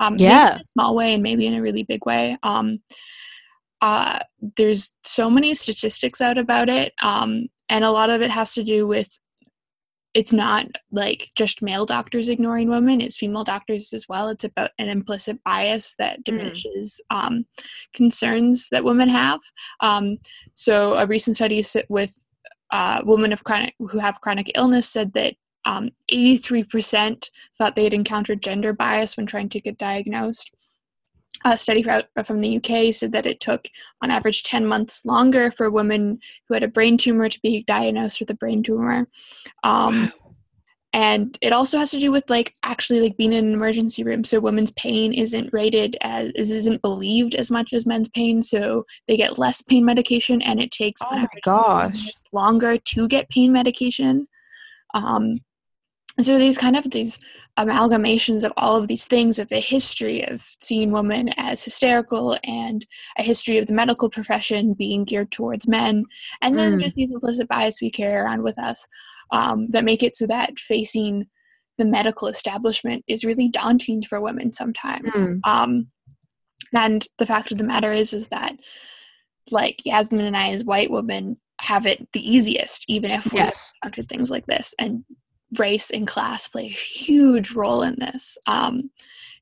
Um, 0.00 0.16
Yeah. 0.18 0.54
in 0.54 0.60
a 0.60 0.64
small 0.64 0.94
way 0.94 1.14
and 1.14 1.22
maybe 1.22 1.46
in 1.46 1.54
a 1.54 1.62
really 1.62 1.82
big 1.84 2.04
way. 2.06 2.36
Um, 2.42 2.82
uh, 3.82 4.20
there's 4.56 4.92
so 5.04 5.28
many 5.30 5.54
statistics 5.54 6.20
out 6.20 6.38
about 6.38 6.68
it, 6.68 6.92
um, 7.02 7.48
and 7.68 7.84
a 7.84 7.90
lot 7.90 8.10
of 8.10 8.22
it 8.22 8.30
has 8.30 8.54
to 8.54 8.64
do 8.64 8.86
with 8.86 9.18
it's 10.16 10.32
not 10.32 10.66
like 10.90 11.30
just 11.36 11.60
male 11.60 11.84
doctors 11.84 12.30
ignoring 12.30 12.70
women 12.70 13.02
it's 13.02 13.18
female 13.18 13.44
doctors 13.44 13.92
as 13.92 14.08
well. 14.08 14.28
It's 14.28 14.44
about 14.44 14.70
an 14.78 14.88
implicit 14.88 15.44
bias 15.44 15.94
that 15.98 16.24
diminishes 16.24 17.02
um, 17.10 17.44
concerns 17.92 18.70
that 18.70 18.82
women 18.82 19.10
have. 19.10 19.40
Um, 19.80 20.16
so 20.54 20.94
a 20.94 21.04
recent 21.06 21.36
study 21.36 21.62
with 21.90 22.14
uh, 22.70 23.02
women 23.04 23.30
of 23.30 23.44
chronic 23.44 23.74
who 23.78 23.98
have 23.98 24.22
chronic 24.22 24.50
illness 24.54 24.88
said 24.88 25.12
that 25.12 25.34
um, 25.66 25.90
83% 26.10 27.28
thought 27.58 27.74
they 27.74 27.84
had 27.84 27.92
encountered 27.92 28.42
gender 28.42 28.72
bias 28.72 29.18
when 29.18 29.26
trying 29.26 29.50
to 29.50 29.60
get 29.60 29.76
diagnosed 29.76 30.50
a 31.44 31.56
study 31.58 31.82
fro- 31.82 32.02
from 32.24 32.40
the 32.40 32.56
UK 32.56 32.94
said 32.94 33.12
that 33.12 33.26
it 33.26 33.40
took, 33.40 33.66
on 34.02 34.10
average, 34.10 34.42
10 34.42 34.66
months 34.66 35.04
longer 35.04 35.50
for 35.50 35.70
women 35.70 36.18
who 36.48 36.54
had 36.54 36.62
a 36.62 36.68
brain 36.68 36.96
tumor 36.96 37.28
to 37.28 37.40
be 37.40 37.62
diagnosed 37.66 38.20
with 38.20 38.30
a 38.30 38.34
brain 38.34 38.62
tumor. 38.62 39.06
Um, 39.62 40.12
and 40.92 41.36
it 41.42 41.52
also 41.52 41.78
has 41.78 41.90
to 41.90 42.00
do 42.00 42.10
with 42.10 42.24
like 42.30 42.54
actually 42.62 43.00
like 43.00 43.18
being 43.18 43.32
in 43.32 43.46
an 43.46 43.52
emergency 43.52 44.02
room 44.02 44.24
so 44.24 44.40
women's 44.40 44.70
pain 44.72 45.12
isn't 45.12 45.52
rated 45.52 45.96
as 46.00 46.30
isn't 46.34 46.80
believed 46.80 47.34
as 47.34 47.50
much 47.50 47.72
as 47.74 47.84
men's 47.84 48.08
pain 48.08 48.40
so 48.40 48.84
they 49.06 49.16
get 49.16 49.36
less 49.38 49.60
pain 49.60 49.84
medication 49.84 50.40
and 50.40 50.58
it 50.58 50.70
takes 50.70 51.02
Oh 51.10 51.16
my 51.16 51.26
gosh. 51.44 52.12
longer 52.32 52.78
to 52.78 53.08
get 53.08 53.28
pain 53.28 53.52
medication 53.52 54.26
um, 54.94 55.38
so 56.20 56.38
these 56.38 56.56
kind 56.58 56.76
of 56.76 56.90
these 56.90 57.18
amalgamations 57.58 58.42
of 58.44 58.52
all 58.56 58.76
of 58.76 58.88
these 58.88 59.06
things 59.06 59.38
of 59.38 59.50
a 59.52 59.60
history 59.60 60.22
of 60.26 60.44
seeing 60.60 60.90
women 60.90 61.30
as 61.36 61.64
hysterical 61.64 62.36
and 62.44 62.86
a 63.18 63.22
history 63.22 63.58
of 63.58 63.66
the 63.66 63.72
medical 63.74 64.08
profession 64.10 64.74
being 64.74 65.04
geared 65.04 65.30
towards 65.30 65.66
men 65.68 66.04
and 66.42 66.58
then 66.58 66.76
Mm. 66.76 66.80
just 66.80 66.94
these 66.96 67.12
implicit 67.12 67.48
bias 67.48 67.80
we 67.80 67.90
carry 67.90 68.14
around 68.14 68.42
with 68.42 68.58
us 68.58 68.86
um, 69.32 69.68
that 69.70 69.84
make 69.84 70.02
it 70.02 70.14
so 70.14 70.26
that 70.26 70.58
facing 70.58 71.26
the 71.78 71.84
medical 71.84 72.28
establishment 72.28 73.04
is 73.06 73.24
really 73.24 73.48
daunting 73.48 74.02
for 74.02 74.20
women 74.20 74.52
sometimes 74.52 75.14
Mm. 75.16 75.40
um, 75.44 75.86
and 76.74 77.06
the 77.18 77.26
fact 77.26 77.52
of 77.52 77.58
the 77.58 77.64
matter 77.64 77.92
is 77.92 78.12
is 78.12 78.28
that 78.28 78.56
like 79.50 79.80
yasmin 79.84 80.26
and 80.26 80.36
i 80.36 80.50
as 80.50 80.64
white 80.64 80.90
women 80.90 81.36
have 81.60 81.86
it 81.86 82.06
the 82.12 82.20
easiest 82.28 82.84
even 82.88 83.10
if 83.10 83.32
we 83.32 83.38
Yes. 83.38 83.72
encounter 83.82 84.02
things 84.02 84.30
like 84.30 84.46
this 84.46 84.74
and 84.78 85.04
race 85.58 85.90
and 85.90 86.06
class 86.06 86.48
play 86.48 86.66
a 86.66 86.70
huge 86.70 87.52
role 87.52 87.82
in 87.82 87.96
this 87.98 88.38
um, 88.46 88.90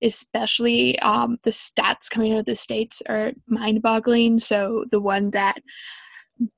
especially 0.02 0.98
um, 1.00 1.38
the 1.44 1.50
stats 1.50 2.10
coming 2.10 2.32
out 2.32 2.38
of 2.40 2.44
the 2.46 2.54
states 2.54 3.02
are 3.08 3.32
mind-boggling 3.46 4.38
so 4.38 4.84
the 4.90 5.00
one 5.00 5.30
that 5.30 5.58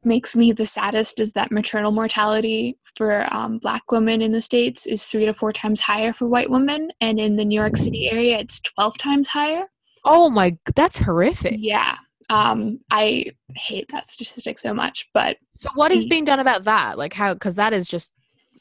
makes 0.05 0.35
me 0.35 0.53
the 0.53 0.65
saddest 0.67 1.21
is 1.21 1.33
that 1.33 1.53
maternal 1.53 1.93
mortality 1.93 2.79
for 2.97 3.33
um, 3.35 3.59
black 3.59 3.91
women 3.93 4.23
in 4.23 4.33
the 4.33 4.41
states 4.41 4.87
is 4.87 5.05
three 5.07 5.27
to 5.27 5.35
four 5.35 5.53
times 5.53 5.81
higher 5.81 6.13
for 6.13 6.27
white 6.27 6.51
women 6.51 6.91
and 7.01 7.21
in 7.21 7.37
the 7.37 7.45
new 7.45 7.59
york 7.61 7.77
city 7.77 8.09
area 8.11 8.39
it's 8.39 8.61
12 8.61 8.99
times 8.99 9.27
higher 9.29 9.65
Oh 10.09 10.31
my, 10.31 10.57
that's 10.77 10.99
horrific. 10.99 11.57
yeah 11.59 11.97
um, 12.31 12.79
i 12.91 13.27
hate 13.55 13.87
that 13.91 14.07
statistic 14.07 14.59
so 14.59 14.73
much 14.73 15.09
but 15.13 15.37
So 15.59 15.69
what 15.75 15.93
is 15.93 16.05
being 16.05 16.25
done 16.25 16.39
about 16.41 16.65
that? 16.65 16.97
Like 16.99 17.13
how? 17.13 17.35
Because 17.35 17.55
that 17.57 17.73
is 17.73 17.89
just 17.89 18.11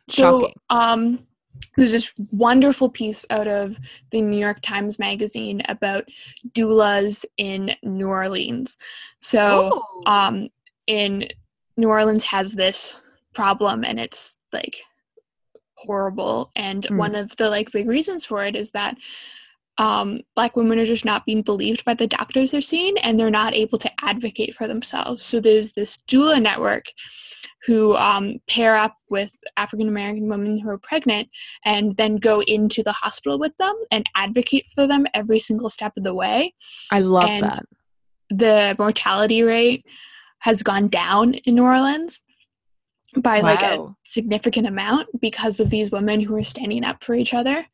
So, 0.09 0.51
um, 0.69 1.25
there's 1.77 1.91
this 1.91 2.13
wonderful 2.31 2.89
piece 2.89 3.25
out 3.29 3.47
of 3.47 3.77
the 4.11 4.21
New 4.21 4.37
York 4.37 4.61
Times 4.61 4.97
Magazine 4.97 5.61
about 5.67 6.07
doulas 6.53 7.25
in 7.37 7.75
New 7.83 8.07
Orleans. 8.07 8.77
So, 9.19 9.81
um, 10.05 10.49
in 10.87 11.27
New 11.77 11.89
Orleans 11.89 12.23
has 12.25 12.53
this 12.53 13.01
problem, 13.33 13.83
and 13.83 13.99
it's 13.99 14.37
like 14.53 14.77
horrible. 15.77 16.51
And 16.55 16.83
Mm. 16.83 16.97
one 16.97 17.15
of 17.15 17.35
the 17.37 17.49
like 17.49 17.71
big 17.71 17.87
reasons 17.87 18.25
for 18.25 18.45
it 18.45 18.55
is 18.55 18.71
that 18.71 18.97
um, 19.77 20.21
black 20.35 20.55
women 20.55 20.79
are 20.79 20.85
just 20.85 21.03
not 21.03 21.25
being 21.25 21.41
believed 21.41 21.83
by 21.83 21.93
the 21.93 22.07
doctors 22.07 22.51
they're 22.51 22.61
seeing, 22.61 22.97
and 22.99 23.19
they're 23.19 23.29
not 23.29 23.53
able 23.53 23.77
to 23.79 23.91
advocate 24.01 24.55
for 24.55 24.67
themselves. 24.67 25.21
So 25.23 25.41
there's 25.41 25.73
this 25.73 25.97
doula 26.07 26.41
network 26.41 26.85
who 27.65 27.95
um, 27.95 28.37
pair 28.47 28.75
up 28.75 28.95
with 29.09 29.33
African 29.57 29.87
American 29.87 30.27
women 30.27 30.59
who 30.59 30.69
are 30.69 30.77
pregnant 30.77 31.27
and 31.65 31.97
then 31.97 32.17
go 32.17 32.41
into 32.41 32.83
the 32.83 32.91
hospital 32.91 33.39
with 33.39 33.55
them 33.57 33.73
and 33.91 34.05
advocate 34.15 34.65
for 34.73 34.85
them 34.87 35.05
every 35.13 35.39
single 35.39 35.69
step 35.69 35.93
of 35.97 36.03
the 36.03 36.13
way. 36.13 36.53
I 36.91 36.99
love 36.99 37.29
and- 37.29 37.43
that. 37.43 37.63
The 38.29 38.75
mortality 38.79 39.43
rate 39.43 39.85
has 40.39 40.63
gone 40.63 40.87
down 40.87 41.35
in 41.35 41.55
New 41.55 41.63
Orleans 41.63 42.21
by 43.15 43.39
like 43.39 43.61
a 43.61 43.95
significant 44.03 44.67
amount 44.67 45.07
because 45.21 45.59
of 45.59 45.69
these 45.69 45.91
women 45.91 46.19
who 46.19 46.35
are 46.35 46.43
standing 46.43 46.83
up 46.83 47.03
for 47.03 47.13
each 47.13 47.35
other. 47.35 47.65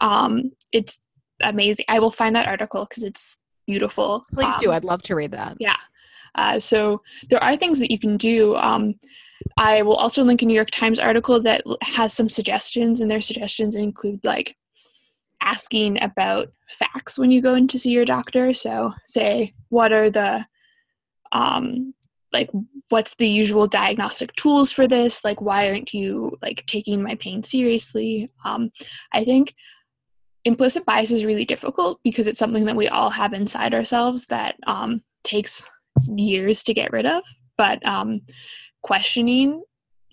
Um, 0.00 0.52
it's 0.72 1.00
amazing. 1.42 1.84
I 1.88 1.98
will 1.98 2.10
find 2.10 2.34
that 2.36 2.48
article 2.48 2.86
because 2.88 3.02
it's 3.02 3.38
beautiful. 3.66 4.24
Please 4.32 4.54
do. 4.58 4.70
Um, 4.70 4.76
I'd 4.76 4.84
love 4.84 5.02
to 5.02 5.14
read 5.14 5.32
that. 5.32 5.56
yeah. 5.60 5.76
Uh, 6.34 6.58
so 6.58 7.02
there 7.28 7.42
are 7.42 7.56
things 7.56 7.78
that 7.80 7.90
you 7.90 7.98
can 7.98 8.16
do. 8.16 8.56
Um, 8.56 8.94
I 9.56 9.82
will 9.82 9.96
also 9.96 10.22
link 10.24 10.42
a 10.42 10.46
New 10.46 10.54
York 10.54 10.70
Times 10.70 10.98
article 10.98 11.40
that 11.42 11.62
has 11.82 12.12
some 12.12 12.28
suggestions, 12.28 13.00
and 13.00 13.10
their 13.10 13.20
suggestions 13.20 13.74
include 13.74 14.24
like 14.24 14.56
asking 15.40 16.02
about 16.02 16.48
facts 16.68 17.18
when 17.18 17.30
you 17.30 17.42
go 17.42 17.54
in 17.54 17.68
to 17.68 17.78
see 17.78 17.90
your 17.90 18.04
doctor. 18.04 18.52
So, 18.52 18.94
say, 19.06 19.54
what 19.68 19.92
are 19.92 20.10
the 20.10 20.46
um, 21.32 21.94
like 22.32 22.50
what's 22.88 23.14
the 23.16 23.28
usual 23.28 23.66
diagnostic 23.66 24.34
tools 24.36 24.72
for 24.72 24.86
this? 24.86 25.24
Like 25.24 25.40
why 25.40 25.68
aren't 25.68 25.92
you 25.92 26.36
like 26.42 26.64
taking 26.66 27.02
my 27.02 27.14
pain 27.16 27.42
seriously? 27.42 28.30
Um, 28.44 28.70
i 29.12 29.24
think 29.24 29.54
implicit 30.44 30.84
bias 30.84 31.10
is 31.10 31.24
really 31.24 31.44
difficult 31.44 32.00
because 32.02 32.26
it's 32.26 32.38
something 32.38 32.64
that 32.64 32.76
we 32.76 32.88
all 32.88 33.10
have 33.10 33.32
inside 33.32 33.74
ourselves 33.74 34.26
that 34.26 34.56
um, 34.66 35.02
takes 35.24 35.68
years 36.16 36.62
to 36.64 36.74
get 36.74 36.92
rid 36.92 37.06
of. 37.06 37.22
But 37.56 37.84
um, 37.86 38.22
questioning 38.82 39.62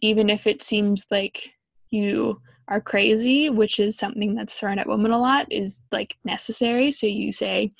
even 0.01 0.29
if 0.29 0.47
it 0.47 0.61
seems 0.61 1.05
like 1.11 1.49
you 1.89 2.41
are 2.69 2.79
crazy 2.79 3.49
which 3.49 3.79
is 3.79 3.97
something 3.97 4.35
that's 4.35 4.55
thrown 4.55 4.79
at 4.79 4.87
women 4.87 5.11
a 5.11 5.19
lot 5.19 5.51
is 5.51 5.81
like 5.91 6.17
necessary. 6.23 6.91
So 6.91 7.07
you 7.07 7.31
say 7.31 7.71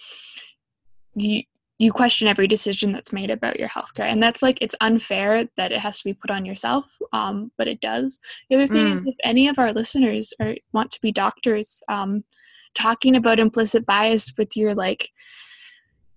you 1.16 1.44
you 1.82 1.94
question 1.94 2.28
every 2.28 2.46
decision 2.46 2.92
that's 2.92 3.14
made 3.14 3.32
about 3.32 3.58
your 3.58 3.70
healthcare. 3.70 4.04
And 4.04 4.22
that's 4.22 4.42
like 4.42 4.58
it's 4.60 4.76
unfair 4.82 5.48
that 5.56 5.72
it 5.72 5.80
has 5.80 6.00
to 6.00 6.04
be 6.04 6.14
put 6.14 6.30
on 6.30 6.46
yourself 6.46 6.86
um, 7.14 7.52
but 7.58 7.70
it 7.70 7.80
does. 7.80 8.20
The 8.50 8.58
other 8.58 8.68
thing 8.68 8.92
is 8.92 9.06
if 9.06 9.16
any 9.24 9.48
of 9.48 9.58
our 9.58 9.72
listeners 9.72 10.34
are 10.42 10.56
want 10.74 10.92
to 10.92 11.02
be 11.02 11.14
doctors 11.14 11.82
um, 11.88 12.26
talking 12.76 13.16
about 13.16 13.40
implicit 13.40 13.86
bias 13.86 14.34
with 14.38 14.58
your 14.58 14.76
like 14.76 15.10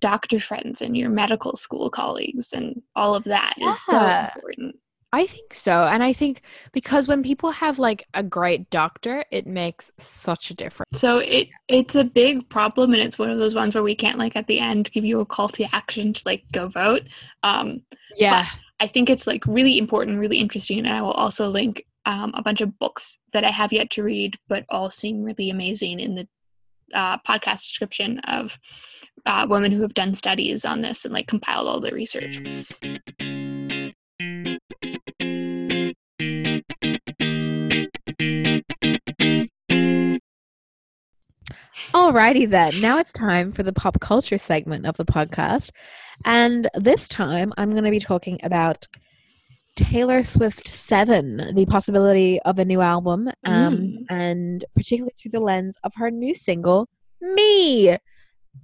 doctor 0.03 0.38
friends 0.38 0.82
and 0.82 0.96
your 0.96 1.09
medical 1.09 1.57
school 1.57 1.88
colleagues 1.88 2.53
and 2.53 2.82
all 2.94 3.14
of 3.14 3.24
that 3.24 3.55
is 3.59 3.82
so 3.86 3.96
important 3.96 4.76
I 5.14 5.26
think 5.26 5.53
so. 5.53 5.84
And 5.84 6.03
I 6.03 6.14
think 6.14 6.40
because 6.72 7.07
when 7.07 7.22
people 7.22 7.50
have 7.50 7.78
like 7.78 8.07
a 8.14 8.22
great 8.22 8.70
doctor, 8.70 9.26
it 9.30 9.46
makes 9.46 9.92
such 9.98 10.50
a 10.50 10.55
difference. 10.55 10.98
so 10.98 11.18
it 11.18 11.48
it's 11.68 11.94
a 11.94 12.05
big 12.05 12.48
problem 12.48 12.94
and 12.94 13.03
it's 13.03 13.18
one 13.18 13.28
of 13.28 13.38
those 13.38 13.55
ones 13.55 13.74
where 13.74 13.84
we 13.84 13.94
can't 13.94 14.18
like 14.18 14.36
at 14.36 14.46
the 14.46 14.59
end 14.59 14.90
give 14.90 15.05
you 15.05 15.20
a 15.20 15.26
call 15.26 15.50
to 15.50 15.64
action 15.74 16.14
to 16.14 16.22
like 16.24 16.44
go 16.53 16.66
vote 16.68 17.03
um, 17.42 17.82
Yeah. 18.16 18.46
I 18.80 18.86
think 18.86 19.11
it's 19.11 19.26
like 19.26 19.46
really 19.46 19.76
important, 19.78 20.18
really 20.18 20.38
interesting, 20.38 20.78
and 20.78 20.88
I 20.88 21.03
will 21.03 21.12
also 21.12 21.48
link 21.48 21.84
um, 22.05 22.32
a 22.34 22.42
bunch 22.42 22.61
of 22.62 22.78
books 22.80 23.18
that 23.32 23.44
I 23.44 23.50
have 23.50 23.72
yet 23.72 23.90
to 23.90 24.03
read, 24.03 24.38
but 24.48 24.64
all 24.68 24.90
seem 24.90 25.22
really 25.22 25.50
amazing 25.50 26.00
in 26.00 26.16
the 26.16 26.26
uh, 26.92 27.18
podcast 27.18 27.64
description 27.68 28.18
of 28.20 28.59
uh, 29.27 29.47
women 29.49 29.73
who 29.73 29.83
have 29.83 29.95
done 29.95 30.14
studies 30.14 30.64
on 30.64 30.81
this 30.81 31.05
and 31.05 31.14
like 31.14 31.27
compiled 31.27 31.68
all 31.68 31.81
the 31.81 31.93
research. 31.93 32.39
Alrighty 41.93 42.49
then. 42.49 42.73
Now 42.81 42.99
it's 42.99 43.12
time 43.12 43.53
for 43.53 43.62
the 43.62 43.73
pop 43.73 44.01
culture 44.01 44.39
segment 44.39 44.87
of 44.87 44.97
the 44.97 45.05
podcast. 45.05 45.70
And 46.25 46.68
this 46.75 47.09
time 47.09 47.53
I'm 47.57 47.70
going 47.70 47.85
to 47.85 47.91
be 47.91 47.99
talking 48.01 48.39
about 48.43 48.87
Taylor 49.77 50.23
Swift 50.23 50.68
7, 50.68 51.55
the 51.55 51.66
possibility 51.66 52.41
of 52.43 52.59
a 52.59 52.64
new 52.64 52.81
album, 52.81 53.29
um, 53.45 53.77
Mm. 53.79 54.05
and 54.11 54.64
particularly 54.75 55.14
through 55.20 55.31
the 55.31 55.41
lens 55.41 55.77
of 55.83 55.93
her 55.97 56.11
new 56.11 56.35
single, 56.35 56.89
Me. 57.20 57.97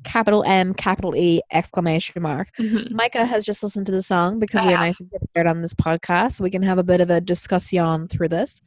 Capital 0.04 0.44
M, 0.44 0.74
capital 0.74 1.14
E, 1.16 1.40
exclamation 1.52 2.22
mark. 2.22 2.48
Mhm. 2.58 2.90
Micah 2.92 3.24
has 3.26 3.44
just 3.44 3.62
listened 3.62 3.86
to 3.86 3.92
the 3.92 4.02
song 4.02 4.38
because 4.38 4.60
I 4.62 4.64
we're 4.66 4.70
have. 4.72 4.80
nice 4.80 5.00
and 5.00 5.10
prepared 5.10 5.46
on 5.46 5.62
this 5.62 5.74
podcast, 5.74 6.32
so 6.34 6.44
we 6.44 6.50
can 6.50 6.62
have 6.62 6.78
a 6.78 6.82
bit 6.84 7.00
of 7.00 7.10
a 7.10 7.20
discussion 7.20 8.08
through 8.08 8.28
this. 8.28 8.60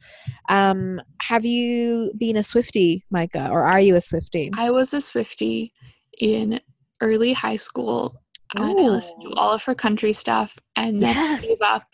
Um, 0.48 1.00
have 1.22 1.44
you 1.44 2.12
been 2.18 2.36
a 2.36 2.42
Swifty, 2.42 3.04
Micah, 3.10 3.48
or 3.50 3.62
are 3.64 3.80
you 3.80 3.96
a 3.96 4.00
Swifty? 4.00 4.50
I 4.56 4.70
was 4.70 4.92
a 4.94 5.00
Swifty 5.00 5.72
in 6.20 6.60
early 7.00 7.32
high 7.32 7.56
school. 7.56 8.16
and 8.54 8.62
I 8.64 8.72
listened 8.74 9.22
to 9.22 9.30
all 9.32 9.50
of 9.54 9.64
her 9.64 9.74
country 9.74 10.12
stuff 10.12 10.58
and 10.76 11.00
then 11.00 11.14
Yes. 11.14 11.42
gave 11.46 11.62
up 11.62 11.84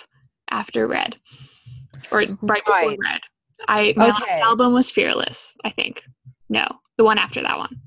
after 0.51 0.89
Red. 0.89 1.14
Or 2.11 2.18
right 2.43 2.64
before 2.64 2.74
Right. 2.74 2.99
Red. 3.01 3.20
I 3.68 3.95
my 3.97 4.09
last 4.09 4.41
album 4.41 4.72
was 4.72 4.91
Fearless, 4.91 5.55
I 5.64 5.70
think. 5.70 6.03
No, 6.49 6.66
the 6.97 7.05
one 7.05 7.16
after 7.18 7.41
that 7.43 7.59
one. 7.59 7.81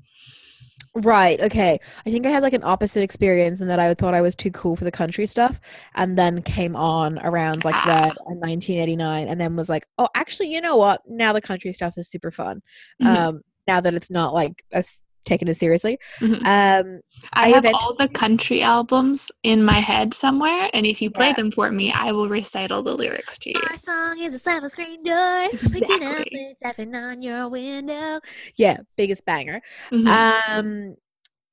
Right. 0.94 1.40
Okay. 1.40 1.80
I 2.04 2.10
think 2.10 2.26
I 2.26 2.30
had 2.30 2.42
like 2.42 2.52
an 2.52 2.64
opposite 2.64 3.02
experience 3.02 3.62
in 3.62 3.68
that 3.68 3.78
I 3.78 3.94
thought 3.94 4.12
I 4.12 4.20
was 4.20 4.34
too 4.34 4.50
cool 4.50 4.76
for 4.76 4.84
the 4.84 4.90
country 4.90 5.24
stuff, 5.26 5.58
and 5.94 6.18
then 6.18 6.42
came 6.42 6.76
on 6.76 7.18
around 7.20 7.64
like 7.64 7.74
Ah. 7.74 7.88
Red 7.88 8.12
in 8.28 8.38
1989, 8.40 9.28
and 9.28 9.40
then 9.40 9.56
was 9.56 9.70
like, 9.70 9.86
oh, 9.96 10.08
actually, 10.14 10.52
you 10.52 10.60
know 10.60 10.76
what? 10.76 11.00
Now 11.08 11.32
the 11.32 11.40
country 11.40 11.72
stuff 11.72 11.94
is 11.96 12.10
super 12.10 12.30
fun. 12.30 12.60
Mhm. 13.02 13.06
Um, 13.16 13.40
now 13.66 13.80
that 13.80 13.94
it's 13.94 14.10
not 14.10 14.34
like 14.34 14.64
us 14.74 15.00
taken 15.24 15.48
as 15.48 15.58
seriously. 15.58 15.98
Mhm. 16.20 16.36
Um, 16.44 17.00
I, 17.32 17.44
I 17.44 17.48
have 17.48 17.58
event- 17.64 17.76
all 17.78 17.94
the 17.94 18.08
country 18.08 18.62
albums 18.62 19.30
in 19.42 19.64
my 19.64 19.80
head 19.80 20.14
somewhere, 20.14 20.68
and 20.74 20.84
if 20.86 21.00
you 21.00 21.10
play 21.10 21.28
Yeah. 21.28 21.34
them 21.34 21.50
for 21.50 21.70
me, 21.70 21.92
I 21.92 22.12
will 22.12 22.28
recite 22.28 22.72
all 22.72 22.82
the 22.82 22.94
lyrics 22.94 23.38
to 23.40 23.50
you. 23.50 23.60
Our 23.70 23.76
song 23.76 24.18
is 24.20 24.34
a 24.34 24.38
slap 24.38 24.62
of 24.62 24.72
screen 24.72 25.02
doors, 25.02 25.68
waking 25.72 26.02
up 26.02 26.20
Exactly. 26.20 26.44
and 26.46 26.56
tapping 26.62 26.94
on 26.94 27.22
your 27.22 27.48
window. 27.48 28.20
Yeah, 28.56 28.78
biggest 28.96 29.24
banger. 29.24 29.60
Mhm. 29.90 30.06
Um, 30.08 30.96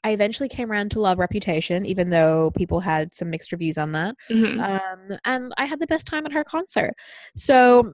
I 0.03 0.11
eventually 0.11 0.47
came 0.47 0.72
around 0.72 0.91
to 0.91 1.01
love 1.01 1.20
Reputation, 1.20 1.86
even 1.86 2.09
though 2.09 2.51
people 2.55 2.80
had 2.80 3.13
some 3.13 3.30
mixed 3.30 3.51
reviews 3.51 3.78
on 3.78 3.91
that. 3.91 4.15
Mhm. 4.32 4.59
Um, 4.61 5.17
and 5.26 5.53
I 5.57 5.65
had 5.65 5.80
the 5.80 5.88
best 5.88 6.07
time 6.07 6.26
at 6.26 6.32
her 6.32 6.45
concert. 6.45 6.93
So 7.36 7.93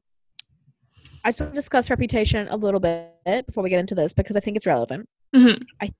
I 1.23 1.29
just 1.29 1.39
want 1.41 1.51
to 1.53 1.55
discuss 1.59 1.89
Reputation 1.89 2.47
a 2.49 2.55
little 2.55 2.79
bit 2.79 3.47
before 3.47 3.63
we 3.63 3.71
get 3.71 3.79
into 3.79 3.95
this 3.95 4.13
because 4.13 4.35
I 4.35 4.39
think 4.39 4.55
it's 4.55 4.67
relevant. 4.67 5.09
Mhm. 5.35 5.61
I 5.81 5.85
think 5.87 5.95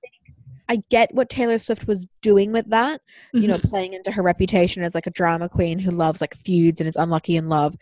I 0.67 0.77
get 0.89 1.13
what 1.13 1.29
Taylor 1.29 1.59
Swift 1.59 1.87
was 1.87 2.07
doing 2.21 2.51
with 2.51 2.67
that, 2.71 3.01
you 3.33 3.47
know, 3.47 3.57
Mhm. 3.59 3.69
playing 3.69 3.93
into 3.93 4.11
her 4.11 4.23
reputation 4.23 4.81
as 4.83 4.95
like 4.95 5.05
a 5.05 5.11
drama 5.11 5.47
queen 5.47 5.77
who 5.77 5.91
loves 5.91 6.21
like 6.21 6.33
feuds 6.33 6.81
and 6.81 6.87
is 6.87 6.95
unlucky 6.95 7.35
in 7.35 7.49
love. 7.49 7.75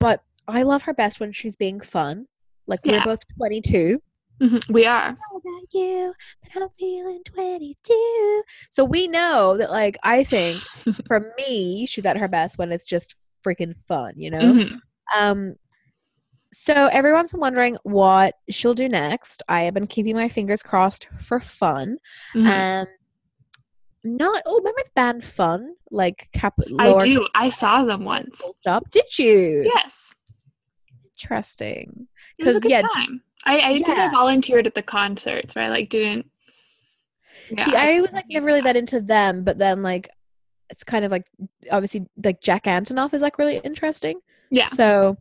But 0.00 0.22
I 0.48 0.62
love 0.62 0.82
her 0.82 0.94
best 0.94 1.20
when 1.20 1.32
she's 1.32 1.56
being 1.56 1.80
fun. 1.80 2.26
Like 2.66 2.80
we're 2.86 3.04
both 3.04 3.20
22. 3.36 4.00
Mhm. 4.40 4.68
we 4.72 4.84
are. 4.86 5.12
know 5.12 5.36
about 5.36 5.62
you, 5.72 6.14
but 6.42 6.62
I'm 6.62 6.68
feeling 6.78 7.22
22. 7.24 8.42
So 8.70 8.84
we 8.84 9.06
know 9.06 9.56
that, 9.58 9.70
like, 9.70 9.96
I 10.02 10.24
think 10.24 10.56
for 11.06 11.32
me, 11.38 11.86
she's 11.86 12.04
at 12.04 12.16
her 12.16 12.26
best 12.28 12.58
when 12.58 12.72
it's 12.72 12.84
just 12.84 13.14
freaking 13.46 13.74
fun, 13.86 14.14
you 14.16 14.30
know? 14.30 14.40
Mhm. 14.40 14.80
Um, 15.14 15.54
so 16.54 16.86
everyone's 16.86 17.32
been 17.32 17.40
wondering 17.40 17.76
what 17.82 18.34
she'll 18.48 18.74
do 18.74 18.88
next. 18.88 19.42
I 19.48 19.62
have 19.62 19.74
been 19.74 19.88
keeping 19.88 20.14
my 20.14 20.28
fingers 20.28 20.62
crossed 20.62 21.08
for 21.20 21.40
fun. 21.40 21.98
Mhm. 22.34 22.46
Um, 22.46 22.86
not 24.04 24.42
oh, 24.46 24.58
remember 24.58 24.82
the 24.84 24.90
band 24.94 25.24
Fun? 25.24 25.74
Like 25.90 26.28
cap. 26.32 26.54
I 26.78 26.96
do. 26.98 27.26
I 27.34 27.48
saw 27.48 27.84
them 27.84 28.04
once. 28.04 28.40
Stop. 28.52 28.90
Did 28.90 29.18
you? 29.18 29.62
Yes. 29.64 30.14
Interesting. 31.16 32.06
It 32.38 32.44
was 32.44 32.56
a 32.56 32.60
good 32.60 32.70
yeah, 32.70 32.82
time. 32.82 33.22
I, 33.46 33.58
I 33.58 33.72
think 33.72 33.88
I 33.88 34.10
volunteered 34.10 34.66
at 34.66 34.74
the 34.74 34.82
concerts, 34.82 35.54
but 35.54 35.64
I 35.64 35.68
like 35.70 35.88
didn't. 35.88 36.30
Yeah, 37.50 37.64
See, 37.64 37.74
I 37.74 38.00
was 38.00 38.10
like 38.12 38.26
never 38.28 38.46
really 38.46 38.60
that 38.62 38.76
into 38.76 39.00
them, 39.00 39.44
but 39.44 39.58
then 39.58 39.82
like 39.82 40.08
it's 40.70 40.84
kind 40.84 41.04
of 41.04 41.10
like 41.10 41.26
obviously 41.70 42.06
like 42.22 42.40
Jack 42.40 42.64
Antonoff 42.64 43.14
is 43.14 43.22
like 43.22 43.38
really 43.38 43.58
interesting. 43.58 44.20
yeah. 44.50 44.68
So 44.68 45.16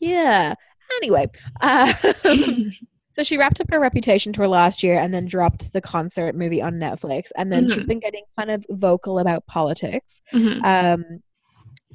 yeah. 0.00 0.54
Anyway, 0.96 1.26
uh, 1.60 1.92
so 3.16 3.22
she 3.22 3.36
wrapped 3.36 3.60
up 3.60 3.70
her 3.70 3.80
Reputation 3.80 4.32
tour 4.32 4.48
last 4.48 4.82
year 4.82 4.98
and 4.98 5.12
then 5.12 5.26
dropped 5.26 5.72
the 5.72 5.80
concert 5.80 6.34
movie 6.34 6.62
on 6.62 6.74
Netflix, 6.74 7.28
and 7.36 7.52
then 7.52 7.68
she's 7.70 7.84
Mhm. 7.84 7.88
been 7.88 8.00
getting 8.00 8.24
kind 8.38 8.50
of 8.50 8.64
vocal 8.70 9.18
about 9.18 9.46
politics. 9.46 10.20
Mhm. 10.32 10.62
Um, 10.64 11.04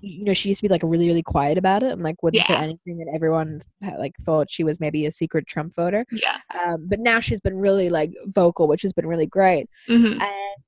you 0.01 0.23
know, 0.23 0.33
she 0.33 0.47
used 0.49 0.59
to 0.61 0.67
be 0.67 0.71
like 0.71 0.81
really 0.83 1.07
really 1.07 1.21
quiet 1.23 1.57
about 1.57 1.83
it 1.83 1.91
and 1.91 2.01
like 2.01 2.23
wouldn't 2.23 2.45
say 2.45 2.55
anything, 2.55 3.01
and 3.01 3.13
everyone 3.13 3.61
like 3.97 4.15
thought 4.21 4.49
she 4.49 4.63
was 4.63 4.79
maybe 4.79 5.05
a 5.05 5.11
secret 5.11 5.45
Trump 5.45 5.75
voter. 5.75 6.05
Yeah. 6.11 6.37
Um, 6.63 6.87
but 6.87 6.99
now 7.01 7.19
she's 7.19 7.41
been 7.41 7.57
really 7.57 7.89
like 7.89 8.13
vocal, 8.27 8.67
which 8.67 8.81
has 8.83 8.93
been 8.93 9.05
really 9.07 9.25
great. 9.25 9.69
Mhm. 9.89 10.21
And 10.21 10.63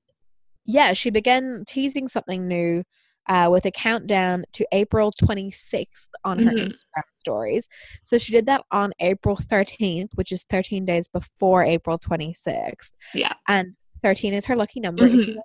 yeah, 0.66 0.92
she 0.94 1.10
began 1.12 1.64
teasing 1.66 2.08
something 2.10 2.48
new 2.48 2.84
uh, 3.28 3.48
with 3.52 3.66
a 3.66 3.72
countdown 3.72 4.44
to 4.54 4.66
April 4.72 5.12
26th 5.12 6.08
on 6.24 6.40
her 6.40 6.52
Mhm. 6.52 6.68
Instagram 6.68 7.04
stories. 7.14 7.68
So 8.04 8.18
she 8.18 8.32
did 8.32 8.46
that 8.48 8.64
on 8.72 8.94
April 9.00 9.36
13th, 9.36 10.12
which 10.16 10.32
is 10.32 10.44
13 10.50 10.86
days 10.86 11.08
before 11.08 11.64
April 11.64 11.98
26th. 12.00 12.94
Yeah. 13.14 13.34
And 13.48 13.76
13 14.04 14.34
is 14.34 14.46
her 14.48 14.56
lucky 14.56 14.80
number. 14.80 15.06
If 15.06 15.14
you 15.14 15.20
Mhm. 15.20 15.36
guys 15.36 15.44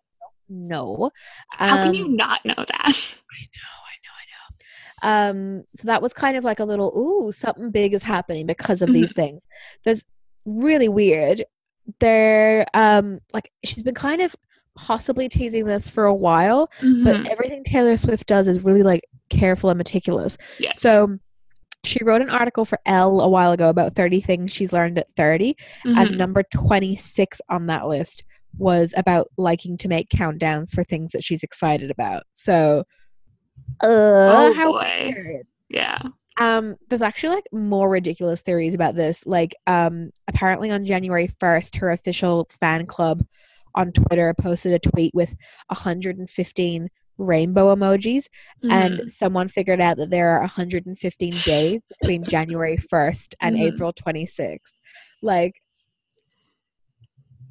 don't 0.49 0.69
know. 0.69 1.11
How 1.51 1.83
can 1.83 1.95
you 1.95 2.07
Um, 2.07 2.17
not 2.17 2.45
know 2.45 2.55
that? 2.57 2.67
I 2.87 3.43
know, 3.55 3.75
I 3.85 3.97
know, 4.05 4.15
I 5.03 5.11
know. 5.13 5.59
Um 5.59 5.65
so 5.75 5.87
that 5.87 6.01
was 6.01 6.13
kind 6.15 6.37
of 6.39 6.45
like 6.45 6.59
a 6.61 6.65
little 6.65 6.93
ooh 6.97 7.31
something 7.33 7.71
big 7.71 7.93
is 7.93 8.03
happening 8.03 8.47
because 8.47 8.81
of 8.81 8.89
Mm-hmm. 8.89 8.95
these 9.01 9.13
things 9.13 9.47
there's 9.85 10.05
really 10.47 10.89
weird 10.89 11.45
there 12.01 12.67
um 12.73 13.21
like 13.35 13.51
she's 13.65 13.83
been 13.83 13.95
kind 13.95 14.23
of 14.23 14.35
possibly 14.77 15.29
teasing 15.29 15.65
this 15.65 15.89
for 15.89 16.05
a 16.05 16.15
while 16.15 16.71
Mhm. 16.81 17.05
but 17.05 17.27
everything 17.29 17.65
taylor 17.65 17.97
swift 17.97 18.27
does 18.27 18.47
is 18.47 18.63
really 18.65 18.83
like 18.83 19.03
careful 19.31 19.71
and 19.71 19.79
meticulous 19.79 20.37
yes. 20.59 20.81
so 20.81 21.19
she 21.85 22.03
wrote 22.05 22.21
an 22.23 22.31
article 22.31 22.65
for 22.65 22.79
Elle 22.87 23.21
a 23.21 23.29
while 23.29 23.53
ago 23.53 23.69
about 23.69 23.95
30 23.95 24.21
things 24.21 24.53
she's 24.53 24.73
learned 24.73 24.99
at 24.99 25.09
30 25.11 25.57
Mhm. 25.85 25.97
and 25.97 26.19
number 26.19 26.43
26 26.53 27.41
on 27.49 27.67
that 27.67 27.87
list 27.89 28.23
was 28.59 28.93
about 28.97 29.29
liking 29.37 29.77
to 29.79 29.89
make 29.89 30.09
countdowns 30.09 30.71
for 30.75 30.83
things 30.85 31.13
that 31.13 31.23
she's 31.25 31.43
excited 31.43 31.91
about 31.91 32.25
so 32.33 32.85
uh 33.83 33.87
oh 33.87 34.53
how 34.55 34.73
boy. 34.73 35.13
weird 35.15 35.47
Yeah. 35.69 35.99
um 36.39 36.77
there's 36.89 37.03
actually 37.03 37.35
like 37.37 37.49
more 37.53 37.89
ridiculous 37.89 38.43
theories 38.43 38.75
about 38.75 38.95
this 38.95 39.27
like 39.27 39.55
um 39.67 40.11
apparently 40.29 40.71
on 40.71 40.85
january 40.85 41.29
1st 41.41 41.77
her 41.77 41.91
official 41.91 42.47
fan 42.61 42.87
club 42.87 43.25
on 43.77 43.93
twitter 43.93 44.35
posted 44.41 44.73
a 44.73 44.79
tweet 44.79 45.15
with 45.15 45.35
115 45.69 46.89
rainbow 47.19 47.75
emojis 47.75 48.27
Mhm. 48.65 48.73
and 48.73 49.11
someone 49.11 49.49
figured 49.49 49.81
out 49.81 49.97
that 49.99 50.11
there 50.11 50.31
are 50.37 50.41
115 50.41 51.41
days 51.45 51.81
between 52.01 52.27
january 52.27 52.77
1st 52.77 53.35
and 53.41 53.57
Mhm. 53.57 53.63
april 53.63 53.93
26th 53.93 54.75
like 55.23 55.55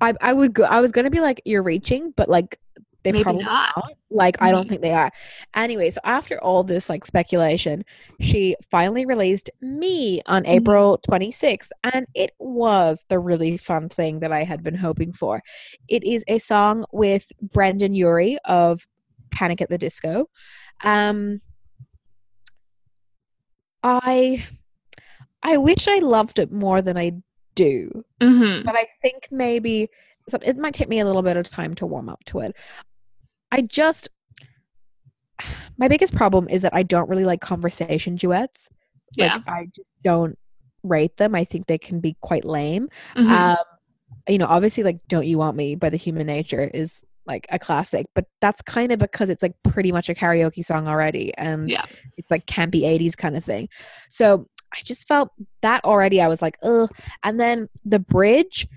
I, 0.02 0.14
I 0.22 0.34
would 0.34 0.54
go 0.54 0.64
i 0.64 0.82
was 0.82 0.92
gonna 0.92 1.10
be 1.10 1.22
like 1.22 1.42
you're 1.46 1.64
reaching 1.64 2.14
but 2.16 2.30
like 2.30 2.60
they 3.06 3.12
Maybe 3.14 3.24
probably 3.24 3.44
not. 3.46 3.72
not. 3.78 3.94
Like, 4.10 4.36
I 4.42 4.52
don't 4.52 4.66
Mhm. 4.66 4.70
think 4.70 4.82
they 4.82 4.92
are. 4.92 5.12
Anyway, 5.56 5.90
so 5.92 6.02
after 6.04 6.38
all 6.44 6.64
this 6.64 6.90
like 6.90 7.06
speculation, 7.06 7.86
she 8.20 8.56
finally 8.70 9.06
released 9.06 9.50
Me 9.62 10.22
on 10.26 10.44
Mhm. 10.44 10.50
April 10.50 10.98
26th, 10.98 11.72
and 11.84 12.06
it 12.16 12.32
was 12.40 13.06
the 13.08 13.20
really 13.20 13.56
fun 13.58 13.88
thing 13.90 14.20
that 14.20 14.32
I 14.34 14.44
had 14.44 14.64
been 14.64 14.76
hoping 14.76 15.14
for. 15.14 15.42
It 15.88 16.04
is 16.04 16.24
a 16.28 16.40
song 16.40 16.84
with 16.92 17.26
Brendon 17.42 17.94
Urie 17.94 18.38
of 18.46 18.86
Panic 19.32 19.62
at 19.62 19.70
the 19.70 19.78
Disco. 19.78 20.28
Um, 20.84 21.42
I 23.84 24.44
I 25.44 25.58
wish 25.58 25.88
I 25.88 26.00
loved 26.00 26.40
it 26.40 26.52
more 26.52 26.82
than 26.82 26.98
I 26.98 27.12
do 27.54 28.04
Mhm. 28.20 28.66
but 28.66 28.76
I 28.76 28.88
think 29.02 29.28
maybe 29.32 29.90
it 30.42 30.58
might 30.58 30.74
take 30.74 30.90
me 30.90 31.00
a 31.00 31.06
little 31.06 31.22
bit 31.22 31.38
of 31.38 31.48
time 31.48 31.76
to 31.76 31.86
warm 31.86 32.10
up 32.10 32.24
to 32.26 32.40
it. 32.40 32.56
I 33.56 33.62
just 33.62 34.10
my 35.78 35.88
biggest 35.88 36.16
problem 36.16 36.48
is 36.50 36.62
that 36.62 36.74
I 36.74 36.84
don't 36.84 37.10
really 37.10 37.26
like 37.26 37.42
conversation 37.42 38.16
duets. 38.16 38.70
Like 39.18 39.32
Yeah. 39.32 39.40
I 39.48 39.66
just 39.76 39.88
don't 40.04 40.38
rate 40.84 41.18
them. 41.18 41.36
I 41.36 41.44
think 41.44 41.68
they 41.68 41.78
can 41.78 42.00
be 42.00 42.16
quite 42.22 42.46
lame. 42.46 42.90
Mhm. 43.16 43.30
Um 43.30 43.58
you 44.28 44.38
know, 44.38 44.48
obviously 44.48 44.84
like 44.84 45.00
Don't 45.08 45.26
You 45.28 45.38
Want 45.38 45.56
Me 45.58 45.76
by 45.76 45.90
the 45.90 45.98
Human 45.98 46.28
Nature 46.28 46.70
is 46.74 47.02
like 47.28 47.46
a 47.50 47.58
classic, 47.60 48.06
but 48.16 48.26
that's 48.42 48.62
kind 48.62 48.92
of 48.92 49.00
because 49.00 49.30
it's 49.30 49.42
like 49.44 49.54
pretty 49.64 49.92
much 49.92 50.10
a 50.10 50.16
karaoke 50.16 50.64
song 50.66 50.88
already 50.88 51.34
and 51.38 51.70
Yeah. 51.70 51.86
it's 52.18 52.30
like 52.32 52.46
campy 52.46 52.82
80s 52.84 53.16
kind 53.16 53.36
of 53.38 53.44
thing. 53.44 53.68
So 54.10 54.48
I 54.74 54.78
just 54.84 55.08
felt 55.08 55.30
that 55.62 55.84
already 55.86 56.22
I 56.22 56.28
was 56.28 56.42
like, 56.42 56.58
ugh. 56.64 56.90
And 57.24 57.40
then 57.40 57.70
the 57.86 58.00
bridge, 58.00 58.68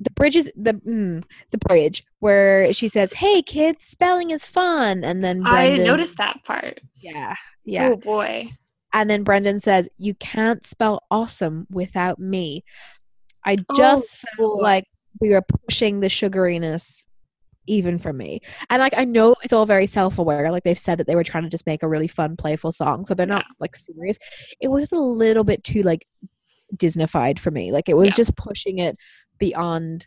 the 0.00 0.10
bridge 0.12 0.34
is 0.36 0.50
the 0.56 0.72
mm, 0.74 1.22
the 1.50 1.58
bridge 1.58 2.04
where 2.20 2.72
she 2.72 2.88
says, 2.88 3.12
"Hey 3.12 3.42
kids, 3.42 3.86
spelling 3.86 4.30
is 4.30 4.46
fun," 4.46 5.04
and 5.04 5.22
then 5.22 5.42
I 5.46 5.68
Brendon, 5.68 5.86
noticed 5.86 6.16
that 6.16 6.42
part. 6.44 6.80
Yeah, 6.96 7.34
yeah. 7.64 7.88
Oh 7.90 7.96
boy. 7.96 8.48
And 8.92 9.08
then 9.08 9.22
Brendon 9.22 9.60
says, 9.60 9.88
"You 9.98 10.14
can't 10.14 10.66
spell 10.66 11.02
awesome 11.10 11.66
without 11.70 12.18
me." 12.18 12.64
I 13.44 13.56
Oh, 13.68 13.74
just 13.76 14.18
felt 14.18 14.58
boy. 14.58 14.62
like 14.62 14.84
we 15.20 15.30
were 15.30 15.42
pushing 15.66 16.00
the 16.00 16.08
sugariness 16.08 17.04
even 17.66 17.98
for 17.98 18.12
me. 18.12 18.40
And 18.70 18.80
like 18.80 18.94
I 18.96 19.04
know 19.04 19.36
it's 19.42 19.52
all 19.52 19.66
very 19.66 19.86
self-aware. 19.86 20.50
Like 20.50 20.64
they've 20.64 20.78
said 20.78 20.98
that 20.98 21.06
they 21.06 21.14
were 21.14 21.22
trying 21.24 21.44
to 21.44 21.50
just 21.50 21.66
make 21.66 21.82
a 21.82 21.88
really 21.88 22.08
fun, 22.08 22.36
playful 22.36 22.72
song, 22.72 23.04
so 23.04 23.14
they're 23.14 23.26
not 23.26 23.44
like 23.60 23.76
serious. 23.76 24.18
It 24.60 24.68
was 24.68 24.90
a 24.92 24.96
little 24.96 25.44
bit 25.44 25.62
too 25.62 25.82
like 25.82 26.06
Disneyfied 26.76 27.38
for 27.38 27.50
me. 27.50 27.70
Like 27.70 27.88
it 27.88 27.96
was 27.96 28.08
Yeah. 28.08 28.14
just 28.16 28.36
pushing 28.36 28.78
it 28.78 28.96
beyond 29.40 30.06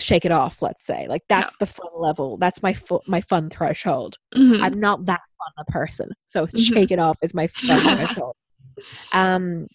shake 0.00 0.24
it 0.24 0.32
off 0.32 0.62
let's 0.62 0.84
say 0.84 1.06
like 1.08 1.22
that's 1.28 1.54
the 1.56 1.66
fun 1.66 1.88
level 1.94 2.38
that's 2.38 2.62
my 2.62 2.72
fu- 2.72 3.02
my 3.06 3.20
fun 3.20 3.50
threshold 3.50 4.16
Mhm. 4.34 4.62
i'm 4.62 4.80
not 4.80 5.04
that 5.06 5.20
fun 5.38 5.64
a 5.66 5.70
person 5.70 6.08
so 6.26 6.46
Mhm. 6.46 6.72
shake 6.72 6.90
it 6.90 6.98
off 6.98 7.18
is 7.22 7.34
my 7.34 7.46
fun 7.46 7.78
threshold 7.96 8.34
um 9.12 9.66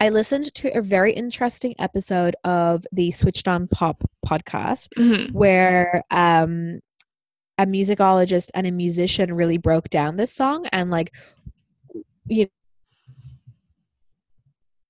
i 0.00 0.10
listened 0.10 0.54
to 0.54 0.68
a 0.78 0.80
very 0.80 1.12
interesting 1.12 1.74
episode 1.80 2.36
of 2.44 2.86
the 2.92 3.10
switched 3.10 3.48
on 3.48 3.66
pop 3.66 4.04
podcast 4.24 4.88
Mhm. 4.96 5.32
where 5.32 6.04
um 6.12 6.78
a 7.60 7.66
musicologist 7.66 8.50
and 8.54 8.68
a 8.68 8.70
musician 8.70 9.34
really 9.34 9.58
broke 9.58 9.88
down 9.90 10.14
this 10.14 10.32
song 10.32 10.66
and 10.70 10.92
like 10.92 11.12
you 12.26 12.46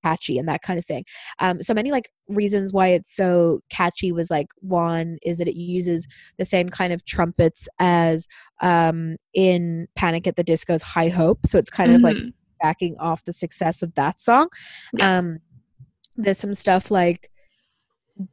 catchy 0.03 0.37
and 0.37 0.47
that 0.47 0.61
kind 0.61 0.79
of 0.79 0.85
thing 0.85 1.03
um 1.39 1.61
so 1.61 1.73
many 1.73 1.91
like 1.91 2.09
reasons 2.27 2.71
why 2.73 2.87
it's 2.87 3.15
so 3.15 3.59
catchy 3.69 4.11
was 4.11 4.29
like 4.29 4.47
one 4.57 5.17
is 5.23 5.37
that 5.37 5.47
it 5.47 5.55
uses 5.55 6.07
the 6.37 6.45
same 6.45 6.69
kind 6.69 6.93
of 6.93 7.05
trumpets 7.05 7.67
as 7.79 8.27
um 8.61 9.15
in 9.33 9.87
panic 9.95 10.27
at 10.27 10.35
the 10.35 10.43
disco's 10.43 10.81
high 10.81 11.09
hope 11.09 11.39
so 11.45 11.57
it's 11.57 11.69
kind 11.69 11.93
of 11.95 12.01
like 12.01 12.15
Mhm. 12.17 12.33
backing 12.61 12.97
off 12.99 13.23
the 13.23 13.31
success 13.31 13.81
of 13.81 13.93
that 13.95 14.21
song. 14.21 14.49
Yeah. 14.93 15.17
Um, 15.17 15.39
there's 16.17 16.37
some 16.37 16.53
stuff 16.53 16.91
like 16.91 17.29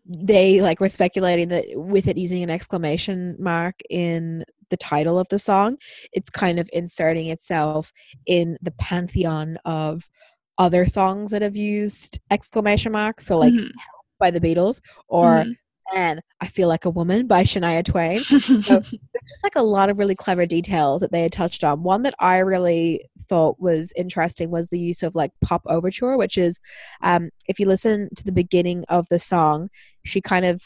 they 0.05 0.61
like 0.61 0.81
were 0.81 0.89
speculating 0.89 1.49
that 1.49 1.65
with 1.75 2.09
it 2.09 2.17
using 2.17 2.43
an 2.43 2.51
exclamation 2.51 3.37
mark 3.39 3.77
in 3.89 4.45
the 4.71 4.77
title 4.77 5.17
of 5.17 5.29
the 5.29 5.39
song, 5.39 5.77
it's 6.13 6.29
kind 6.29 6.59
of 6.59 6.69
inserting 6.73 7.29
itself 7.29 7.93
in 8.27 8.59
the 8.63 8.73
pantheon 8.73 9.59
of 9.65 10.09
other 10.59 10.87
songs 10.87 11.31
that 11.31 11.43
have 11.43 11.57
used 11.57 12.19
exclamation 12.31 12.93
marks. 12.93 13.27
So 13.27 13.39
like 13.39 13.53
Mhm. 13.53 13.71
by 14.19 14.31
the 14.31 14.41
Beatles 14.41 14.81
or 15.09 15.45
Mhm. 15.45 15.57
and 15.95 16.21
I 16.41 16.47
Feel 16.49 16.69
Like 16.69 16.85
a 16.85 16.91
Woman 16.91 17.27
by 17.29 17.43
Shania 17.45 17.85
Twain 17.85 18.19
so 18.19 18.25
there's 18.81 19.29
just 19.29 19.45
like 19.45 19.55
a 19.57 19.63
lot 19.63 19.89
of 19.89 19.99
really 19.99 20.17
clever 20.17 20.45
details 20.47 21.01
that 21.01 21.13
they 21.13 21.23
had 21.23 21.33
touched 21.33 21.63
on. 21.63 21.83
One 21.85 22.03
that 22.03 22.15
I 22.19 22.39
really 22.39 23.05
thought 23.29 23.61
was 23.61 23.93
interesting 23.97 24.51
was 24.51 24.69
the 24.69 24.79
use 24.81 25.03
of 25.05 25.15
like 25.15 25.31
pop 25.43 25.63
overture, 25.67 26.17
which 26.17 26.39
is 26.39 26.59
um, 27.03 27.31
if 27.47 27.61
you 27.61 27.67
listen 27.67 28.09
to 28.17 28.25
the 28.25 28.33
beginning 28.33 28.85
of 28.89 29.07
the 29.11 29.19
song, 29.21 29.69
she 30.05 30.21
kind 30.21 30.45
of 30.45 30.63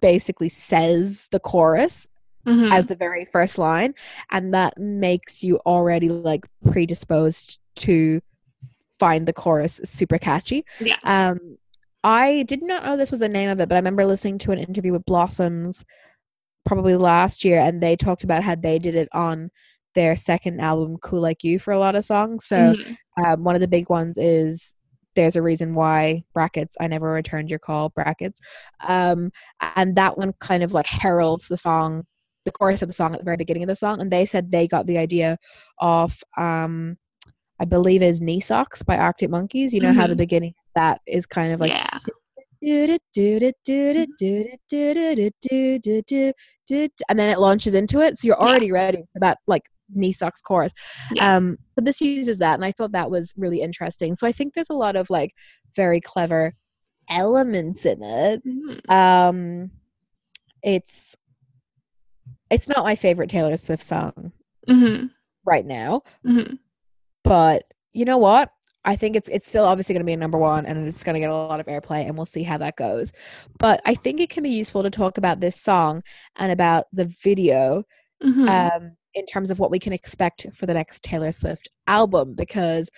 basically 0.00 0.48
says 0.48 1.26
the 1.30 1.40
chorus 1.40 2.06
Mhm. 2.46 2.72
as 2.72 2.86
the 2.86 2.94
very 2.96 3.24
first 3.24 3.58
line, 3.58 3.94
and 4.30 4.52
that 4.54 4.78
makes 4.78 5.42
you 5.42 5.56
already 5.66 6.08
like 6.08 6.46
predisposed 6.70 7.58
to 7.76 8.20
find 8.98 9.26
the 9.26 9.32
chorus 9.32 9.80
super 9.84 10.18
catchy. 10.18 10.64
Yeah. 10.80 10.96
Um, 11.04 11.38
I 12.04 12.44
did 12.44 12.62
not 12.62 12.84
know 12.84 12.96
this 12.96 13.10
was 13.10 13.20
the 13.20 13.28
name 13.28 13.50
of 13.50 13.60
it, 13.60 13.68
but 13.68 13.74
I 13.74 13.78
remember 13.78 14.06
listening 14.06 14.38
to 14.38 14.52
an 14.52 14.58
interview 14.58 14.92
with 14.92 15.04
Blossoms 15.04 15.84
probably 16.66 16.96
last 16.96 17.44
year, 17.44 17.60
and 17.60 17.82
they 17.82 17.96
talked 17.96 18.24
about 18.24 18.42
how 18.42 18.54
they 18.54 18.78
did 18.78 18.94
it 18.94 19.08
on 19.12 19.50
their 19.94 20.16
second 20.16 20.60
album, 20.60 20.96
Cool 21.02 21.20
Like 21.20 21.42
You, 21.42 21.58
for 21.58 21.72
a 21.72 21.78
lot 21.78 21.94
of 21.96 22.04
songs. 22.04 22.44
So 22.46 22.74
Mhm. 22.74 22.96
um, 23.24 23.44
one 23.44 23.54
of 23.54 23.60
the 23.60 23.68
big 23.68 23.88
ones 23.90 24.16
is 24.18 24.74
there's 25.16 25.34
a 25.34 25.42
reason 25.42 25.74
why 25.74 26.22
brackets 26.32 26.76
i 26.80 26.86
never 26.86 27.10
returned 27.10 27.50
your 27.50 27.58
call 27.58 27.88
brackets 27.88 28.38
um 28.86 29.32
and 29.74 29.96
that 29.96 30.16
one 30.16 30.32
kind 30.38 30.62
of 30.62 30.72
like 30.72 30.86
heralds 30.86 31.48
the 31.48 31.56
song 31.56 32.04
the 32.44 32.52
chorus 32.52 32.82
of 32.82 32.88
the 32.88 32.92
song 32.92 33.12
at 33.14 33.18
the 33.18 33.24
very 33.24 33.36
beginning 33.36 33.64
of 33.64 33.68
the 33.68 33.74
song 33.74 34.00
and 34.00 34.12
they 34.12 34.24
said 34.24 34.52
they 34.52 34.68
got 34.68 34.86
the 34.86 34.96
idea 34.96 35.36
of 35.80 36.16
um 36.36 36.96
i 37.60 37.64
believe 37.64 38.02
is 38.02 38.20
knee 38.20 38.40
socks 38.40 38.82
by 38.82 38.96
arctic 38.96 39.30
monkeys 39.30 39.72
you 39.74 39.80
know 39.80 39.92
how 39.92 40.06
the 40.06 40.14
Mhm. 40.14 40.18
beginning 40.18 40.50
of 40.50 40.72
that 40.74 41.00
is 41.06 41.26
kind 41.26 41.52
of 41.52 41.60
like 41.60 41.72
yeah. 41.72 41.98
and 47.08 47.18
then 47.18 47.30
it 47.30 47.38
launches 47.38 47.74
into 47.74 48.00
it 48.00 48.18
so 48.18 48.26
you're 48.26 48.36
Yeah. 48.38 48.46
already 48.46 48.72
ready 48.72 49.02
for 49.12 49.20
that 49.20 49.38
like 49.46 49.62
knee 49.94 50.12
socks 50.12 50.40
chorus 50.42 50.72
Yeah. 51.12 51.36
um 51.36 51.56
so 51.74 51.80
this 51.80 52.00
uses 52.00 52.38
that 52.38 52.54
and 52.54 52.64
i 52.64 52.72
thought 52.72 52.92
that 52.92 53.10
was 53.10 53.32
really 53.36 53.60
interesting 53.62 54.14
so 54.14 54.26
i 54.26 54.32
think 54.32 54.52
there's 54.54 54.68
a 54.70 54.74
lot 54.74 54.96
of 54.96 55.08
like 55.08 55.32
very 55.74 56.00
clever 56.00 56.52
elements 57.08 57.86
in 57.86 58.02
it 58.02 58.42
Mhm. 58.44 58.90
um 58.90 59.70
it's 60.62 61.16
it's 62.50 62.68
not 62.68 62.84
my 62.84 62.96
favorite 62.96 63.30
taylor 63.30 63.56
swift 63.56 63.82
song 63.82 64.32
Mhm. 64.68 65.10
right 65.46 65.64
now 65.64 66.02
Mhm. 66.26 66.58
But 67.28 67.64
you 67.92 68.04
know 68.04 68.18
what 68.18 68.50
i 68.84 68.96
think 68.96 69.16
it's 69.16 69.28
it's 69.28 69.48
still 69.48 69.64
obviously 69.64 69.92
going 69.92 70.02
to 70.02 70.06
be 70.06 70.12
a 70.12 70.16
number 70.16 70.38
one 70.38 70.64
and 70.66 70.88
it's 70.88 71.02
going 71.04 71.14
to 71.14 71.20
get 71.20 71.30
a 71.30 71.34
lot 71.34 71.60
of 71.60 71.66
airplay 71.66 72.06
and 72.06 72.16
we'll 72.16 72.26
see 72.26 72.42
how 72.42 72.56
that 72.58 72.76
goes 72.76 73.12
but 73.58 73.80
i 73.84 73.94
think 73.94 74.20
it 74.20 74.30
can 74.30 74.42
be 74.42 74.50
useful 74.50 74.82
to 74.82 74.90
talk 74.90 75.18
about 75.18 75.40
this 75.40 75.60
song 75.60 76.02
and 76.36 76.50
about 76.52 76.86
the 76.92 77.10
video 77.22 77.84
Mhm. 78.22 78.48
um, 78.48 78.96
in 79.14 79.26
terms 79.26 79.50
of 79.50 79.58
what 79.60 79.70
we 79.70 79.78
can 79.78 79.92
expect 79.92 80.44
for 80.54 80.66
the 80.66 80.74
next 80.74 81.04
Taylor 81.04 81.30
Swift 81.30 81.68
album 81.86 82.34
because 82.34 82.88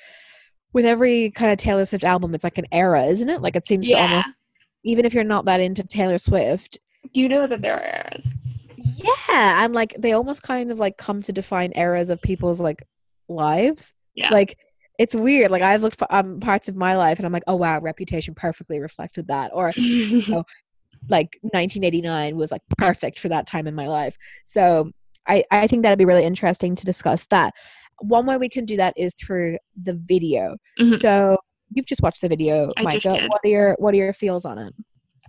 with 0.73 0.87
every 0.87 1.31
kind 1.33 1.53
of 1.53 1.59
Taylor 1.59 1.85
Swift 1.85 2.05
album, 2.05 2.35
it's 2.35 2.43
like 2.45 2.57
an 2.57 2.65
era, 2.73 3.05
isn't 3.05 3.29
it? 3.29 3.43
Like 3.43 3.55
it 3.55 3.67
seems 3.69 3.87
to 3.87 3.93
almost, 3.99 4.41
even 4.83 5.05
if 5.05 5.13
you're 5.13 5.25
not 5.25 5.45
that 5.45 5.61
into 5.61 5.83
Taylor 5.85 6.17
Swift, 6.17 6.79
Do 7.13 7.21
you 7.21 7.29
know 7.29 7.47
that 7.47 7.61
there 7.61 7.75
are 7.75 7.85
eras. 7.85 8.33
yeah, 8.77 9.65
and 9.65 9.75
like 9.75 9.95
they 9.99 10.13
almost 10.13 10.43
kind 10.43 10.71
of 10.71 10.79
like 10.79 10.97
come 10.97 11.21
to 11.23 11.33
define 11.33 11.73
eras 11.77 12.09
of 12.09 12.21
people's 12.23 12.61
like 12.61 12.83
lives. 13.29 13.93
Yeah. 14.15 14.31
Like 14.31 14.57
it's 14.99 15.15
weird. 15.15 15.51
Like 15.51 15.63
I've 15.63 15.83
looked 15.83 15.99
for 15.99 16.07
um, 16.15 16.41
parts 16.41 16.69
of 16.69 16.77
my 16.77 16.95
life 16.97 17.19
and 17.19 17.27
I'm 17.27 17.33
like, 17.33 17.45
oh 17.47 17.57
wow, 17.57 17.81
Reputation 17.81 18.35
perfectly 18.35 18.81
reflected 18.81 19.29
that, 19.29 19.51
or 19.55 19.73
like 21.09 21.39
1989 21.43 22.37
was 22.37 22.51
like 22.51 22.63
perfect 22.79 23.19
for 23.19 23.29
that 23.31 23.47
time 23.47 23.67
in 23.67 23.75
my 23.75 23.87
life. 23.89 24.17
So 24.45 24.91
I, 25.27 25.45
I 25.51 25.67
think 25.67 25.83
that'd 25.83 25.99
be 25.99 26.05
really 26.05 26.25
interesting 26.25 26.75
to 26.77 26.85
discuss 26.85 27.25
that. 27.31 27.55
One 28.01 28.27
way 28.27 28.37
we 28.37 28.49
can 28.49 28.65
do 28.65 28.77
that 28.79 28.95
is 28.97 29.15
through 29.15 29.59
the 29.83 29.95
video. 29.95 30.57
Mhm. 30.79 30.99
So 31.01 31.37
you've 31.73 31.87
just 31.87 32.03
watched 32.03 32.21
the 32.21 32.29
video, 32.29 32.73
I 32.77 32.83
Micah. 32.83 33.27
What 33.29 33.41
are 33.45 33.49
your 33.49 33.77
what 33.79 33.95
are 33.95 33.99
your 33.99 34.13
feels 34.13 34.45
on 34.45 34.59
it? 34.59 34.75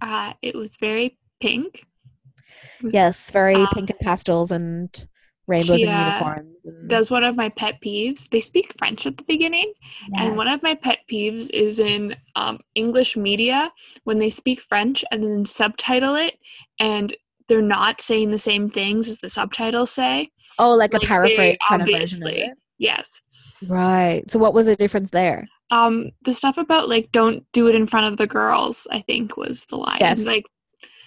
uh, 0.02 0.34
it 0.42 0.56
was 0.56 0.78
very 0.78 1.18
pink. 1.40 1.86
It 2.80 2.84
was- 2.84 2.94
Yes, 2.94 3.30
very 3.30 3.56
um, 3.56 3.68
pink 3.74 3.90
and 3.92 4.00
pastels 4.00 4.52
and 4.52 5.08
rainbows 5.52 5.78
Kia 5.78 5.90
and 5.90 6.08
unicorns. 6.08 6.56
And, 6.66 6.90
Does 6.90 7.12
one 7.12 7.24
of 7.24 7.36
my 7.36 7.50
pet 7.50 7.80
peeves. 7.84 8.30
They 8.30 8.40
speak 8.40 8.74
French 8.78 9.06
at 9.06 9.18
the 9.18 9.24
beginning, 9.24 9.74
and 10.16 10.38
one 10.38 10.48
of 10.48 10.64
my 10.64 10.76
pet 10.76 11.00
peeves 11.12 11.50
is 11.52 11.80
in 11.80 12.16
um, 12.36 12.60
English 12.76 13.18
media 13.18 13.72
when 14.04 14.20
they 14.20 14.30
speak 14.30 14.60
French 14.60 15.04
and 15.12 15.24
then 15.24 15.46
subtitle 15.46 16.16
it, 16.16 16.38
and 16.80 17.16
they're 17.48 17.62
not 17.62 18.02
saying 18.02 18.32
the 18.32 18.38
same 18.38 18.70
things 18.70 19.10
as 19.10 19.18
the 19.20 19.30
subtitles 19.30 19.92
say. 19.92 20.32
oh, 20.58 20.72
like, 20.72 20.94
like, 20.94 21.04
a 21.04 21.06
paraphrase 21.06 21.58
kind 21.68 21.82
of 21.82 21.88
of 21.88 21.94
obviously. 21.94 22.52
Yes. 22.78 23.22
Right. 23.68 24.24
So 24.32 24.40
what 24.40 24.54
was 24.54 24.66
the 24.66 24.76
difference 24.76 25.12
there? 25.12 25.48
Um, 25.70 26.12
the 26.24 26.34
stuff 26.34 26.58
about 26.58 26.90
like 26.90 27.12
don't 27.12 27.46
do 27.54 27.68
it 27.68 27.76
in 27.76 27.86
front 27.88 28.08
of 28.08 28.18
the 28.18 28.28
girls, 28.28 28.88
I 28.92 29.02
think 29.02 29.38
was 29.38 29.66
the 29.66 29.78
line. 29.78 30.00
Yes. 30.00 30.26
Like 30.26 30.46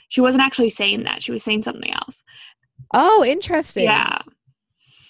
she 0.08 0.20
wasn't 0.20 0.44
actually 0.44 0.70
saying 0.70 1.02
that; 1.04 1.22
she 1.22 1.32
was 1.32 1.42
saying 1.42 1.62
something 1.62 1.92
else. 1.92 2.22
Oh, 2.92 3.24
interesting. 3.24 3.84
Yeah, 3.84 4.18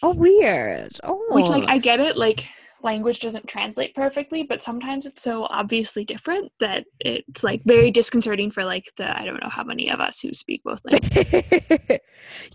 Oh, 0.05 0.15
weird. 0.15 0.99
Oh, 1.03 1.25
which 1.31 1.47
like 1.47 1.65
I 1.69 1.79
get 1.79 1.99
it. 2.01 2.17
Like 2.17 2.47
language 2.83 3.19
doesn't 3.21 3.49
translate 3.49 3.95
perfectly, 3.95 4.43
but 4.43 4.63
sometimes 4.63 5.07
it's 5.07 5.23
so 5.23 5.47
obviously 5.49 6.05
different 6.05 6.53
that 6.61 6.85
it's 7.01 7.43
like 7.43 7.63
very 7.65 7.91
disconcerting 7.91 8.51
for 8.51 8.65
like 8.65 8.85
the 8.99 9.19
I 9.19 9.25
don't 9.25 9.43
know 9.43 9.49
how 9.49 9.65
many 9.65 9.89
of 9.91 10.01
us 10.01 10.21
who 10.21 10.35
speak 10.35 10.63
both 10.65 10.83
languages. 10.85 11.99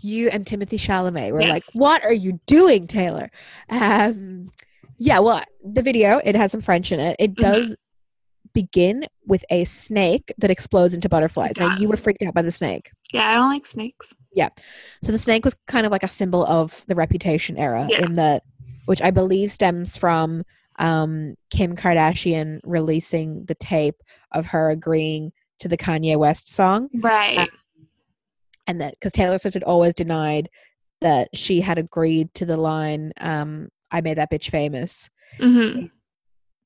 you 0.00 0.28
and 0.28 0.44
Timothée 0.46 0.78
Chalamet 0.78 1.32
were 1.32 1.42
like, 1.42 1.64
"What 1.74 2.04
are 2.04 2.12
you 2.12 2.38
doing, 2.46 2.86
Taylor?" 2.86 3.30
Um, 3.68 4.52
yeah. 4.98 5.18
Well, 5.18 5.42
the 5.64 5.82
video 5.82 6.20
it 6.24 6.36
has 6.36 6.52
some 6.52 6.60
French 6.60 6.92
in 6.92 7.00
it. 7.00 7.16
It 7.18 7.32
Mhm. 7.34 7.40
does 7.40 7.76
begin 8.52 9.04
with 9.26 9.44
a 9.50 9.64
snake 9.64 10.32
that 10.38 10.50
explodes 10.50 10.94
into 10.94 11.08
butterflies. 11.08 11.52
Now 11.58 11.76
you 11.76 11.88
were 11.88 11.96
freaked 11.96 12.22
out 12.22 12.34
by 12.34 12.42
the 12.42 12.50
snake. 12.50 12.90
yeah, 13.12 13.28
I 13.30 13.34
don't 13.34 13.48
like 13.50 13.66
snakes. 13.66 14.14
Yeah. 14.32 14.48
So 15.04 15.12
the 15.12 15.18
snake 15.18 15.44
was 15.44 15.54
kind 15.66 15.86
of 15.86 15.92
like 15.92 16.02
a 16.02 16.08
symbol 16.08 16.44
of 16.46 16.82
the 16.86 16.94
reputation 16.94 17.56
era 17.56 17.86
Yeah. 17.88 18.04
in 18.04 18.14
that, 18.16 18.42
which 18.86 19.02
I 19.02 19.10
believe 19.10 19.52
stems 19.52 19.96
from 19.96 20.44
um, 20.78 21.34
Kim 21.50 21.76
Kardashian 21.76 22.60
releasing 22.64 23.44
the 23.46 23.54
tape 23.56 23.96
of 24.32 24.46
her 24.46 24.70
agreeing 24.70 25.32
to 25.58 25.68
the 25.68 25.76
Kanye 25.76 26.18
West 26.18 26.48
song. 26.48 26.88
Right. 27.02 27.48
and 28.66 28.80
that 28.80 28.94
because 28.94 29.12
Taylor 29.12 29.38
Swift 29.38 29.54
had 29.54 29.62
always 29.64 29.94
denied 29.94 30.48
that 31.00 31.28
she 31.34 31.60
had 31.60 31.78
agreed 31.78 32.32
to 32.34 32.46
the 32.46 32.56
line 32.56 33.12
um, 33.20 33.68
"I 33.90 34.00
made 34.00 34.18
that 34.18 34.30
bitch 34.30 34.50
famous" 34.50 35.08
hmm 35.38 35.86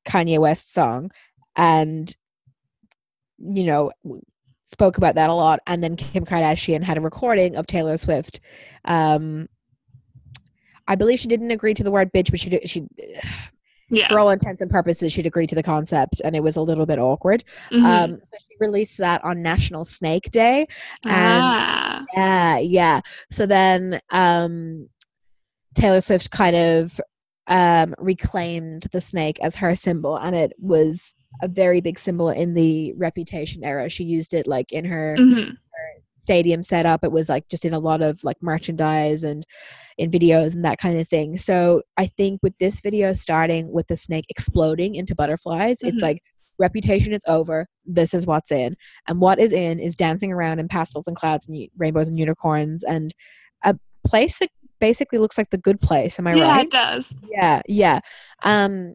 Kanye 0.06 0.38
West 0.38 0.72
song, 0.72 1.10
and 1.56 2.14
you 3.38 3.64
know 3.64 3.92
spoke 4.74 4.98
about 4.98 5.14
that 5.14 5.30
a 5.30 5.34
lot. 5.34 5.60
And 5.66 5.82
then 5.82 5.96
Kim 5.96 6.24
Kardashian 6.24 6.82
had 6.82 6.98
a 6.98 7.00
recording 7.00 7.54
of 7.56 7.66
Taylor 7.66 7.96
Swift. 7.96 8.40
Um, 8.84 9.48
I 10.88 10.96
believe 10.96 11.20
she 11.20 11.28
didn't 11.28 11.52
agree 11.52 11.74
to 11.74 11.84
the 11.84 11.90
word 11.92 12.12
bitch, 12.12 12.30
but 12.30 12.40
she 12.40 12.50
did, 12.50 12.68
she 12.68 12.86
Yeah. 13.90 14.08
for 14.08 14.18
all 14.18 14.30
intents 14.30 14.62
and 14.62 14.70
purposes 14.70 15.12
she'd 15.12 15.26
agreed 15.26 15.50
to 15.50 15.54
the 15.54 15.62
concept, 15.62 16.22
and 16.24 16.34
it 16.34 16.42
was 16.42 16.56
a 16.56 16.62
little 16.62 16.86
bit 16.86 16.98
awkward. 16.98 17.44
Mhm. 17.70 17.84
Um, 17.84 18.18
so 18.22 18.36
she 18.40 18.56
released 18.58 18.98
that 18.98 19.22
on 19.22 19.42
National 19.42 19.84
Snake 19.84 20.30
Day, 20.32 20.66
and 21.04 21.42
ah. 21.44 22.04
yeah, 22.14 22.58
yeah. 22.58 23.00
So 23.30 23.44
then 23.46 24.00
um 24.10 24.88
Taylor 25.74 26.00
Swift 26.00 26.30
kind 26.30 26.56
of 26.56 27.00
um 27.46 27.94
reclaimed 27.98 28.86
the 28.90 29.02
snake 29.02 29.38
as 29.42 29.54
her 29.56 29.76
symbol 29.76 30.16
and 30.16 30.34
it 30.34 30.54
was 30.58 31.14
a 31.42 31.48
very 31.48 31.80
big 31.80 31.98
symbol 31.98 32.30
in 32.30 32.54
the 32.54 32.92
reputation 32.94 33.64
era. 33.64 33.88
She 33.88 34.04
used 34.04 34.34
it 34.34 34.46
like 34.46 34.72
in 34.72 34.84
her 34.84 35.16
Mhm. 35.18 35.56
stadium 36.16 36.62
setup. 36.62 37.04
It 37.04 37.12
was 37.12 37.28
like 37.28 37.48
just 37.48 37.64
in 37.64 37.74
a 37.74 37.78
lot 37.78 38.00
of 38.02 38.22
like 38.24 38.36
merchandise 38.42 39.24
and 39.24 39.44
in 39.98 40.10
videos 40.10 40.54
and 40.54 40.64
that 40.64 40.78
kind 40.78 40.98
of 40.98 41.06
thing. 41.08 41.36
So 41.38 41.82
I 41.96 42.06
think 42.06 42.40
with 42.42 42.56
this 42.58 42.80
video 42.80 43.12
starting 43.12 43.70
with 43.72 43.88
the 43.88 43.96
snake 43.96 44.24
exploding 44.30 44.94
into 44.94 45.14
butterflies, 45.14 45.78
Mhm. 45.82 45.88
it's 45.88 46.02
like 46.02 46.22
reputation 46.58 47.12
is 47.12 47.22
over. 47.28 47.66
This 47.84 48.14
is 48.14 48.26
what's 48.26 48.50
in. 48.52 48.76
And 49.08 49.20
what 49.20 49.38
is 49.38 49.52
in 49.52 49.80
is 49.80 49.94
dancing 49.96 50.32
around 50.32 50.60
in 50.60 50.68
pastels 50.68 51.06
and 51.08 51.16
clouds 51.16 51.46
and 51.48 51.56
u- 51.58 51.68
rainbows 51.76 52.08
and 52.08 52.18
unicorns 52.18 52.82
and 52.84 53.12
a 53.64 53.76
place 54.04 54.38
that 54.38 54.50
basically 54.80 55.18
looks 55.18 55.36
like 55.36 55.50
the 55.50 55.58
good 55.58 55.80
place. 55.80 56.18
Am 56.18 56.26
I 56.26 56.36
yeah, 56.36 56.42
right? 56.56 56.66
it 56.66 56.70
does. 56.72 57.16
Yeah, 57.28 57.60
yeah. 57.66 58.00
Um 58.44 58.94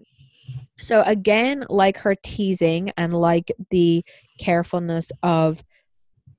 so 0.79 1.01
again, 1.05 1.63
like 1.69 1.97
her 1.97 2.15
teasing 2.23 2.91
and 2.97 3.13
like 3.13 3.51
the 3.69 4.03
carefulness 4.39 5.11
of 5.23 5.63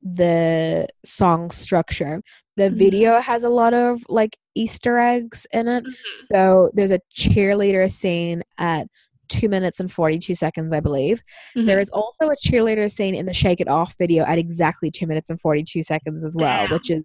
the 0.02 0.88
song 1.04 1.50
structure, 1.50 2.22
the 2.56 2.70
Mhm. 2.70 2.74
video 2.74 3.20
has 3.20 3.44
a 3.44 3.48
lot 3.48 3.74
of 3.74 4.02
like 4.08 4.36
Easter 4.54 4.98
eggs 4.98 5.46
in 5.52 5.68
it. 5.68 5.84
Mhm. 5.84 5.94
So 6.32 6.70
there's 6.74 6.90
a 6.90 7.00
cheerleader 7.14 7.90
scene 7.90 8.42
at 8.58 8.86
two 9.28 9.48
minutes 9.48 9.78
and 9.78 9.92
42 9.92 10.34
seconds, 10.34 10.72
I 10.72 10.80
believe. 10.80 11.22
There 11.54 11.78
Mhm. 11.78 11.82
is 11.82 11.90
also 11.90 12.30
a 12.30 12.36
cheerleader 12.36 12.90
scene 12.90 13.14
in 13.14 13.26
the 13.26 13.34
Shake 13.34 13.60
It 13.60 13.68
Off 13.68 13.94
video 13.98 14.24
at 14.24 14.38
exactly 14.38 14.90
two 14.90 15.06
minutes 15.06 15.30
and 15.30 15.40
42 15.40 15.82
seconds 15.82 16.24
as 16.24 16.34
well, 16.36 16.66
Damn. 16.66 16.72
which 16.74 16.90
is 16.90 17.04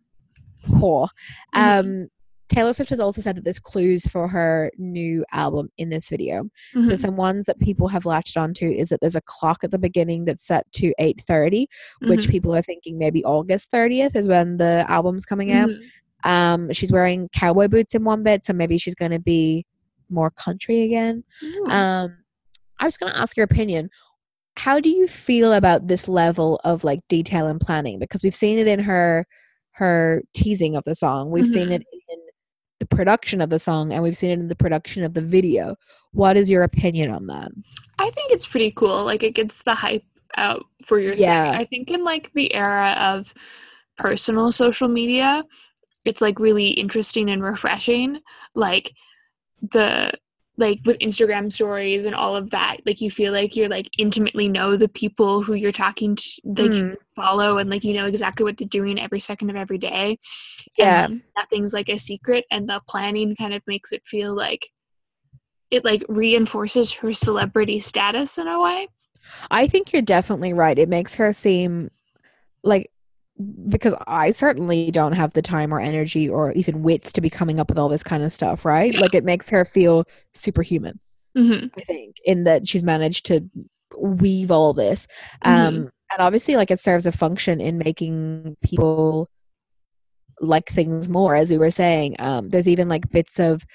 cool. 0.80 1.10
Mhm. 1.54 1.62
Um, 1.62 2.08
Taylor 2.48 2.74
Swift 2.74 2.92
has 2.92 3.00
also 3.00 3.22
said 3.22 3.36
that 3.38 3.44
there's 3.44 3.60
clues 3.60 4.06
for 4.06 4.28
her 4.28 4.72
new 4.78 5.26
album 5.32 5.70
in 5.78 5.90
this 5.90 6.08
video. 6.10 6.48
So 6.74 6.80
Mhm. 6.80 6.98
some 7.00 7.16
ones 7.18 7.46
that 7.48 7.58
people 7.60 7.88
have 7.88 8.06
latched 8.06 8.38
onto 8.38 8.68
is 8.68 8.90
that 8.90 9.02
there's 9.02 9.16
a 9.16 9.22
clock 9.22 9.64
at 9.64 9.72
the 9.72 9.80
beginning 9.80 10.26
that's 10.26 10.46
set 10.46 10.72
to 10.74 10.94
8:30, 11.00 11.68
which 12.02 12.28
Mhm. 12.28 12.30
people 12.30 12.56
are 12.56 12.62
thinking 12.62 12.98
maybe 12.98 13.24
August 13.26 13.72
30th 13.72 14.16
is 14.16 14.28
when 14.28 14.58
the 14.58 14.86
album's 14.88 15.26
coming 15.26 15.52
out. 15.52 15.70
Mhm. 15.70 15.82
Um, 16.24 16.74
she's 16.74 16.92
wearing 16.92 17.30
cowboy 17.34 17.68
boots 17.68 17.96
in 17.96 18.04
one 18.04 18.22
bit, 18.24 18.46
so 18.46 18.54
maybe 18.54 18.78
she's 18.78 18.96
going 18.96 19.12
to 19.12 19.20
be 19.20 19.66
more 20.10 20.30
country 20.30 20.82
again. 20.82 21.24
Um, 21.68 22.18
I 22.80 22.86
was 22.86 22.98
going 22.98 23.12
to 23.12 23.20
ask 23.20 23.36
your 23.38 23.44
opinion. 23.46 23.90
How 24.58 24.80
do 24.80 24.90
you 24.90 25.08
feel 25.08 25.52
about 25.54 25.88
this 25.88 26.08
level 26.08 26.62
of 26.64 26.84
like 26.84 27.00
detail 27.10 27.48
and 27.48 27.60
planning? 27.60 28.00
Because 28.00 28.22
we've 28.24 28.36
seen 28.36 28.60
it 28.60 28.68
in 28.68 28.80
her 28.80 29.26
her 29.72 30.22
teasing 30.34 30.78
of 30.78 30.84
the 30.86 30.96
song. 30.96 31.32
We've 31.32 31.46
seen 31.46 31.68
Mhm. 31.68 31.72
it 31.82 31.84
the 32.80 32.86
production 32.86 33.42
of 33.42 33.50
the 33.50 33.60
song, 33.60 33.92
and 33.94 34.04
we've 34.04 34.18
seen 34.18 34.32
it 34.32 34.40
in 34.40 34.48
the 34.48 34.56
production 34.56 35.04
of 35.04 35.14
the 35.14 35.22
video. 35.22 35.76
What 36.12 36.38
is 36.38 36.50
your 36.50 36.64
opinion 36.64 37.12
on 37.12 37.28
that? 37.28 37.52
I 38.00 38.10
think 38.12 38.32
it's 38.32 38.46
pretty 38.48 38.72
cool. 38.72 39.04
Like 39.04 39.24
it 39.24 39.36
gets 39.36 39.64
the 39.64 39.76
hype 39.76 40.04
out 40.38 40.66
for 40.84 41.00
your 41.00 41.14
Yeah. 41.14 41.52
thing. 41.52 41.62
I 41.62 41.66
think 41.66 41.90
in 41.90 42.04
like 42.04 42.32
the 42.34 42.54
era 42.54 42.96
of 43.00 43.34
personal 43.98 44.52
social 44.52 44.88
media, 44.88 45.46
it's 46.04 46.22
like 46.22 46.40
really 46.40 46.70
interesting 46.70 47.30
and 47.30 47.42
refreshing. 47.42 48.22
Like 48.54 48.92
the 49.62 50.12
like 50.58 50.80
with 50.86 50.98
Instagram 51.00 51.52
stories 51.52 52.06
and 52.06 52.16
all 52.16 52.36
of 52.36 52.52
that, 52.52 52.78
like 52.86 53.02
you 53.02 53.12
feel 53.12 53.34
like 53.34 53.56
you're 53.56 53.70
like 53.70 53.90
intimately 53.98 54.48
know 54.48 54.78
the 54.78 54.88
people 54.88 55.42
who 55.44 55.54
you're 55.54 55.72
talking 55.72 56.16
to 56.16 56.42
like 56.46 56.72
you 56.72 56.84
Mm. 56.84 56.96
follow 57.16 57.58
and 57.58 57.70
like 57.70 57.84
you 57.84 57.94
know 57.94 58.06
exactly 58.06 58.44
what 58.44 58.58
they're 58.58 58.68
doing 58.68 59.00
every 59.00 59.20
second 59.20 59.50
of 59.50 59.56
every 59.56 59.78
day. 59.78 60.18
Yeah. 60.78 61.06
And 61.06 61.22
nothing's 61.38 61.74
like 61.74 61.90
a 61.90 61.98
secret 61.98 62.46
and 62.52 62.70
the 62.70 62.82
planning 62.88 63.36
kind 63.36 63.54
of 63.54 63.64
makes 63.68 63.92
it 63.92 64.04
feel 64.06 64.34
like 64.34 64.70
it 65.72 65.84
like 65.84 66.06
reinforces 66.08 66.94
her 66.94 67.12
celebrity 67.12 67.80
status 67.80 68.38
in 68.38 68.48
a 68.48 68.62
way. 68.62 68.88
I 69.52 69.68
think 69.68 69.92
you're 69.92 70.02
definitely 70.02 70.54
right. 70.54 70.78
It 70.78 70.88
makes 70.88 71.16
her 71.16 71.34
seem 71.34 71.90
like 72.64 72.92
because 73.68 73.94
I 74.08 74.32
certainly 74.32 74.92
don't 74.92 75.12
have 75.14 75.34
the 75.34 75.42
time 75.42 75.74
or 75.74 75.80
energy 75.80 76.30
or 76.30 76.52
even 76.54 76.84
wits 76.84 77.12
to 77.14 77.22
be 77.22 77.30
coming 77.30 77.60
up 77.60 77.70
with 77.70 77.78
all 77.78 77.90
this 77.90 78.04
kind 78.04 78.24
of 78.24 78.32
stuff, 78.32 78.64
right? 78.66 78.94
Yeah. 78.94 79.02
Like 79.02 79.14
it 79.14 79.24
makes 79.26 79.50
her 79.50 79.66
feel 79.66 80.06
superhuman, 80.34 81.00
Mm-hmm. 81.38 81.68
I 81.78 81.84
think, 81.84 82.16
in 82.24 82.46
that 82.46 82.66
she's 82.68 82.84
managed 82.84 83.26
to 83.26 83.42
weave 83.98 84.52
all 84.52 84.74
this. 84.74 85.06
Um 85.42 85.74
Mhm. 85.76 85.90
and 86.14 86.20
obviously 86.20 86.56
like 86.56 86.72
it 86.72 86.80
serves 86.80 87.06
a 87.06 87.12
function 87.12 87.60
in 87.60 87.78
making 87.78 88.56
people 88.64 89.30
like 90.42 90.68
things 90.70 91.10
more 91.10 91.36
as 91.36 91.50
we 91.50 91.58
were 91.58 91.72
saying. 91.72 92.16
Um 92.20 92.50
there's 92.50 92.68
even 92.70 92.88
like 92.90 93.10
bits 93.10 93.40
of 93.40 93.66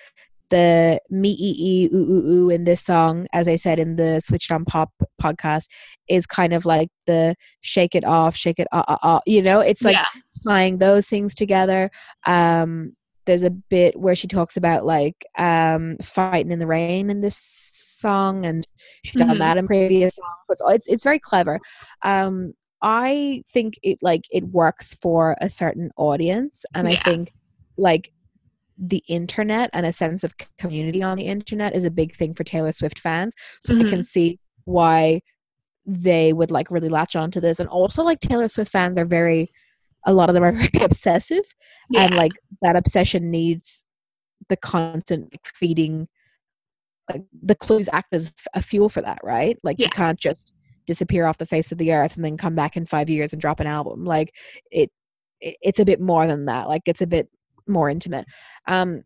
the 0.51 1.01
me 1.11 1.31
ee 1.31 1.57
ee 1.59 1.91
ooh 1.95 1.99
ooh 1.99 2.33
ooh 2.33 2.51
in 2.51 2.65
this 2.65 2.83
song, 2.83 3.27
as 3.33 3.49
I 3.49 3.57
said 3.57 3.79
in 3.79 3.97
the 3.97 4.21
Switched 4.21 4.51
on 4.51 4.65
Pop 4.65 4.91
podcast, 5.23 5.65
is 6.09 6.27
kind 6.27 6.53
of 6.53 6.67
like 6.67 6.89
the 7.07 7.35
shake 7.63 7.95
it 7.95 8.05
off, 8.05 8.37
shake 8.37 8.59
it 8.59 8.67
ah 8.73 8.85
ah 8.89 8.99
ah. 9.03 9.21
You 9.27 9.43
know, 9.43 9.61
it's 9.61 9.83
like 9.83 9.97
yeah. 9.97 10.05
tying 10.47 10.79
those 10.79 11.07
things 11.09 11.35
together. 11.35 11.91
Um, 12.27 12.95
there's 13.27 13.43
a 13.45 13.51
bit 13.51 13.99
where 13.99 14.17
she 14.17 14.27
talks 14.27 14.57
about 14.57 14.85
like 14.85 15.25
um 15.39 15.97
fighting 16.03 16.53
in 16.53 16.59
the 16.59 16.67
rain 16.67 17.11
in 17.11 17.21
this 17.21 17.37
song, 17.37 18.45
and 18.45 18.67
she's 19.05 19.19
done 19.21 19.37
Mhm. 19.37 19.39
that 19.39 19.57
in 19.59 19.67
previous 19.67 20.15
songs. 20.17 20.47
So 20.47 20.53
it's 20.53 20.63
it's 20.87 20.89
it's 20.89 21.05
very 21.05 21.19
clever. 21.19 21.61
Um, 22.03 22.55
I 22.83 23.43
think 23.53 23.79
it 23.83 23.99
like 24.03 24.25
it 24.31 24.45
works 24.49 24.97
for 25.03 25.37
a 25.41 25.49
certain 25.51 25.91
audience, 25.97 26.65
and 26.75 26.89
I 26.89 26.97
think 26.97 27.33
like 27.77 28.11
the 28.81 29.03
internet 29.09 29.69
and 29.75 29.85
a 29.85 29.93
sense 29.93 30.25
of 30.25 30.35
community 30.59 31.03
on 31.03 31.19
the 31.19 31.27
internet 31.27 31.77
is 31.77 31.85
a 31.85 31.91
big 31.91 32.17
thing 32.17 32.35
for 32.35 32.45
Taylor 32.45 32.73
Swift 32.73 32.99
fans. 32.99 33.35
So 33.61 33.75
I 33.75 33.79
can 33.79 33.87
mm-hmm. 33.87 34.01
see 34.01 34.39
why 34.65 35.21
they 35.85 36.33
would 36.33 36.51
like 36.51 36.71
really 36.71 36.89
latch 36.89 37.15
onto 37.15 37.41
this. 37.41 37.61
And 37.61 37.69
also 37.69 38.03
like 38.03 38.21
Taylor 38.21 38.49
Swift 38.49 38.73
fans 38.73 38.97
are 38.97 39.05
very 39.05 39.51
a 40.07 40.15
lot 40.15 40.31
of 40.31 40.35
them 40.35 40.45
are 40.45 40.53
very 40.71 40.85
obsessive 40.85 41.45
Yeah. 41.91 42.05
and 42.05 42.15
like 42.15 42.33
that 42.63 42.75
obsession 42.75 43.31
needs 43.31 43.85
the 44.49 44.57
constant 44.57 45.35
feeding 45.45 46.09
like 47.11 47.23
the 47.43 47.55
clues 47.55 47.89
act 47.93 48.15
as 48.15 48.33
a 48.55 48.63
fuel 48.63 48.89
for 48.89 49.03
that, 49.03 49.19
right? 49.23 49.59
Like 49.63 49.79
you 49.79 49.89
can't 49.89 50.19
just 50.19 50.53
disappear 50.87 51.27
off 51.27 51.39
the 51.39 51.47
face 51.47 51.73
of 51.73 51.79
the 51.79 51.93
earth 51.93 52.17
and 52.17 52.25
then 52.25 52.37
come 52.37 52.55
back 52.55 52.77
in 52.77 52.87
5 52.87 53.11
years 53.11 53.33
and 53.33 53.43
drop 53.43 53.61
an 53.61 53.67
album. 53.67 54.05
Like 54.05 54.33
it, 54.71 54.91
it 55.41 55.57
it's 55.61 55.81
a 55.81 55.85
bit 55.85 56.01
more 56.01 56.27
than 56.27 56.47
that. 56.47 56.69
Like 56.69 56.83
it's 56.87 57.03
a 57.03 57.07
bit 57.07 57.29
more 57.71 57.91
intimate. 57.91 58.27
Um 58.67 59.03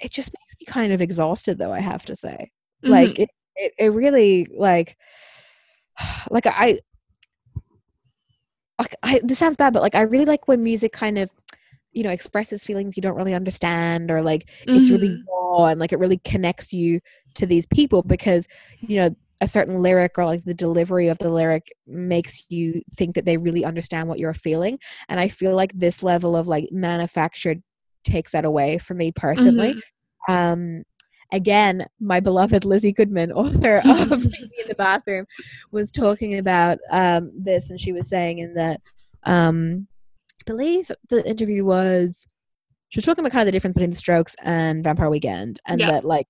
it 0.00 0.10
just 0.12 0.32
makes 0.32 0.56
me 0.60 0.66
kind 0.66 0.92
of 0.92 1.02
exhausted 1.02 1.58
though, 1.58 1.72
I 1.72 1.80
have 1.80 2.04
to 2.06 2.16
say. 2.16 2.50
Mhm. 2.84 2.90
Like 2.90 3.18
it, 3.18 3.30
it 3.56 3.72
it 3.78 3.88
really 3.88 4.48
like 4.56 4.96
like 6.30 6.46
I 6.46 6.80
like 8.78 8.94
I 9.02 9.20
this 9.24 9.38
sounds 9.38 9.56
bad, 9.56 9.72
but 9.72 9.82
like 9.82 9.94
I 9.94 10.02
really 10.02 10.24
like 10.24 10.48
when 10.48 10.62
music 10.62 10.92
kind 10.92 11.18
of 11.18 11.30
you 11.92 12.04
know 12.04 12.10
expresses 12.10 12.64
feelings 12.64 12.96
you 12.96 13.02
don't 13.02 13.16
really 13.16 13.34
understand 13.34 14.10
or 14.10 14.22
like 14.22 14.48
it's 14.74 14.90
really 14.90 15.18
Mhm. 15.18 15.24
raw 15.28 15.66
and 15.66 15.80
like 15.80 15.92
it 15.92 15.98
really 15.98 16.18
connects 16.24 16.72
you 16.72 17.00
to 17.34 17.46
these 17.46 17.66
people 17.66 18.02
because 18.02 18.46
you 18.80 18.96
know 18.96 19.14
a 19.40 19.48
certain 19.48 19.82
lyric 19.82 20.12
or 20.18 20.24
like 20.26 20.44
the 20.44 20.54
delivery 20.54 21.08
of 21.08 21.18
the 21.18 21.30
lyric 21.30 21.72
makes 21.86 22.44
you 22.48 22.82
think 22.96 23.14
that 23.14 23.24
they 23.24 23.36
really 23.38 23.64
understand 23.64 24.08
what 24.08 24.18
you're 24.20 24.34
feeling 24.34 24.78
and 25.08 25.18
i 25.18 25.28
feel 25.28 25.56
like 25.56 25.72
this 25.74 26.02
level 26.02 26.36
of 26.36 26.46
like 26.48 26.68
manufactured 26.70 27.62
takes 28.04 28.32
that 28.32 28.44
away 28.44 28.78
from 28.78 28.96
me 28.98 29.12
personally 29.12 29.82
Mhm. 30.28 30.34
um 30.34 30.82
again 31.32 31.86
my 32.00 32.20
beloved 32.20 32.64
Lizzy 32.64 32.92
Goodman 32.92 33.32
author 33.42 33.78
of 33.84 34.08
Baby 34.10 34.50
in 34.58 34.68
the 34.68 34.74
bathroom 34.76 35.26
was 35.70 35.90
talking 35.90 36.38
about 36.38 36.78
um 36.90 37.30
this 37.36 37.70
and 37.70 37.80
she 37.80 37.92
was 37.92 38.08
saying 38.08 38.38
in 38.38 38.54
that 38.54 38.80
um 39.24 39.86
i 40.40 40.42
believe 40.46 40.90
the 41.08 41.28
interview 41.28 41.64
was 41.64 42.26
she 42.88 42.98
was 42.98 43.04
talking 43.04 43.22
about 43.22 43.32
kind 43.32 43.42
of 43.42 43.46
the 43.46 43.52
difference 43.52 43.74
between 43.74 43.90
the 43.90 43.96
strokes 43.96 44.34
and 44.42 44.82
vampire 44.82 45.10
weekend 45.10 45.60
and 45.66 45.80
Yeah. 45.80 45.86
that 45.88 46.04
like 46.04 46.26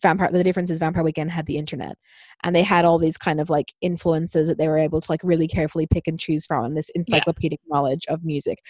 vampire 0.00 0.30
the 0.30 0.44
difference 0.44 0.70
is 0.70 0.78
vampire 0.78 1.02
weekend 1.02 1.30
had 1.30 1.44
the 1.46 1.56
internet 1.58 1.96
and 2.44 2.54
they 2.54 2.62
had 2.62 2.84
all 2.84 2.98
these 2.98 3.16
kind 3.18 3.40
of 3.40 3.50
like 3.50 3.74
influences 3.80 4.46
that 4.46 4.56
they 4.56 4.68
were 4.68 4.78
able 4.78 5.00
to 5.00 5.10
like 5.10 5.20
really 5.24 5.48
carefully 5.48 5.88
pick 5.88 6.06
and 6.06 6.20
choose 6.20 6.46
from 6.46 6.64
and 6.64 6.76
this 6.76 6.88
encyclopedic 6.90 7.58
knowledge 7.66 8.06
of 8.08 8.24
music 8.24 8.60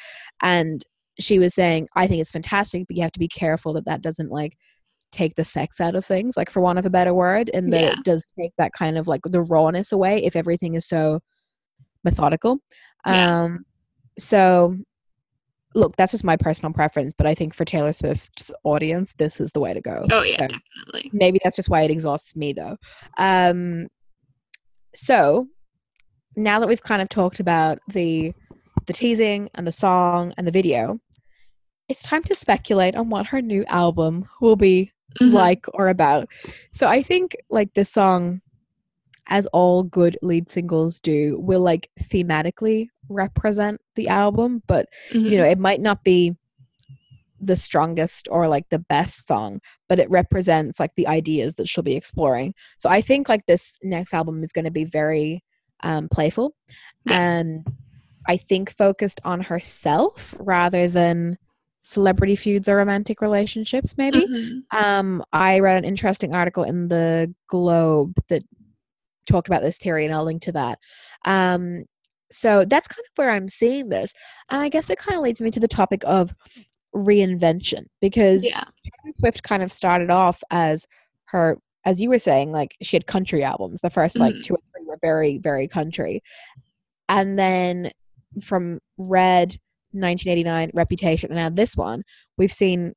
and 0.42 0.84
she 1.20 1.38
was 1.38 1.54
saying 1.54 1.88
i 1.96 2.06
think 2.06 2.20
it's 2.20 2.30
fantastic 2.32 2.86
but 2.86 2.96
you 2.96 3.02
have 3.02 3.12
to 3.12 3.18
be 3.18 3.28
careful 3.28 3.72
that 3.72 3.84
that 3.84 4.02
doesn't 4.02 4.30
like 4.30 4.56
take 5.10 5.34
the 5.36 5.44
sex 5.44 5.80
out 5.80 5.94
of 5.94 6.04
things 6.04 6.36
like 6.36 6.50
for 6.50 6.60
want 6.60 6.78
of 6.78 6.84
a 6.86 6.90
better 6.90 7.14
word 7.14 7.50
and 7.54 7.72
that 7.72 7.80
Yeah. 7.80 7.92
it 7.92 8.04
does 8.04 8.26
take 8.38 8.52
that 8.58 8.72
kind 8.72 8.98
of 8.98 9.08
like 9.08 9.22
the 9.24 9.40
rawness 9.42 9.90
away 9.92 10.22
if 10.24 10.36
everything 10.36 10.74
is 10.74 10.86
so 10.86 11.20
methodical. 12.04 12.58
Yeah. 13.06 13.42
Um, 13.44 13.64
so 14.18 14.76
look, 15.74 15.96
that's 15.96 16.12
just 16.12 16.24
my 16.24 16.36
personal 16.36 16.72
preference, 16.74 17.14
but 17.16 17.26
I 17.26 17.34
think 17.34 17.54
for 17.54 17.64
Taylor 17.64 17.92
Swift's 17.94 18.50
audience, 18.64 19.14
this 19.18 19.40
is 19.40 19.50
the 19.52 19.60
way 19.60 19.72
to 19.72 19.80
go. 19.80 20.00
Oh 20.12 20.22
yeah, 20.22 20.32
So 20.32 20.46
definitely. 20.48 21.10
maybe 21.14 21.38
that's 21.42 21.56
just 21.56 21.68
why 21.70 21.82
it 21.82 21.90
exhausts 21.90 22.36
me 22.36 22.52
though. 22.52 22.76
Um, 23.16 23.86
so 24.94 25.46
now 26.36 26.60
that 26.60 26.68
we've 26.68 26.82
kind 26.82 27.02
of 27.02 27.08
talked 27.08 27.40
about 27.40 27.78
the 27.88 28.32
the 28.86 28.92
teasing 28.92 29.50
and 29.54 29.66
the 29.66 29.72
song 29.72 30.32
and 30.38 30.46
the 30.46 30.50
video, 30.50 30.98
it's 31.88 32.02
time 32.02 32.22
to 32.24 32.34
speculate 32.34 32.94
on 32.94 33.08
what 33.08 33.26
her 33.26 33.40
new 33.40 33.64
album 33.66 34.28
will 34.40 34.56
be 34.56 34.92
Mhm. 35.20 35.32
like 35.32 35.64
or 35.74 35.88
about. 35.88 36.28
So 36.70 36.86
I 36.86 37.02
think 37.02 37.36
like 37.50 37.72
this 37.74 37.90
song, 37.90 38.40
as 39.28 39.46
all 39.46 39.82
good 39.82 40.18
lead 40.22 40.50
singles 40.50 41.00
do, 41.00 41.38
will 41.38 41.60
like 41.60 41.90
thematically 42.04 42.88
represent 43.08 43.80
the 43.96 44.08
album, 44.08 44.62
but 44.66 44.88
Mhm. 45.12 45.30
you 45.30 45.38
know, 45.38 45.44
it 45.44 45.58
might 45.58 45.80
not 45.80 46.04
be 46.04 46.36
the 47.40 47.56
strongest 47.56 48.28
or 48.30 48.48
like 48.48 48.68
the 48.68 48.80
best 48.80 49.26
song, 49.26 49.60
but 49.88 50.00
it 50.00 50.10
represents 50.10 50.80
like 50.80 50.90
the 50.96 51.06
ideas 51.06 51.54
that 51.54 51.68
she'll 51.68 51.84
be 51.84 51.96
exploring. 51.96 52.52
So 52.78 52.88
I 52.88 53.00
think 53.00 53.28
like 53.28 53.46
this 53.46 53.76
next 53.82 54.12
album 54.12 54.42
is 54.42 54.52
going 54.52 54.64
to 54.64 54.70
be 54.70 54.84
very 54.84 55.42
um, 55.84 56.08
playful 56.08 56.54
Yeah. 57.04 57.38
and 57.38 57.66
I 58.26 58.36
think 58.36 58.76
focused 58.76 59.20
on 59.24 59.40
herself 59.40 60.34
rather 60.38 60.88
than 60.88 61.38
celebrity 61.88 62.36
feuds 62.36 62.68
or 62.68 62.76
romantic 62.76 63.22
relationships, 63.22 63.96
maybe. 63.96 64.26
Mhm. 64.26 64.62
Um, 64.72 65.24
I 65.32 65.58
read 65.60 65.78
an 65.78 65.84
interesting 65.88 66.34
article 66.34 66.62
in 66.64 66.88
the 66.88 67.34
Globe 67.48 68.14
that 68.28 68.42
talked 69.26 69.48
about 69.48 69.62
this 69.62 69.78
theory, 69.78 70.04
and 70.04 70.12
I'll 70.14 70.24
link 70.24 70.42
to 70.42 70.52
that. 70.52 70.78
Um, 71.24 71.84
so 72.30 72.66
that's 72.66 72.88
kind 72.88 73.02
of 73.06 73.10
where 73.16 73.30
I'm 73.30 73.48
seeing 73.48 73.88
this, 73.88 74.12
and 74.50 74.60
I 74.60 74.68
guess 74.68 74.90
it 74.90 74.98
kind 74.98 75.16
of 75.16 75.22
leads 75.22 75.40
me 75.40 75.50
to 75.50 75.60
the 75.60 75.66
topic 75.68 76.02
of 76.04 76.34
reinvention 76.94 77.86
because 78.02 78.44
yeah, 78.44 78.64
Swift 79.16 79.42
kind 79.42 79.62
of 79.62 79.72
started 79.72 80.10
off 80.10 80.42
as 80.50 80.86
her, 81.26 81.58
as 81.86 82.00
you 82.02 82.10
were 82.10 82.18
saying, 82.18 82.52
like 82.52 82.76
she 82.82 82.96
had 82.96 83.06
country 83.06 83.42
albums. 83.42 83.80
The 83.80 83.88
first 83.90 84.18
like 84.18 84.34
Mhm. 84.34 84.42
two 84.42 84.54
or 84.54 84.60
three 84.76 84.84
were 84.86 84.98
very, 85.00 85.38
very 85.38 85.68
country, 85.68 86.22
and 87.08 87.38
then 87.38 87.92
from 88.42 88.80
Red, 88.98 89.56
1989, 89.92 90.70
Reputation, 90.74 91.30
and 91.30 91.38
now 91.38 91.48
this 91.50 91.76
one, 91.76 92.02
we've 92.36 92.52
seen 92.52 92.94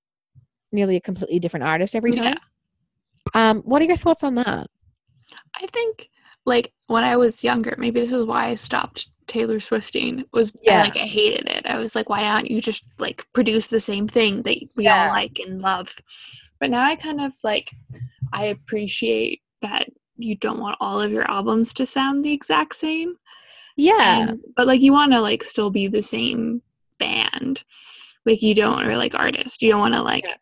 nearly 0.72 0.96
a 0.96 1.02
completely 1.02 1.40
different 1.40 1.66
artist 1.66 1.96
every 1.96 2.12
Yeah. 2.14 2.24
time. 2.34 2.38
Um, 3.34 3.62
what 3.62 3.82
are 3.82 3.86
your 3.86 3.98
thoughts 3.98 4.24
on 4.24 4.36
that? 4.36 4.68
I 5.62 5.68
think 5.68 6.10
like 6.46 6.74
when 6.88 7.04
I 7.04 7.16
was 7.18 7.44
younger, 7.44 7.76
maybe 7.78 8.00
this 8.00 8.12
is 8.12 8.26
why 8.26 8.48
I 8.48 8.56
stopped 8.56 9.08
Taylor 9.28 9.60
Swifting. 9.60 10.26
Was 10.34 10.52
Yeah. 10.62 10.80
I, 10.80 10.82
like 10.84 10.98
I 10.98 11.06
hated 11.06 11.48
it. 11.48 11.66
I 11.66 11.78
was 11.78 11.96
like, 11.96 12.10
why 12.10 12.24
aren't 12.26 12.50
you 12.52 12.62
just 12.62 12.84
like 13.00 13.26
produce 13.34 13.68
the 13.68 13.80
same 13.80 14.08
thing 14.08 14.42
that 14.44 14.58
we 14.76 14.86
Yeah. 14.86 15.06
all 15.06 15.10
like 15.10 15.40
and 15.40 15.62
love? 15.62 15.96
But 16.60 16.70
now 16.72 16.84
I 16.84 16.96
kind 16.96 17.22
of 17.22 17.34
like 17.44 17.72
I 18.34 18.46
appreciate 18.46 19.42
that 19.62 19.90
you 20.18 20.36
don't 20.36 20.60
want 20.60 20.78
all 20.80 21.00
of 21.02 21.12
your 21.12 21.30
albums 21.30 21.74
to 21.76 21.86
sound 21.86 22.24
the 22.26 22.34
exact 22.34 22.76
same. 22.76 23.16
Yeah, 23.78 24.30
And- 24.30 24.40
but 24.56 24.68
like 24.68 24.82
you 24.82 24.92
want 24.94 25.12
to 25.14 25.22
like 25.22 25.44
still 25.44 25.70
be 25.70 25.88
the 25.88 26.02
same 26.02 26.62
band. 27.06 27.64
Like 28.26 28.42
you 28.42 28.54
don't 28.54 28.84
or 28.86 28.96
like 28.98 29.16
artist. 29.16 29.62
You 29.62 29.70
don't 29.72 29.80
want 29.86 29.96
to 29.96 30.04
like 30.04 30.24
Yeah. 30.26 30.36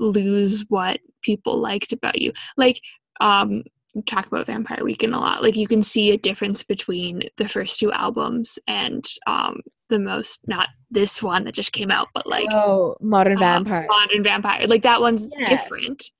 lose 0.00 0.64
what 0.68 0.98
people 1.22 1.58
liked 1.58 1.92
about 1.92 2.20
you. 2.22 2.32
Like 2.56 2.80
um 3.20 3.64
talk 4.06 4.26
about 4.26 4.46
Vampire 4.46 4.84
Weekend 4.84 5.14
a 5.14 5.18
lot. 5.18 5.42
Like 5.42 5.56
you 5.56 5.66
can 5.66 5.82
see 5.82 6.10
a 6.12 6.16
difference 6.28 6.62
between 6.62 7.14
the 7.36 7.48
first 7.48 7.78
two 7.80 7.90
albums 7.92 8.58
and 8.66 9.04
um 9.26 9.60
the 9.88 9.98
most 9.98 10.46
not 10.46 10.68
this 10.90 11.22
one 11.22 11.44
that 11.44 11.54
just 11.54 11.72
came 11.72 11.90
out, 11.90 12.08
but 12.14 12.26
like 12.26 12.48
oh, 12.52 12.96
Modern 13.00 13.36
uh, 13.38 13.40
Vampire. 13.40 13.86
Modern 13.88 14.22
Vampire. 14.22 14.66
Like 14.66 14.82
that 14.82 15.00
one's 15.00 15.28
Yes. 15.38 15.48
different, 15.48 16.10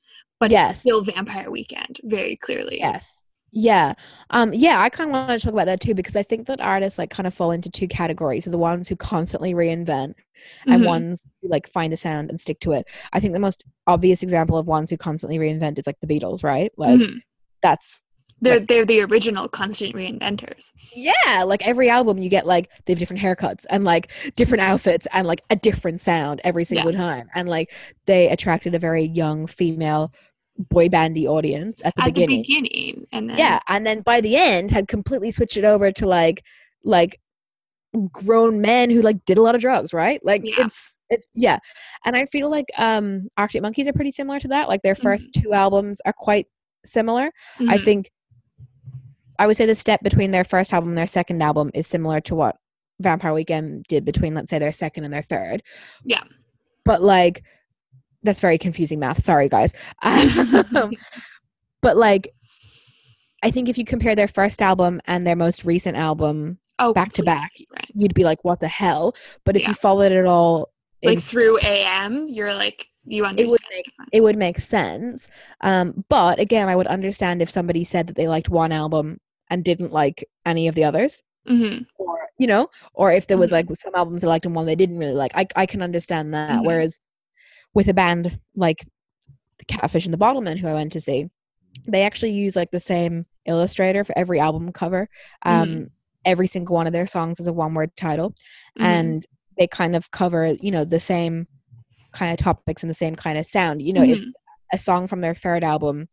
but 0.41 0.51
Yes. 0.51 0.71
it's 0.73 0.81
still 0.81 1.03
Vampire 1.03 1.51
Weekend, 1.51 2.01
very 2.05 2.37
clearly. 2.37 2.79
Yes. 2.81 3.25
Yeah. 3.51 3.95
Um 4.31 4.53
yeah, 4.53 4.81
I 4.81 4.91
kind 4.91 5.09
of 5.09 5.13
want 5.13 5.31
to 5.31 5.39
talk 5.45 5.53
about 5.55 5.65
that 5.67 5.81
too 5.81 5.95
because 5.95 6.17
I 6.17 6.23
think 6.23 6.47
that 6.47 6.61
artists 6.61 6.99
like 6.99 7.11
kind 7.11 7.27
of 7.27 7.33
fall 7.35 7.51
into 7.51 7.71
two 7.71 7.89
categories. 7.89 8.45
So 8.45 8.51
the 8.51 8.59
ones 8.59 8.89
who 8.89 8.97
constantly 8.97 9.55
reinvent 9.55 10.15
and 10.67 10.83
Mhm. 10.83 10.87
ones 10.87 11.27
who 11.41 11.49
like 11.49 11.67
find 11.67 11.93
a 11.93 11.97
sound 11.97 12.29
and 12.31 12.41
stick 12.41 12.61
to 12.61 12.73
it. 12.73 12.87
I 13.13 13.21
think 13.21 13.33
the 13.33 13.39
most 13.39 13.65
obvious 13.87 14.23
example 14.23 14.59
of 14.59 14.67
ones 14.67 14.91
who 14.91 14.97
constantly 14.99 15.39
reinvent 15.39 15.79
is 15.79 15.87
like 15.87 15.97
the 16.01 16.07
Beatles, 16.07 16.45
right? 16.45 16.71
Like 16.77 17.01
Mhm. 17.01 17.21
that's 17.63 18.03
They're 18.41 18.59
like- 18.61 18.69
they're 18.69 18.85
the 18.85 19.01
original 19.01 19.49
constant 19.49 19.95
reinventors. 19.97 20.71
yeah, 20.95 21.43
like 21.43 21.67
every 21.67 21.89
album 21.89 22.19
you 22.19 22.29
get 22.29 22.47
like 22.47 22.71
they 22.85 22.93
have 22.93 22.99
different 23.01 23.23
haircuts 23.23 23.65
and 23.71 23.83
like 23.83 24.09
different 24.37 24.63
outfits 24.63 25.09
and 25.13 25.27
like 25.27 25.43
a 25.51 25.57
different 25.57 26.01
sound 26.03 26.41
every 26.45 26.65
single 26.65 26.93
time. 26.93 27.29
And 27.35 27.49
like 27.49 27.73
they 28.07 28.29
attracted 28.29 28.75
a 28.75 28.79
very 28.79 29.05
young 29.05 29.47
female 29.47 30.13
boy 30.59 30.89
bandy 30.89 31.27
audience 31.27 31.81
at 31.85 31.95
the 31.95 32.03
At 32.03 32.07
beginning. 32.07 32.43
the 32.43 32.43
beginning, 32.43 33.07
and 33.13 33.31
then 33.31 33.39
yeah 33.39 33.61
and 33.69 33.87
then 33.87 34.01
by 34.03 34.21
the 34.21 34.37
end 34.37 34.71
had 34.71 34.89
completely 34.89 35.31
switched 35.31 35.57
it 35.57 35.65
over 35.65 35.93
to 35.93 36.07
like 36.07 36.43
like 36.85 37.21
grown 38.13 38.61
men 38.61 38.91
who 38.91 39.01
like 39.01 39.25
did 39.25 39.39
a 39.39 39.43
lot 39.43 39.55
of 39.55 39.61
drugs 39.61 39.93
right 39.95 40.21
like 40.25 40.43
Yeah. 40.45 40.67
it's 40.67 40.97
it's 41.11 41.27
yeah 41.35 41.59
and 42.05 42.15
i 42.17 42.27
feel 42.27 42.51
like 42.51 42.67
um 42.77 43.29
arctic 43.39 43.63
monkeys 43.63 43.89
are 43.89 43.93
pretty 43.95 44.11
similar 44.13 44.39
to 44.41 44.49
that 44.49 44.69
like 44.69 44.83
their 44.83 44.95
1st 44.95 45.33
two 45.33 45.53
albums 45.55 46.01
are 46.05 46.13
quite 46.13 46.47
similar 46.85 47.31
i 47.61 47.79
Mhm. 47.79 47.85
think 47.85 48.11
i 49.39 49.47
would 49.47 49.57
say 49.57 49.65
the 49.65 49.75
step 49.75 50.03
between 50.03 50.33
their 50.33 50.45
first 50.45 50.73
album 50.73 50.91
and 50.91 50.99
their 50.99 51.07
second 51.07 51.43
album 51.43 51.71
is 51.73 51.87
similar 51.87 52.21
to 52.23 52.35
what 52.35 52.57
vampire 53.01 53.33
weekend 53.33 53.85
did 53.89 54.05
between 54.05 54.35
let's 54.35 54.51
say 54.51 54.59
their 54.59 54.73
second 54.73 55.05
and 55.05 55.15
their 55.15 55.23
third 55.23 55.63
Yeah. 56.05 56.25
but 56.85 57.01
like 57.01 57.43
that's 58.23 58.41
very 58.41 58.59
confusing 58.59 58.99
math 58.99 59.23
sorry 59.25 59.49
guys 59.49 59.73
um, 60.03 60.93
but 61.83 61.97
like 61.97 62.29
i 63.43 63.51
think 63.51 63.69
if 63.69 63.79
you 63.79 63.85
compare 63.85 64.15
their 64.17 64.29
first 64.29 64.61
album 64.63 65.01
and 65.07 65.27
their 65.27 65.37
most 65.37 65.65
recent 65.65 65.97
album 65.97 66.59
oh, 66.79 66.93
back 66.93 67.13
to 67.13 67.23
back 67.23 67.51
you'd 67.95 68.15
be 68.15 68.25
like 68.25 68.43
what 68.45 68.61
the 68.61 68.69
hell 68.69 69.15
but 69.45 69.57
if 69.57 69.63
Yeah. 69.63 69.69
you 69.69 69.75
followed 69.75 70.13
it 70.13 70.27
all 70.27 70.71
Like 71.03 71.21
through 71.21 71.59
AM, 71.63 72.29
you're 72.29 72.55
like 72.55 72.87
you 73.05 73.25
understand. 73.25 73.51
would 73.51 73.61
make- 73.71 73.87
it 74.13 74.21
would 74.21 74.37
make 74.37 74.59
sense 74.59 75.29
um 75.63 76.05
but 76.09 76.39
again 76.39 76.69
i 76.69 76.77
would 76.77 76.87
understand 76.89 77.41
if 77.41 77.49
somebody 77.51 77.85
said 77.85 78.07
that 78.09 78.17
they 78.17 78.29
liked 78.29 78.49
one 78.49 78.73
album 78.73 79.19
and 79.51 79.65
didn't 79.65 79.93
like 79.93 80.29
any 80.45 80.69
of 80.69 80.75
the 80.75 80.85
others 80.85 81.23
Mhm. 81.49 81.87
or 81.97 82.19
you 82.39 82.47
know 82.47 82.69
or 82.93 83.11
if 83.13 83.27
there 83.27 83.39
was 83.39 83.51
Mhm. 83.51 83.55
like 83.55 83.67
some 83.83 83.95
albums 83.95 84.21
they 84.21 84.29
liked 84.29 84.45
and 84.45 84.55
one 84.55 84.67
they 84.67 84.77
didn't 84.77 84.99
really 84.99 85.15
like 85.15 85.33
i, 85.35 85.47
I 85.57 85.65
can 85.65 85.81
understand 85.81 86.35
that 86.35 86.61
Mhm. 86.61 86.67
whereas 86.67 86.99
with 87.75 87.89
a 87.89 87.95
band 87.95 88.39
like 88.55 88.87
the 89.59 89.65
catfish 89.65 90.05
and 90.05 90.15
the 90.15 90.19
bottlemen 90.19 90.57
who 90.59 90.69
i 90.69 90.75
went 90.75 90.93
to 90.93 91.01
see 91.01 91.27
they 91.87 92.03
actually 92.03 92.33
use 92.33 92.57
like 92.57 92.71
the 92.71 92.81
same 92.81 93.25
illustrator 93.47 94.05
for 94.05 94.17
every 94.19 94.39
album 94.41 94.73
cover 94.73 95.09
um 95.45 95.69
Mhm. 95.69 95.91
every 96.25 96.47
single 96.47 96.75
one 96.75 96.87
of 96.87 96.93
their 96.93 97.07
songs 97.07 97.41
is 97.41 97.47
a 97.47 97.53
one 97.53 97.75
word 97.75 97.91
title 97.97 98.35
Mhm. 98.79 98.85
and 98.85 99.27
they 99.59 99.67
kind 99.67 99.95
of 99.97 100.11
cover 100.11 100.55
you 100.61 100.71
know 100.71 100.85
the 100.85 101.01
same 101.01 101.47
kind 102.13 102.33
of 102.33 102.39
topics 102.39 102.83
and 102.83 102.91
the 102.91 102.95
same 102.95 103.15
kind 103.15 103.39
of 103.39 103.47
sound 103.47 103.83
you 103.83 103.93
know 103.93 104.03
if 104.03 104.19
Mhm. 104.19 104.33
a 104.73 104.79
song 104.79 105.07
from 105.07 105.21
their 105.21 105.35
third 105.35 105.65
album 105.65 106.09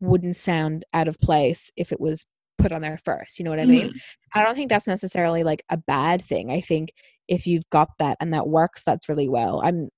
wouldn't 0.00 0.36
sound 0.36 0.84
out 0.94 1.08
of 1.08 1.20
place 1.20 1.70
if 1.76 1.90
it 1.92 2.00
was 2.00 2.24
put 2.58 2.72
on 2.72 2.82
there 2.82 2.98
first 3.04 3.38
you 3.38 3.44
know 3.44 3.50
what 3.50 3.60
i 3.60 3.66
mean 3.66 3.88
Mhm. 3.88 4.00
I 4.34 4.42
don't 4.44 4.54
think 4.54 4.68
that's 4.70 4.86
necessarily 4.86 5.42
like 5.42 5.64
a 5.70 5.78
bad 5.78 6.22
thing. 6.22 6.50
I 6.50 6.60
think 6.60 6.92
if 7.28 7.46
you've 7.46 7.68
got 7.70 7.88
that 7.98 8.18
and 8.20 8.34
that 8.34 8.46
works, 8.46 8.82
that's 8.84 9.08
really 9.08 9.26
well. 9.28 9.62
I'm 9.64 9.88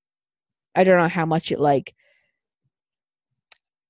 I 0.74 0.84
don't 0.84 0.98
know 0.98 1.08
how 1.08 1.26
much 1.26 1.50
it 1.52 1.60
like 1.60 1.94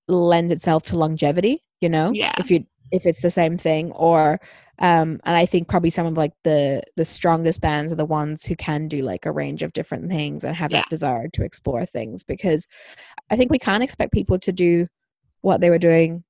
lends 0.08 0.52
itself 0.52 0.84
to 0.84 0.98
longevity, 0.98 1.62
you 1.80 1.88
know? 1.88 2.12
Yeah. 2.12 2.32
If 2.38 2.50
you 2.50 2.66
if 2.92 3.06
it's 3.06 3.22
the 3.22 3.30
same 3.30 3.56
thing 3.56 3.92
or 3.92 4.40
um 4.80 5.20
and 5.24 5.36
I 5.36 5.46
think 5.46 5.68
probably 5.68 5.90
some 5.90 6.06
of 6.06 6.16
like 6.16 6.32
the 6.42 6.82
the 6.96 7.04
strongest 7.04 7.60
bands 7.60 7.92
are 7.92 7.96
the 7.96 8.04
ones 8.04 8.44
who 8.44 8.56
can 8.56 8.88
do 8.88 9.02
like 9.02 9.26
a 9.26 9.32
range 9.32 9.62
of 9.62 9.72
different 9.72 10.10
things 10.10 10.42
and 10.42 10.56
have 10.56 10.72
Yeah. 10.72 10.78
that 10.78 10.88
desire 10.90 11.28
to 11.28 11.44
explore 11.44 11.86
things 11.86 12.24
because 12.24 12.66
I 13.30 13.36
think 13.36 13.50
we 13.52 13.58
can't 13.60 13.84
expect 13.84 14.12
people 14.12 14.38
to 14.40 14.50
do 14.52 14.88
what 15.42 15.60
they 15.60 15.70
were 15.70 15.78
doing 15.78 16.24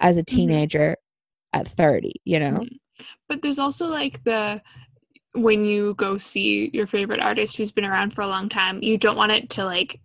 as 0.00 0.16
a 0.16 0.22
teenager 0.24 0.96
at 1.52 1.68
30, 1.68 2.14
you 2.24 2.40
know? 2.40 2.60
Mhm. 2.60 2.78
But 3.28 3.42
there's 3.42 3.58
also 3.58 3.88
like 3.88 4.22
the 4.24 4.60
when 5.34 5.64
you 5.64 5.94
go 5.94 6.16
see 6.18 6.70
your 6.72 6.86
favorite 6.86 7.20
artist 7.20 7.56
who's 7.56 7.72
been 7.72 7.84
around 7.84 8.12
for 8.14 8.22
a 8.22 8.26
long 8.28 8.48
time, 8.48 8.82
you 8.82 8.98
don't 8.98 9.16
want 9.16 9.32
it 9.32 9.50
to 9.50 9.64
like 9.64 10.00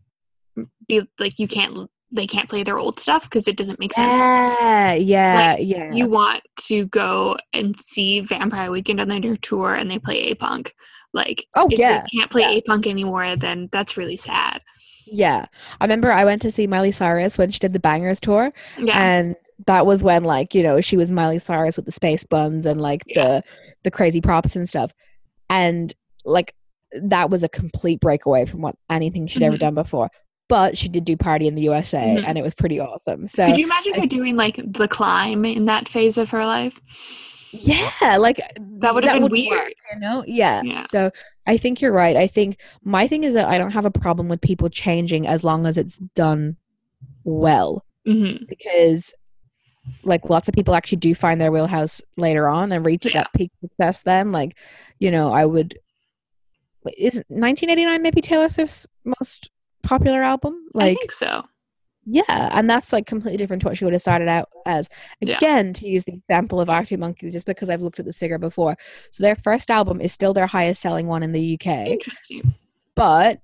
be 0.87 1.01
like 1.19 1.39
you 1.39 1.47
can't 1.47 1.89
they 2.11 2.27
can't 2.27 2.47
play 2.47 2.63
their 2.63 2.77
old 2.77 2.99
stuff 2.99 3.23
because 3.23 3.47
it 3.47 3.57
doesn't 3.57 3.79
make 3.79 3.91
sense. 3.93 4.07
Yeah, 4.07 4.93
yeah, 4.93 5.53
Like, 5.57 5.67
yeah. 5.67 5.91
You 5.93 6.07
want 6.07 6.43
to 6.67 6.85
go 6.85 7.35
and 7.51 7.75
see 7.77 8.21
Vampire 8.21 8.71
Weekend 8.71 9.01
on 9.01 9.07
their 9.09 9.19
new 9.19 9.35
tour 9.37 9.73
and 9.73 9.89
they 9.91 9.99
play 9.99 10.17
A 10.29 10.35
Punk. 10.35 10.73
Like 11.13 11.45
Oh, 11.55 11.67
if 11.71 11.79
yeah, 11.79 12.01
they 12.03 12.19
can't 12.19 12.31
play 12.31 12.41
yeah. 12.43 12.49
A 12.51 12.61
Punk 12.61 12.87
anymore, 12.87 13.35
then 13.35 13.67
that's 13.71 13.97
really 13.97 14.17
sad. 14.17 14.61
yeah. 15.07 15.45
I 15.81 15.83
remember 15.83 16.11
I 16.11 16.23
went 16.25 16.41
to 16.43 16.51
see 16.51 16.67
Miley 16.67 16.91
Cyrus 16.91 17.37
when 17.37 17.51
she 17.51 17.59
did 17.59 17.73
the 17.73 17.79
Bangerz 17.79 18.19
tour, 18.19 18.53
Yeah. 18.77 18.97
and 19.01 19.35
that 19.65 19.85
was 19.85 20.03
when 20.03 20.23
like 20.23 20.53
you 20.53 20.61
know 20.63 20.79
she 20.81 20.97
was 20.97 21.11
Miley 21.11 21.39
Cyrus 21.39 21.75
with 21.75 21.85
the 21.85 21.91
space 21.91 22.23
buns 22.23 22.65
and 22.65 22.79
like 22.79 23.01
Yeah. 23.07 23.23
the 23.25 23.43
the 23.85 23.91
crazy 23.91 24.21
props 24.21 24.55
and 24.55 24.69
stuff. 24.69 24.91
And 25.49 25.93
like 26.23 26.53
that 26.91 27.29
was 27.29 27.43
a 27.43 27.49
complete 27.49 27.99
breakaway 27.99 28.45
from 28.45 28.61
what 28.61 28.75
anything 28.89 29.27
she'd 29.27 29.43
ever 29.43 29.57
Mhm. 29.57 29.59
done 29.61 29.75
before. 29.75 30.09
But 30.47 30.77
she 30.77 30.87
did 30.89 31.05
do 31.05 31.17
party 31.17 31.47
in 31.47 31.55
the 31.55 31.63
USA 31.63 31.97
Mhm. 32.17 32.23
and 32.27 32.37
it 32.37 32.43
was 32.43 32.53
pretty 32.53 32.79
awesome. 32.79 33.25
So 33.27 33.45
Could 33.45 33.57
you 33.57 33.65
imagine 33.65 33.93
I- 33.95 34.01
her 34.01 34.05
doing 34.05 34.35
like 34.35 34.59
the 34.65 34.87
climb 34.87 35.43
in 35.45 35.65
that 35.65 35.87
phase 35.89 36.17
of 36.17 36.29
her 36.29 36.45
life? 36.45 36.79
yeah, 37.51 38.17
like 38.17 38.37
That 38.79 38.93
would 38.93 39.03
have 39.05 39.19
been 39.21 39.31
weird. 39.31 39.49
work, 39.51 39.73
you 39.93 39.99
know? 39.99 40.23
Yeah. 40.27 40.61
Yeah. 40.63 40.85
So 40.89 41.11
I 41.47 41.57
think 41.57 41.81
you're 41.81 41.91
right. 41.91 42.15
I 42.15 42.27
think 42.27 42.57
my 42.83 43.07
thing 43.07 43.23
is 43.23 43.33
that 43.33 43.47
I 43.47 43.57
don't 43.57 43.71
have 43.71 43.85
a 43.85 43.91
problem 43.91 44.27
with 44.29 44.41
people 44.41 44.69
changing 44.69 45.25
as 45.27 45.43
long 45.43 45.65
as 45.65 45.77
it's 45.77 45.97
done 46.15 46.57
well. 47.23 47.83
hmm 48.05 48.35
because 48.47 49.13
like 50.03 50.29
lots 50.29 50.47
of 50.47 50.53
people 50.53 50.75
actually 50.75 50.97
do 50.97 51.15
find 51.15 51.39
their 51.41 51.51
wheelhouse 51.51 52.01
later 52.17 52.47
on 52.47 52.71
and 52.71 52.85
reach 52.85 53.05
Yeah. 53.05 53.11
that 53.21 53.33
peak 53.35 53.51
success 53.61 54.01
then 54.01 54.31
like 54.31 54.55
you 54.99 55.11
know 55.11 55.31
i 55.31 55.45
would 55.45 55.77
is 56.97 57.15
1989 57.29 58.01
maybe 58.01 58.21
taylor 58.21 58.47
swift's 58.49 58.85
most 59.03 59.49
popular 59.83 60.21
album 60.21 60.67
Like, 60.73 60.91
I 60.97 60.99
think 60.99 61.11
so. 61.11 61.43
yeah 62.05 62.49
and 62.51 62.69
that's 62.69 62.91
like 62.93 63.05
completely 63.05 63.37
different 63.37 63.61
to 63.61 63.67
what 63.67 63.77
she 63.77 63.83
would 63.85 63.93
have 63.93 64.01
started 64.01 64.27
out 64.27 64.49
as 64.65 64.87
Yeah. 65.21 65.37
again 65.37 65.73
to 65.75 65.87
use 65.87 66.03
the 66.03 66.13
example 66.13 66.59
of 66.59 66.69
arctic 66.69 66.99
monkeys 66.99 67.33
just 67.33 67.47
because 67.47 67.69
i've 67.69 67.81
looked 67.81 67.99
at 67.99 68.05
this 68.05 68.19
figure 68.19 68.37
before 68.37 68.77
so 69.11 69.23
their 69.23 69.35
first 69.35 69.71
album 69.71 70.01
is 70.01 70.13
still 70.13 70.33
their 70.33 70.47
highest 70.47 70.81
selling 70.81 71.07
one 71.07 71.23
in 71.23 71.31
the 71.31 71.55
uk 71.55 71.65
Interesting. 71.67 72.53
but 72.95 73.39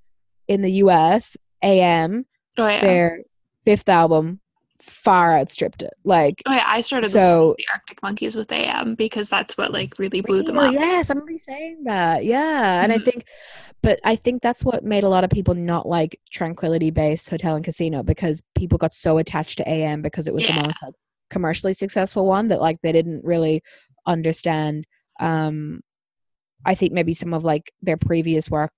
in 0.48 0.62
the 0.62 0.72
us 0.74 1.38
am 1.64 2.26
Oh 2.58 2.68
yeah. 2.68 2.82
their 2.82 3.20
fifth 3.66 3.88
album 3.88 4.41
far 4.82 5.38
outstripped 5.38 5.82
it 5.82 5.94
like 6.04 6.42
Oh 6.46 6.52
yeah. 6.54 6.64
I 6.66 6.82
started 6.82 7.10
So- 7.12 7.56
the 7.58 7.66
Arctic 7.74 8.02
Monkeys 8.02 8.36
with 8.36 8.52
AM 8.52 8.96
because 8.96 9.30
that's 9.30 9.58
what 9.58 9.72
like 9.72 9.98
really 10.00 10.22
blew 10.22 10.44
them 10.44 10.56
Really? 10.58 10.78
up. 10.78 10.82
Yes, 10.82 11.10
I'm 11.10 11.18
already 11.20 11.38
saying 11.38 11.84
that. 11.86 12.26
Yeah. 12.26 12.82
And 12.84 12.92
I 12.92 12.98
Mhm. 12.98 13.04
think, 13.06 13.26
but 13.84 14.00
I 14.04 14.16
think 14.16 14.42
that's 14.42 14.64
what 14.66 14.84
made 14.84 15.04
a 15.04 15.10
lot 15.10 15.24
of 15.24 15.30
people 15.30 15.54
not 15.54 15.88
like 15.88 16.20
Tranquility 16.32 16.90
Base 16.92 17.28
Hotel 17.30 17.56
and 17.56 17.64
Casino 17.66 18.04
because 18.04 18.44
people 18.56 18.78
got 18.78 18.96
so 18.96 19.18
attached 19.18 19.58
to 19.58 19.70
AM 19.70 20.02
because 20.02 20.28
it 20.28 20.34
was 20.34 20.44
Yeah. 20.44 20.56
the 20.62 20.68
most 20.68 20.82
like 20.84 20.94
commercially 21.30 21.74
successful 21.74 22.26
one 22.26 22.48
that 22.50 22.60
like 22.60 22.78
they 22.82 22.92
didn't 22.92 23.24
really 23.24 23.62
understand. 24.06 24.86
Um, 25.20 25.82
I 26.66 26.76
think 26.76 26.94
maybe 26.94 27.14
some 27.14 27.34
of 27.34 27.44
like 27.44 27.72
their 27.82 27.98
previous 27.98 28.50
work 28.50 28.74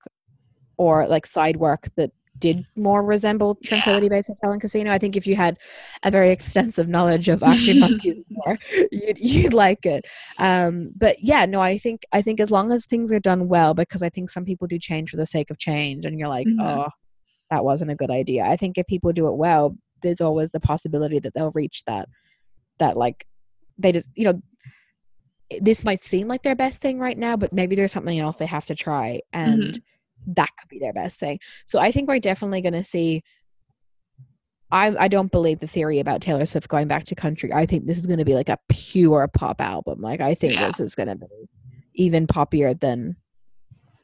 or 0.78 1.08
like 1.08 1.26
side 1.26 1.58
work 1.58 1.88
that 1.96 2.12
did 2.40 2.66
more 2.76 3.04
resemble. 3.04 3.56
Tranquility 3.64 4.10
Base 4.10 4.28
Hotel 4.28 4.52
and 4.52 4.62
Casino. 4.62 4.92
I 4.92 4.98
think 4.98 5.16
if 5.16 5.28
you 5.28 5.36
had 5.36 5.58
a 6.04 6.12
very 6.12 6.32
extensive 6.32 6.88
knowledge 6.88 7.30
of 7.30 7.42
Monkeys 7.42 7.76
you'd, 8.92 9.20
you'd 9.20 9.54
like 9.54 9.86
it. 9.86 10.06
Um, 10.40 10.92
but 10.96 11.18
yeah, 11.22 11.46
no, 11.46 11.62
I 11.62 11.78
think 11.78 12.04
I 12.12 12.22
think 12.22 12.40
as 12.40 12.52
long 12.52 12.72
as 12.72 12.86
things 12.86 13.12
are 13.12 13.20
done 13.20 13.48
well, 13.48 13.74
because 13.74 14.02
I 14.02 14.10
think 14.10 14.30
some 14.30 14.46
people 14.46 14.68
do 14.68 14.80
change 14.80 15.10
for 15.12 15.18
the 15.18 15.26
sake 15.26 15.50
of 15.52 15.58
change, 15.60 16.06
and 16.06 16.18
you're 16.20 16.28
like, 16.28 16.48
Mhm. 16.48 16.60
oh, 16.60 16.90
that 17.52 17.64
wasn't 17.64 17.92
a 17.92 17.96
good 17.96 18.12
idea. 18.12 18.44
I 18.44 18.58
think 18.58 18.78
if 18.78 18.88
people 18.88 19.14
do 19.14 19.28
it 19.28 19.36
well, 19.36 19.78
there's 20.02 20.22
always 20.22 20.52
the 20.52 20.60
possibility 20.60 21.20
that 21.20 21.34
they'll 21.34 21.52
reach 21.52 21.84
that 21.86 22.10
that 22.80 22.98
like 22.98 23.26
they 23.78 23.92
just 23.92 24.08
you 24.16 24.26
know 24.26 24.42
this 25.62 25.84
might 25.84 26.02
seem 26.02 26.28
like 26.28 26.42
their 26.42 26.56
best 26.56 26.82
thing 26.82 26.98
right 27.00 27.18
now, 27.18 27.38
but 27.38 27.54
maybe 27.54 27.76
there's 27.76 27.92
something 27.92 28.18
else 28.20 28.38
they 28.38 28.46
have 28.48 28.66
to 28.66 28.76
try, 28.76 29.22
and 29.32 29.80
that 30.28 30.50
could 30.60 30.70
be 30.70 30.80
their 30.80 30.94
best 30.94 31.20
thing. 31.20 31.40
So 31.66 31.80
I 31.80 31.92
think 31.92 32.08
we're 32.08 32.20
definitely 32.20 32.62
going 32.62 32.74
to 32.74 32.84
see. 32.84 33.24
I 34.72 34.96
I 34.98 35.08
don't 35.08 35.32
believe 35.32 35.60
the 35.60 35.68
theory 35.68 36.00
about 36.00 36.22
Taylor 36.22 36.46
Swift 36.46 36.68
going 36.68 36.88
back 36.88 37.06
to 37.06 37.16
country. 37.16 37.52
I 37.54 37.66
think 37.66 37.86
this 37.86 37.98
is 37.98 38.08
going 38.08 38.20
to 38.20 38.26
be 38.26 38.34
like 38.34 38.50
a 38.50 38.58
pure 38.70 39.28
pop 39.28 39.62
album. 39.62 40.02
Like 40.02 40.22
I 40.22 40.34
think 40.36 40.54
Yeah. 40.54 40.68
this 40.68 40.80
is 40.80 40.96
going 40.96 41.10
to 41.10 41.16
be 41.16 41.26
even 41.96 42.26
poppier 42.28 42.80
than 42.80 43.16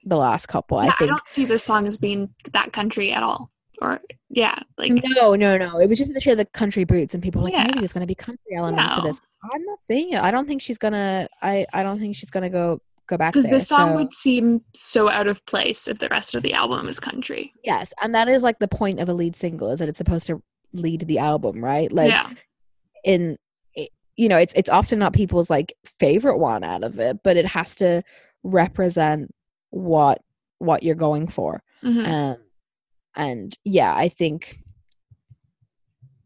the 0.05 0.17
last 0.17 0.47
couple. 0.47 0.83
Yeah, 0.83 0.91
I 0.99 1.03
I, 1.03 1.07
don't 1.07 1.27
see 1.27 1.45
this 1.45 1.63
song 1.63 1.87
as 1.87 1.97
being 1.97 2.29
that 2.51 2.71
country 2.71 3.11
at 3.11 3.23
all. 3.23 3.49
Or 3.81 4.01
yeah, 4.29 4.55
like 4.77 4.91
no, 5.15 5.35
no, 5.35 5.57
no. 5.57 5.79
It 5.79 5.87
was 5.87 5.97
just 5.97 6.13
that 6.13 6.21
she 6.21 6.29
had 6.29 6.37
the 6.37 6.45
country 6.45 6.83
boots, 6.83 7.13
and 7.13 7.23
people 7.23 7.41
were 7.41 7.45
like, 7.45 7.53
Yeah. 7.53 7.63
maybe 7.65 7.79
there's 7.79 7.93
going 7.93 8.01
to 8.01 8.07
be 8.07 8.15
country 8.15 8.55
elements 8.55 8.93
to 8.95 9.01
this. 9.01 9.21
I'm 9.53 9.63
not 9.63 9.79
seeing 9.81 10.11
it. 10.11 10.21
I 10.21 10.31
don't 10.31 10.45
think 10.47 10.61
she's 10.61 10.77
gonna. 10.77 11.29
I 11.41 11.65
I 11.71 11.81
don't 11.83 11.97
think 11.97 12.17
she's 12.17 12.29
gonna 12.29 12.49
go 12.49 12.81
go 13.09 13.17
back 13.17 13.33
because 13.33 13.49
this 13.49 13.67
song 13.67 13.89
so- 13.89 13.95
would 13.95 14.13
seem 14.13 14.61
so 14.73 15.09
out 15.09 15.27
of 15.27 15.45
place 15.45 15.87
if 15.87 15.99
the 15.99 16.07
rest 16.09 16.35
of 16.35 16.43
the 16.43 16.53
album 16.53 16.87
is 16.87 16.99
country. 16.99 17.53
Yes, 17.63 17.91
and 18.01 18.15
that 18.15 18.29
is 18.29 18.43
like 18.43 18.59
the 18.59 18.67
point 18.67 18.99
of 18.99 19.09
a 19.09 19.13
lead 19.13 19.35
single 19.35 19.69
is 19.71 19.79
that 19.79 19.89
it's 19.89 19.97
supposed 19.97 20.27
to 20.27 20.41
lead 20.73 21.01
the 21.07 21.17
album, 21.19 21.63
right? 21.63 21.91
Like 21.91 22.11
yeah, 22.11 22.29
in 23.03 23.37
it, 23.73 23.89
you 24.15 24.29
know, 24.29 24.37
it's 24.37 24.53
it's 24.55 24.69
often 24.69 24.99
not 24.99 25.13
people's 25.13 25.49
like 25.49 25.73
favorite 25.99 26.37
one 26.37 26.63
out 26.63 26.83
of 26.83 26.99
it, 26.99 27.17
but 27.23 27.35
it 27.35 27.47
has 27.47 27.75
to 27.77 28.03
represent 28.43 29.33
what 29.71 30.21
what 30.59 30.83
you're 30.83 30.95
going 30.95 31.27
for. 31.27 31.61
Mhm. 31.83 32.07
Um 32.07 32.37
and 33.15 33.57
yeah, 33.65 33.93
I 33.93 34.09
think 34.09 34.59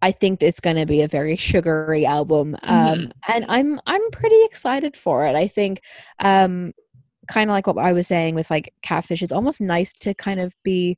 I 0.04 0.12
think 0.12 0.44
it's 0.44 0.60
going 0.60 0.76
to 0.76 0.86
be 0.86 1.02
a 1.02 1.08
very 1.08 1.36
sugary 1.38 2.06
album. 2.06 2.58
Um 2.64 3.12
and 3.28 3.46
I'm 3.48 3.80
I'm 3.86 4.06
pretty 4.12 4.42
excited 4.44 4.98
for 4.98 5.26
it. 5.26 5.36
I 5.36 5.48
think 5.48 5.82
um 6.20 6.74
kind 7.30 7.50
of 7.50 7.54
like 7.54 7.68
what 7.68 7.78
I 7.78 7.94
was 7.94 8.08
saying 8.08 8.36
with 8.36 8.50
like 8.52 8.74
Catfish 8.82 9.22
it's 9.24 9.32
almost 9.32 9.62
nice 9.62 9.94
to 10.04 10.14
kind 10.14 10.40
of 10.42 10.54
be 10.64 10.98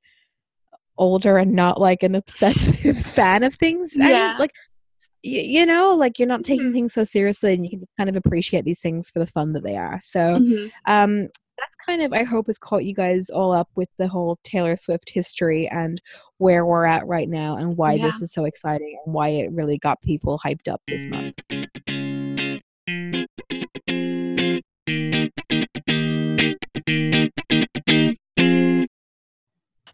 older 0.98 1.38
and 1.38 1.54
not 1.54 1.80
like 1.80 2.02
an 2.04 2.16
obsessive 2.16 2.98
fan 3.18 3.44
of 3.44 3.54
things. 3.56 3.94
I 3.96 4.00
mean, 4.00 4.10
Yeah. 4.12 4.36
like 4.40 4.52
y- 5.24 5.50
you 5.56 5.66
know, 5.66 5.94
like 5.96 6.18
you're 6.20 6.28
not 6.28 6.44
taking 6.44 6.72
Mhm. 6.72 6.74
things 6.74 6.94
so 6.94 7.04
seriously 7.04 7.54
and 7.54 7.64
you 7.64 7.70
can 7.70 7.80
just 7.80 7.96
kind 7.98 8.10
of 8.10 8.16
appreciate 8.16 8.66
these 8.66 8.80
things 8.80 9.10
for 9.12 9.20
the 9.20 9.28
fun 9.28 9.54
that 9.54 9.64
they 9.64 9.78
are. 9.78 10.00
So 10.02 10.40
Mhm. 10.40 10.72
um 10.88 11.28
that's 11.58 11.76
kind 11.86 12.02
of 12.02 12.14
i 12.14 12.24
hope 12.24 12.48
has 12.48 12.58
caught 12.58 12.86
you 12.86 12.94
guys 12.94 13.30
all 13.30 13.54
up 13.54 13.70
with 13.76 13.90
the 13.98 14.08
whole 14.08 14.38
taylor 14.44 14.76
swift 14.76 15.10
history 15.10 15.68
and 15.70 16.02
where 16.38 16.66
we're 16.66 16.86
at 16.86 17.06
right 17.08 17.30
now 17.30 17.56
and 17.56 17.78
why 17.78 17.98
this 17.98 18.22
is 18.22 18.32
so 18.34 18.46
exciting 18.46 19.00
and 19.06 19.14
why 19.14 19.30
it 19.30 19.52
really 19.52 19.78
got 19.78 20.02
people 20.02 20.40
hyped 20.44 20.68
up 20.68 20.82
this 20.88 21.06
month 21.08 21.36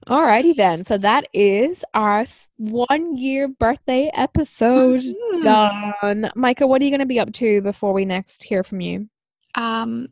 Alrighty 0.07 0.55
then. 0.55 0.84
So 0.84 0.97
that 0.97 1.28
is 1.34 1.86
our 1.93 2.26
one 2.57 3.16
year 3.18 3.47
birthday 3.47 4.09
episode 4.14 5.03
Mhm. 5.03 5.43
done. 5.43 6.32
Micah, 6.36 6.68
what 6.68 6.82
are 6.82 6.86
you 6.86 6.91
going 6.91 6.99
to 7.01 7.05
be 7.05 7.20
up 7.20 7.32
to 7.34 7.62
before 7.62 7.93
we 7.93 8.03
next 8.05 8.43
hear 8.43 8.64
from 8.64 8.82
you? 8.82 9.07
Um, 9.55 10.07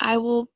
I 0.00 0.16
will 0.16 0.48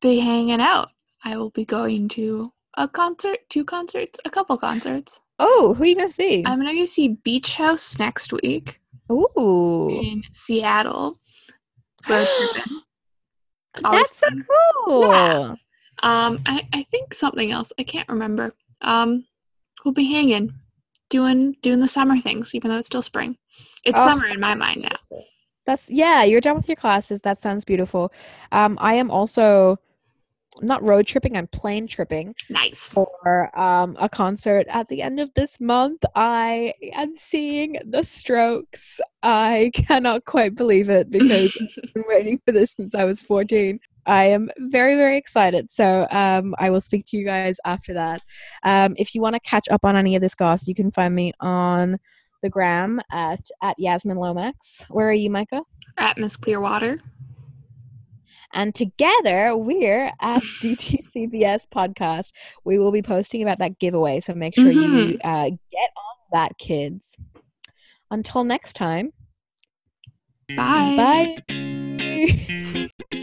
be 0.00 0.20
hanging 0.20 0.60
out. 0.60 0.90
I 1.24 1.36
will 1.36 1.50
be 1.50 1.64
going 1.64 2.08
to 2.10 2.52
a 2.76 2.88
concert, 2.88 3.38
two 3.48 3.64
concerts, 3.64 4.18
a 4.24 4.30
couple 4.30 4.56
concerts. 4.56 5.20
Oh, 5.38 5.74
who 5.74 5.82
are 5.82 5.86
you 5.86 5.94
to 5.96 6.10
see? 6.12 6.44
I'm 6.46 6.58
gonna 6.58 6.74
go 6.74 6.84
see 6.84 7.08
Beach 7.08 7.56
House 7.56 7.98
next 7.98 8.32
week 8.32 8.80
Ooh. 9.10 10.00
in 10.02 10.22
Seattle. 10.32 11.18
Road 12.08 12.28
tripping. 12.36 12.80
Always 13.84 14.10
That's 14.10 14.20
so 14.20 14.26
cool. 14.86 15.12
Yeah. 15.12 15.54
Um, 16.02 16.40
I, 16.46 16.66
I 16.72 16.84
think 16.90 17.14
something 17.14 17.50
else. 17.50 17.72
I 17.78 17.82
can't 17.82 18.08
remember. 18.08 18.52
Um, 18.80 19.26
we'll 19.84 19.94
be 19.94 20.10
hanging, 20.12 20.54
doing 21.10 21.56
doing 21.62 21.80
the 21.80 21.88
summer 21.88 22.16
things, 22.18 22.54
even 22.54 22.70
though 22.70 22.78
it's 22.78 22.86
still 22.86 23.02
spring. 23.02 23.36
It's 23.84 23.98
Oh. 23.98 24.04
summer 24.04 24.26
in 24.26 24.40
my 24.40 24.54
mind 24.54 24.82
now. 24.82 25.20
That's 25.66 25.90
yeah, 25.90 26.24
you're 26.24 26.40
done 26.40 26.56
with 26.56 26.68
your 26.68 26.76
classes. 26.76 27.20
That 27.20 27.38
sounds 27.38 27.64
beautiful. 27.64 28.12
Um, 28.52 28.78
I 28.80 28.94
am 28.94 29.10
also 29.10 29.78
not 30.62 30.82
road 30.86 31.06
tripping, 31.06 31.36
I'm 31.36 31.46
plane 31.48 31.86
tripping 31.86 32.34
Nice. 32.50 32.92
for 32.92 33.50
um 33.58 33.96
a 33.98 34.08
concert 34.08 34.66
at 34.68 34.88
the 34.88 35.02
end 35.02 35.20
of 35.20 35.32
this 35.34 35.60
month. 35.60 36.04
I 36.14 36.74
am 36.94 37.16
seeing 37.16 37.76
the 37.84 38.02
strokes. 38.04 39.00
I 39.22 39.70
cannot 39.74 40.24
quite 40.24 40.54
believe 40.54 40.88
it 40.88 41.10
because 41.10 41.56
I've 41.84 41.94
been 41.94 42.04
waiting 42.08 42.40
for 42.44 42.52
this 42.52 42.72
since 42.72 42.94
I 42.94 43.04
was 43.04 43.22
14. 43.22 43.80
I 44.06 44.28
am 44.28 44.48
very, 44.58 44.94
very 44.96 45.18
excited. 45.18 45.70
So 45.70 46.06
um, 46.10 46.54
I 46.58 46.70
will 46.70 46.80
speak 46.80 47.04
to 47.08 47.16
you 47.18 47.24
guys 47.26 47.58
after 47.66 47.92
that. 47.92 48.22
Um, 48.62 48.94
if 48.96 49.14
you 49.14 49.20
want 49.20 49.34
to 49.34 49.40
catch 49.40 49.68
up 49.68 49.84
on 49.84 49.96
any 49.96 50.16
of 50.16 50.22
this 50.22 50.34
goss, 50.34 50.66
you 50.66 50.74
can 50.74 50.90
find 50.90 51.14
me 51.14 51.32
on 51.40 51.98
the 52.42 52.48
gram 52.48 53.00
at 53.12 53.50
at 53.62 53.78
Yasmin 53.78 54.16
Lomax. 54.16 54.86
Where 54.88 55.08
are 55.08 55.12
you, 55.12 55.28
Micah? 55.28 55.62
At 55.98 56.16
Miss 56.16 56.36
Clearwater. 56.36 56.98
And 58.58 58.74
together 58.74 59.56
we're 59.56 60.06
at 60.20 60.42
DTCBS 60.62 61.68
podcast. 61.72 62.32
We 62.64 62.76
will 62.76 62.90
be 62.90 63.02
posting 63.02 63.40
about 63.40 63.58
that 63.60 63.78
giveaway. 63.78 64.18
So 64.18 64.34
make 64.34 64.56
sure 64.56 64.72
you 64.72 65.16
uh, 65.22 65.44
get 65.44 65.90
on 65.96 66.16
that, 66.32 66.58
kids. 66.58 67.16
Until 68.10 68.42
next 68.42 68.72
time, 68.72 69.12
Bye. 70.56 71.36
bye. 71.48 72.90